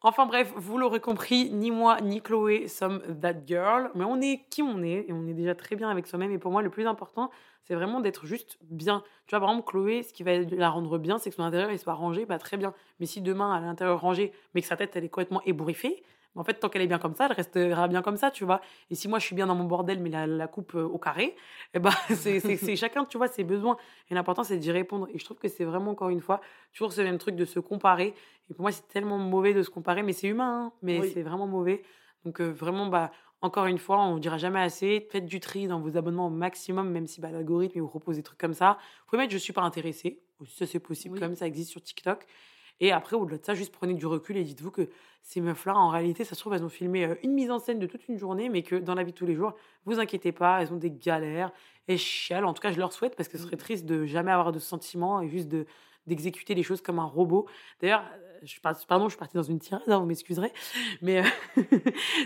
Enfin 0.03 0.25
bref, 0.25 0.51
vous 0.55 0.79
l'aurez 0.79 0.99
compris, 0.99 1.51
ni 1.51 1.69
moi 1.69 2.01
ni 2.01 2.21
Chloé 2.21 2.67
sommes 2.67 3.01
that 3.21 3.45
girl, 3.45 3.91
mais 3.93 4.03
on 4.03 4.19
est 4.19 4.45
qui 4.49 4.63
on 4.63 4.81
est 4.81 5.05
et 5.07 5.13
on 5.13 5.27
est 5.27 5.33
déjà 5.35 5.53
très 5.53 5.75
bien 5.75 5.91
avec 5.91 6.07
soi-même. 6.07 6.31
Et 6.31 6.39
pour 6.39 6.51
moi, 6.51 6.63
le 6.63 6.71
plus 6.71 6.87
important, 6.87 7.29
c'est 7.65 7.75
vraiment 7.75 7.99
d'être 7.99 8.25
juste 8.25 8.57
bien. 8.63 9.03
Tu 9.27 9.35
vois, 9.35 9.39
par 9.41 9.49
exemple, 9.49 9.69
Chloé, 9.69 10.01
ce 10.01 10.11
qui 10.11 10.23
va 10.23 10.39
la 10.39 10.69
rendre 10.69 10.97
bien, 10.97 11.19
c'est 11.19 11.29
que 11.29 11.35
son 11.35 11.43
intérieur 11.43 11.71
il 11.71 11.77
soit 11.77 11.93
rangé, 11.93 12.25
bah 12.25 12.39
très 12.39 12.57
bien. 12.57 12.73
Mais 12.99 13.05
si 13.05 13.21
demain, 13.21 13.55
elle 13.55 13.63
l'intérieur 13.63 14.01
rangé, 14.01 14.31
mais 14.55 14.61
que 14.61 14.67
sa 14.67 14.75
tête 14.75 14.95
elle 14.95 15.03
est 15.03 15.09
complètement 15.09 15.43
ébouriffée, 15.45 16.01
en 16.35 16.43
fait, 16.43 16.55
tant 16.55 16.69
qu'elle 16.69 16.81
est 16.81 16.87
bien 16.87 16.99
comme 16.99 17.13
ça, 17.15 17.25
elle 17.25 17.33
restera 17.35 17.87
bien 17.87 18.01
comme 18.01 18.15
ça, 18.17 18.31
tu 18.31 18.45
vois. 18.45 18.61
Et 18.89 18.95
si 18.95 19.07
moi 19.07 19.19
je 19.19 19.25
suis 19.25 19.35
bien 19.35 19.47
dans 19.47 19.55
mon 19.55 19.65
bordel, 19.65 19.99
mais 19.99 20.09
la, 20.09 20.25
la 20.27 20.47
coupe 20.47 20.75
euh, 20.75 20.83
au 20.83 20.97
carré, 20.97 21.35
eh 21.73 21.79
ben, 21.79 21.91
c'est 22.15 22.75
chacun, 22.75 23.05
tu 23.05 23.17
vois, 23.17 23.27
ses 23.27 23.43
besoins. 23.43 23.77
Et 24.09 24.13
l'important, 24.15 24.43
c'est 24.43 24.57
d'y 24.57 24.71
répondre. 24.71 25.07
Et 25.13 25.19
je 25.19 25.25
trouve 25.25 25.37
que 25.37 25.47
c'est 25.47 25.65
vraiment, 25.65 25.91
encore 25.91 26.09
une 26.09 26.21
fois, 26.21 26.39
toujours 26.73 26.93
ce 26.93 27.01
même 27.01 27.17
truc 27.17 27.35
de 27.35 27.45
se 27.45 27.59
comparer. 27.59 28.13
Et 28.49 28.53
pour 28.53 28.61
moi, 28.63 28.71
c'est 28.71 28.87
tellement 28.87 29.17
mauvais 29.17 29.53
de 29.53 29.61
se 29.63 29.69
comparer, 29.69 30.03
mais 30.03 30.13
c'est 30.13 30.27
humain, 30.27 30.65
hein, 30.67 30.71
mais 30.81 30.99
Oui. 30.99 31.11
c'est 31.13 31.21
vraiment 31.21 31.47
mauvais. 31.47 31.83
Donc, 32.25 32.39
euh, 32.39 32.49
vraiment, 32.51 32.87
bah, 32.87 33.11
encore 33.41 33.65
une 33.65 33.79
fois, 33.79 33.99
on 33.99 34.15
ne 34.15 34.19
dira 34.19 34.37
jamais 34.37 34.61
assez. 34.61 35.07
Faites 35.11 35.25
du 35.25 35.39
tri 35.39 35.67
dans 35.67 35.79
vos 35.79 35.97
abonnements 35.97 36.27
au 36.27 36.31
maximum, 36.31 36.89
même 36.91 37.07
si 37.07 37.19
bah, 37.21 37.31
l'algorithme 37.31 37.79
vous 37.79 37.87
propose 37.87 38.15
des 38.17 38.23
trucs 38.23 38.37
comme 38.39 38.53
ça. 38.53 38.77
Vous 38.99 39.05
pouvez 39.09 39.17
mettre 39.23 39.33
Je 39.33 39.37
suis 39.37 39.53
pas 39.53 39.61
intéressé. 39.63 40.21
Ça, 40.47 40.65
c'est 40.65 40.79
possible, 40.79 41.15
Oui. 41.15 41.19
même, 41.21 41.35
ça 41.35 41.45
existe 41.47 41.71
sur 41.71 41.81
TikTok. 41.81 42.25
Et 42.79 42.91
après, 42.91 43.15
au-delà 43.15 43.37
de 43.37 43.45
ça, 43.45 43.53
juste 43.53 43.73
prenez 43.73 43.93
du 43.93 44.05
recul 44.05 44.37
et 44.37 44.43
dites-vous 44.43 44.71
que 44.71 44.89
ces 45.23 45.41
meufs-là, 45.41 45.75
en 45.75 45.89
réalité, 45.89 46.23
ça 46.23 46.35
se 46.35 46.39
trouve, 46.39 46.53
elles 46.53 46.63
ont 46.63 46.69
filmé 46.69 47.05
euh, 47.05 47.15
une 47.23 47.33
mise 47.33 47.51
en 47.51 47.59
scène 47.59 47.79
de 47.79 47.85
toute 47.85 48.07
une 48.07 48.17
journée, 48.17 48.49
mais 48.49 48.63
que 48.63 48.75
dans 48.75 48.95
la 48.95 49.03
vie 49.03 49.11
de 49.11 49.17
tous 49.17 49.25
les 49.25 49.35
jours, 49.35 49.53
vous 49.85 49.99
inquiétez 49.99 50.31
pas, 50.31 50.61
elles 50.61 50.73
ont 50.73 50.77
des 50.77 50.91
galères, 50.91 51.51
elles 51.87 51.97
chialent. 51.97 52.45
En 52.45 52.53
tout 52.53 52.61
cas, 52.61 52.71
je 52.71 52.79
leur 52.79 52.91
souhaite 52.93 53.15
parce 53.15 53.29
que 53.29 53.37
ce 53.37 53.43
serait 53.43 53.57
triste 53.57 53.85
de 53.85 54.05
jamais 54.05 54.31
avoir 54.31 54.51
de 54.51 54.59
sentiments 54.59 55.21
et 55.21 55.29
juste 55.29 55.47
de 55.47 55.65
d'exécuter 56.07 56.55
les 56.55 56.63
choses 56.63 56.81
comme 56.81 56.99
un 56.99 57.05
robot. 57.05 57.47
D'ailleurs, 57.79 58.03
euh, 58.13 58.39
je, 58.43 58.59
par- 58.59 58.75
pardon, 58.87 59.05
je 59.05 59.11
suis 59.11 59.19
partie 59.19 59.37
dans 59.37 59.43
une 59.43 59.59
tirade, 59.59 59.83
hein, 59.87 59.99
vous 59.99 60.05
m'excuserez, 60.05 60.51
mais 61.01 61.19
euh, 61.19 61.23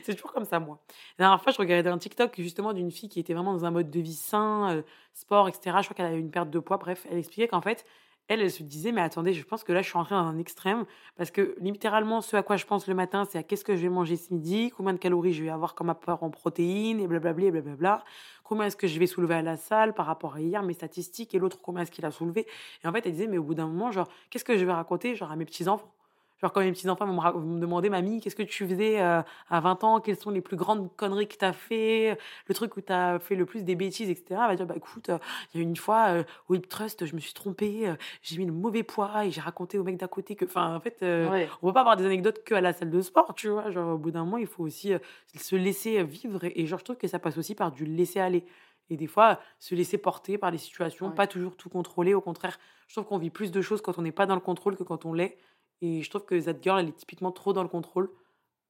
c'est 0.03 0.15
toujours 0.15 0.31
comme 0.31 0.45
ça, 0.45 0.59
moi. 0.59 0.79
La 1.17 1.25
dernière 1.25 1.41
fois, 1.41 1.51
je 1.51 1.57
regardais 1.57 1.89
un 1.89 1.97
TikTok 1.97 2.33
justement 2.37 2.73
d'une 2.73 2.91
fille 2.91 3.09
qui 3.09 3.19
était 3.19 3.33
vraiment 3.33 3.53
dans 3.53 3.65
un 3.65 3.71
mode 3.71 3.89
de 3.89 3.99
vie 3.99 4.13
sain, 4.15 4.71
euh, 4.71 4.81
sport, 5.13 5.47
etc. 5.47 5.77
Je 5.79 5.85
crois 5.85 5.95
qu'elle 5.95 6.05
avait 6.05 6.19
une 6.19 6.31
perte 6.31 6.49
de 6.49 6.59
poids. 6.59 6.77
Bref, 6.77 7.05
elle 7.09 7.17
expliquait 7.17 7.47
qu'en 7.47 7.61
fait, 7.61 7.85
elle, 8.27 8.41
elle 8.41 8.51
se 8.51 8.63
disait, 8.63 8.91
mais 8.91 9.01
attendez, 9.01 9.33
je 9.33 9.43
pense 9.43 9.63
que 9.63 9.71
là, 9.71 9.81
je 9.81 9.89
suis 9.89 9.97
entrée 9.97 10.15
dans 10.15 10.21
un 10.21 10.37
extrême 10.37 10.85
parce 11.15 11.31
que 11.31 11.55
littéralement, 11.59 12.21
ce 12.21 12.35
à 12.35 12.43
quoi 12.43 12.57
je 12.57 12.65
pense 12.65 12.87
le 12.87 12.95
matin, 12.95 13.25
c'est 13.29 13.37
à 13.37 13.43
qu'est-ce 13.43 13.63
que 13.63 13.75
je 13.75 13.81
vais 13.81 13.89
manger 13.89 14.17
ce 14.17 14.33
midi, 14.33 14.71
combien 14.75 14.93
de 14.93 14.97
calories 14.97 15.33
je 15.33 15.43
vais 15.43 15.49
avoir 15.49 15.75
comme 15.75 15.89
apport 15.89 16.23
en 16.23 16.29
protéines, 16.29 16.99
et 16.99 17.07
blablabla, 17.07 17.45
et 17.45 17.51
blablabla. 17.51 18.03
Combien 18.43 18.65
est-ce 18.65 18.77
que 18.77 18.87
je 18.87 18.99
vais 18.99 19.07
soulever 19.07 19.35
à 19.35 19.41
la 19.41 19.57
salle 19.57 19.93
par 19.93 20.05
rapport 20.05 20.35
à 20.35 20.41
hier, 20.41 20.63
mes 20.63 20.73
statistiques, 20.73 21.33
et 21.35 21.39
l'autre, 21.39 21.59
combien 21.61 21.83
est-ce 21.83 21.91
qu'il 21.91 22.05
a 22.05 22.11
soulevé. 22.11 22.47
Et 22.83 22.87
en 22.87 22.91
fait, 22.91 23.05
elle 23.05 23.13
disait, 23.13 23.27
mais 23.27 23.37
au 23.37 23.43
bout 23.43 23.55
d'un 23.55 23.67
moment, 23.67 23.91
genre, 23.91 24.07
qu'est-ce 24.29 24.45
que 24.45 24.57
je 24.57 24.65
vais 24.65 24.73
raconter, 24.73 25.15
genre, 25.15 25.31
à 25.31 25.35
mes 25.35 25.45
petits-enfants 25.45 25.94
Genre, 26.41 26.51
quand 26.51 26.59
mes 26.61 26.71
petits-enfants 26.73 27.05
vont 27.05 27.39
me, 27.39 27.59
demander, 27.59 27.89
mamie, 27.89 28.19
qu'est-ce 28.19 28.35
que 28.35 28.43
tu 28.43 28.67
faisais 28.67 29.01
euh, 29.01 29.21
à 29.49 29.59
20 29.61 29.83
ans? 29.85 29.99
Quelles 30.01 30.17
sont 30.17 30.31
les 30.31 30.41
plus 30.41 30.57
grandes 30.57 30.93
conneries 30.97 31.27
que 31.27 31.37
tu 31.37 31.45
as 31.45 31.53
fait? 31.53 32.17
Le 32.47 32.53
truc 32.53 32.75
où 32.75 32.81
tu 32.81 32.91
as 32.91 33.19
fait 33.19 33.35
le 33.35 33.45
plus 33.45 33.63
des 33.63 33.75
bêtises, 33.75 34.09
etc. 34.09 34.25
Elle 34.31 34.37
va 34.49 34.55
dire, 34.55 34.65
bah 34.65 34.73
écoute, 34.75 35.09
euh, 35.09 35.17
il 35.53 35.61
y 35.61 35.63
a 35.63 35.67
une 35.67 35.77
fois, 35.77 36.07
euh, 36.09 36.23
au 36.49 36.55
Hip 36.55 36.67
Trust, 36.67 37.05
je 37.05 37.15
me 37.15 37.21
suis 37.21 37.33
trompée, 37.33 37.87
euh, 37.87 37.95
j'ai 38.21 38.37
mis 38.37 38.45
le 38.45 38.51
mauvais 38.51 38.83
poids 38.83 39.25
et 39.25 39.31
j'ai 39.31 39.39
raconté 39.41 39.77
au 39.79 39.83
mec 39.83 39.95
d'à 39.97 40.07
côté 40.09 40.35
que. 40.35 40.43
Enfin, 40.45 40.75
en 40.75 40.79
fait, 40.81 40.97
Ouais. 41.01 41.47
on 41.61 41.67
peut 41.67 41.73
pas 41.73 41.79
avoir 41.81 41.95
des 41.95 42.05
anecdotes 42.05 42.43
que 42.43 42.53
à 42.53 42.61
la 42.61 42.73
salle 42.73 42.89
de 42.89 43.01
sport, 43.01 43.33
tu 43.35 43.47
vois. 43.47 43.71
Genre, 43.71 43.95
au 43.95 43.97
bout 43.97 44.11
d'un 44.11 44.25
moment, 44.25 44.37
il 44.37 44.47
faut 44.47 44.63
aussi 44.63 44.91
se 45.37 45.55
laisser 45.55 46.03
vivre. 46.03 46.43
Et, 46.43 46.61
et 46.61 46.65
genre, 46.67 46.79
je 46.79 46.83
trouve 46.83 46.97
que 46.97 47.07
ça 47.07 47.19
passe 47.19 47.37
aussi 47.37 47.55
par 47.55 47.71
du 47.71 47.85
laisser 47.85 48.19
aller. 48.19 48.45
Et 48.89 48.97
des 48.97 49.07
fois, 49.07 49.39
se 49.57 49.73
laisser 49.73 49.97
porter 49.97 50.37
par 50.37 50.51
les 50.51 50.57
situations, 50.59 51.07
Ouais. 51.07 51.15
pas 51.15 51.27
toujours 51.27 51.55
tout 51.57 51.69
contrôler. 51.69 52.13
Au 52.13 52.21
contraire, 52.21 52.59
je 52.87 52.93
trouve 52.93 53.05
qu'on 53.07 53.17
vit 53.17 53.31
plus 53.31 53.51
de 53.51 53.61
choses 53.61 53.81
quand 53.81 53.97
on 53.97 54.01
n'est 54.03 54.11
pas 54.11 54.25
dans 54.27 54.35
le 54.35 54.41
contrôle 54.41 54.75
que 54.75 54.83
quand 54.83 55.05
on 55.05 55.13
l'est. 55.13 55.37
Et 55.81 56.01
je 56.01 56.09
trouve 56.09 56.25
que 56.25 56.39
That 56.39 56.61
Girl, 56.61 56.79
elle 56.79 56.89
est 56.89 56.95
typiquement 56.95 57.31
trop 57.31 57.53
dans 57.53 57.63
le 57.63 57.69
contrôle. 57.69 58.09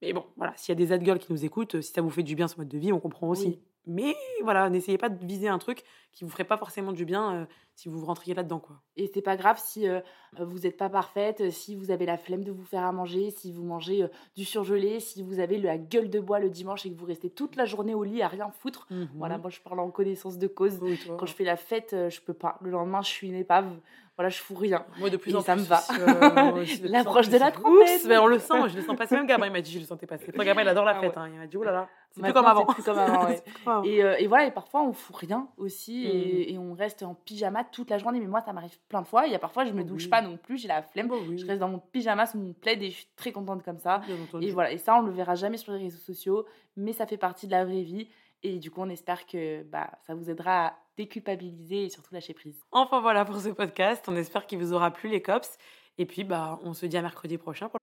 Mais 0.02 0.14
bon, 0.14 0.26
voilà, 0.38 0.54
s'il 0.58 0.78
y 0.78 0.78
a 0.78 0.86
des 0.86 0.88
That 0.88 1.04
Girls 1.04 1.20
qui 1.20 1.32
nous 1.32 1.46
écoutent, 1.46 1.82
si 1.82 1.92
ça 1.92 2.02
vous 2.02 2.10
fait 2.10 2.24
du 2.24 2.36
bien 2.36 2.48
ce 2.48 2.58
mode 2.58 2.68
de 2.68 2.78
vie, 2.78 2.92
on 2.92 3.00
comprend 3.00 3.30
aussi. 3.30 3.48
Oui. 3.48 3.62
Mais 3.88 4.16
voilà, 4.42 4.70
n'essayez 4.70 4.98
pas 4.98 5.10
de 5.10 5.26
viser 5.26 5.48
un 5.48 5.60
truc 5.60 5.84
qui 6.12 6.24
vous 6.24 6.30
ferait 6.30 6.46
pas 6.46 6.58
forcément 6.58 6.92
du 6.92 7.06
bien 7.06 7.36
euh, 7.36 7.46
si 7.76 7.90
vous 7.90 8.04
rentriez 8.04 8.34
là-dedans, 8.34 8.60
quoi. 8.60 8.82
Et 8.96 9.12
c'est 9.14 9.22
pas 9.22 9.36
grave 9.36 9.62
si 9.64 9.88
euh, 9.88 10.00
vous 10.40 10.60
n'êtes 10.60 10.78
pas 10.78 10.90
parfaite, 10.90 11.52
si 11.52 11.76
vous 11.76 11.92
avez 11.92 12.06
la 12.06 12.18
flemme 12.18 12.44
de 12.44 12.52
vous 12.52 12.64
faire 12.64 12.84
à 12.84 12.92
manger, 12.92 13.30
si 13.32 13.52
vous 13.52 13.64
mangez 13.64 14.04
euh, 14.04 14.08
du 14.36 14.44
surgelé, 14.44 15.00
si 15.00 15.22
vous 15.22 15.40
avez 15.40 15.60
la 15.60 15.78
gueule 15.78 16.10
de 16.10 16.20
bois 16.20 16.40
le 16.40 16.50
dimanche 16.50 16.86
et 16.86 16.92
que 16.92 16.98
vous 16.98 17.06
restez 17.06 17.30
toute 17.30 17.56
la 17.56 17.66
journée 17.66 17.94
au 17.94 18.04
lit 18.04 18.22
à 18.22 18.28
rien 18.28 18.50
foutre. 18.50 18.88
Voilà, 19.16 19.38
moi 19.38 19.50
je 19.50 19.60
parle 19.60 19.80
en 19.80 19.92
connaissance 19.92 20.38
de 20.38 20.48
cause. 20.48 20.80
Oui. 20.82 21.00
Quand 21.18 21.26
je 21.26 21.34
fais 21.34 21.44
la 21.44 21.58
fête, 21.58 21.92
je 21.92 22.22
peux 22.22 22.34
pas. 22.34 22.58
Le 22.62 22.72
lendemain, 22.72 23.02
je 23.02 23.10
suis 23.10 23.28
une 23.28 23.36
épave. 23.36 23.70
Voilà, 24.18 24.30
je 24.30 24.38
fous 24.40 24.56
rien. 24.56 24.86
Moi, 24.98 25.10
de 25.10 25.18
plus 25.18 25.32
Et 25.32 25.36
en 25.36 25.42
ça 25.42 25.54
plus. 25.56 25.64
me 25.64 25.68
va. 25.68 25.82
euh, 26.00 26.66
L'approche 26.84 27.28
de 27.28 27.38
la 27.38 27.52
trentaine. 27.52 28.00
ben, 28.08 28.20
on 28.22 28.28
le 28.28 28.40
sent, 28.40 28.70
je 28.70 28.78
le 28.78 28.82
sens 28.82 28.96
passer. 28.96 29.14
Même 29.16 29.26
Gabriel 29.28 29.52
m'a 29.52 29.60
dit, 29.62 29.72
je 29.74 29.80
le 29.80 29.86
sentais 29.86 30.08
passer. 30.08 30.32
Toi, 30.32 30.46
Gabriel, 30.46 30.68
il 30.68 30.70
adore 30.70 30.86
la 30.86 30.92
Ah 30.98 31.02
fête. 31.02 31.12
ouais. 31.12 31.22
hein. 31.22 31.30
Il 31.34 31.38
m'a 31.40 31.48
dit, 31.48 31.58
oh 31.58 31.64
là 31.64 31.72
là, 31.74 31.90
c'est 32.12 32.22
plus 32.22 32.32
comme 32.32 32.46
avant. 32.46 32.66
plus 32.74 32.82
comme 32.84 32.98
avant, 32.98 33.26
ouais. 33.26 33.44
Et, 33.84 34.02
euh, 34.04 34.16
et 34.18 34.28
voilà, 34.28 34.46
et 34.46 34.52
parfois 34.52 34.84
on 34.84 34.94
fout 34.94 35.18
rien 35.18 35.50
aussi 35.58 36.06
Mm. 36.06 36.08
et, 36.18 36.54
et 36.54 36.58
on 36.58 36.74
reste 36.74 37.04
en 37.04 37.14
pyjama 37.14 37.66
toute 37.66 37.90
la 37.90 37.98
journée. 37.98 38.20
Mais 38.22 38.28
moi, 38.28 38.40
ça 38.40 38.54
m'arrive 38.54 38.78
plein 38.88 39.02
de 39.02 39.08
fois. 39.08 39.26
Il 39.28 39.34
y 39.34 39.36
a 39.36 39.40
parfois, 39.40 39.66
je 39.66 39.74
me 39.74 39.82
Oh 39.82 39.86
douche 39.86 40.04
oui. 40.06 40.10
pas 40.10 40.22
non 40.22 40.38
plus, 40.38 40.58
j'ai 40.58 40.70
la 40.70 40.82
flemme. 40.82 41.12
Oui, 41.12 41.38
Je 41.38 41.46
reste 41.46 41.60
dans 41.60 41.68
mon 41.70 41.80
pyjama 41.80 42.26
sous 42.26 42.38
mon 42.38 42.54
plaid 42.54 42.82
et 42.82 42.90
je 42.92 42.96
suis 42.96 43.08
très 43.18 43.34
contente 43.34 43.64
comme 43.64 43.80
ça. 43.80 44.00
Et 44.42 44.52
voilà, 44.52 44.72
et 44.72 44.78
ça, 44.78 44.96
on 44.96 45.02
le 45.02 45.12
verra 45.12 45.36
jamais 45.36 45.58
sur 45.58 45.74
les 45.74 45.80
réseaux 45.80 45.98
sociaux, 46.00 46.46
mais 46.78 46.94
ça 46.94 47.06
fait 47.06 47.18
partie 47.18 47.48
de 47.48 47.52
la 47.52 47.66
vraie 47.66 47.82
vie. 47.82 48.08
Et 48.44 48.60
du 48.60 48.72
coup, 48.72 48.82
on 48.82 48.90
espère 48.90 49.26
que 49.26 49.64
bah, 49.64 49.90
ça 50.06 50.14
vous 50.14 50.30
aidera 50.30 50.68
à 50.68 50.74
déculpabiliser 50.98 51.86
et 51.86 51.90
surtout 51.90 52.14
lâcher 52.14 52.34
prise. 52.34 52.60
Enfin 52.72 53.02
voilà 53.02 53.26
pour 53.26 53.40
ce 53.40 53.50
podcast. 53.50 54.06
On 54.08 54.16
espère 54.16 54.46
qu'il 54.46 54.60
vous 54.60 54.74
aura 54.74 54.92
plu, 54.92 55.10
les 55.10 55.22
cops. 55.22 55.58
Et 55.98 56.06
puis, 56.06 56.24
bah, 56.24 56.60
on 56.64 56.74
se 56.74 56.86
dit 56.86 56.98
à 56.98 57.02
mercredi 57.02 57.38
prochain 57.38 57.70
pour 57.70 57.80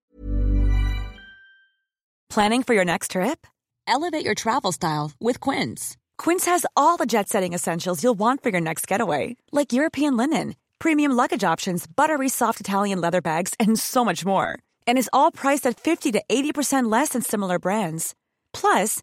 Planning 2.29 2.63
for 2.63 2.75
your 2.75 2.85
next 2.85 3.11
trip? 3.11 3.47
Elevate 3.87 4.25
your 4.25 4.35
travel 4.35 4.73
style 4.73 5.13
with 5.21 5.39
Quince. 5.39 5.99
Quince 6.17 6.47
has 6.47 6.65
all 6.77 6.97
the 6.97 7.05
jet 7.05 7.29
setting 7.29 7.53
essentials 7.53 8.03
you'll 8.03 8.19
want 8.19 8.43
for 8.43 8.49
your 8.51 8.61
next 8.61 8.87
getaway, 8.87 9.37
like 9.53 9.73
European 9.73 10.17
linen, 10.17 10.55
premium 10.79 11.13
luggage 11.13 11.45
options, 11.45 11.87
buttery 11.87 12.31
soft 12.31 12.59
Italian 12.59 13.01
leather 13.03 13.21
bags, 13.21 13.55
and 13.61 13.79
so 13.79 14.03
much 14.03 14.25
more. 14.25 14.59
And 14.87 14.97
is 14.97 15.11
all 15.13 15.31
priced 15.31 15.67
at 15.67 15.79
50 15.79 16.13
to 16.13 16.23
80% 16.27 16.91
less 16.91 17.11
than 17.11 17.21
similar 17.23 17.59
brands. 17.59 18.15
Plus, 18.55 19.03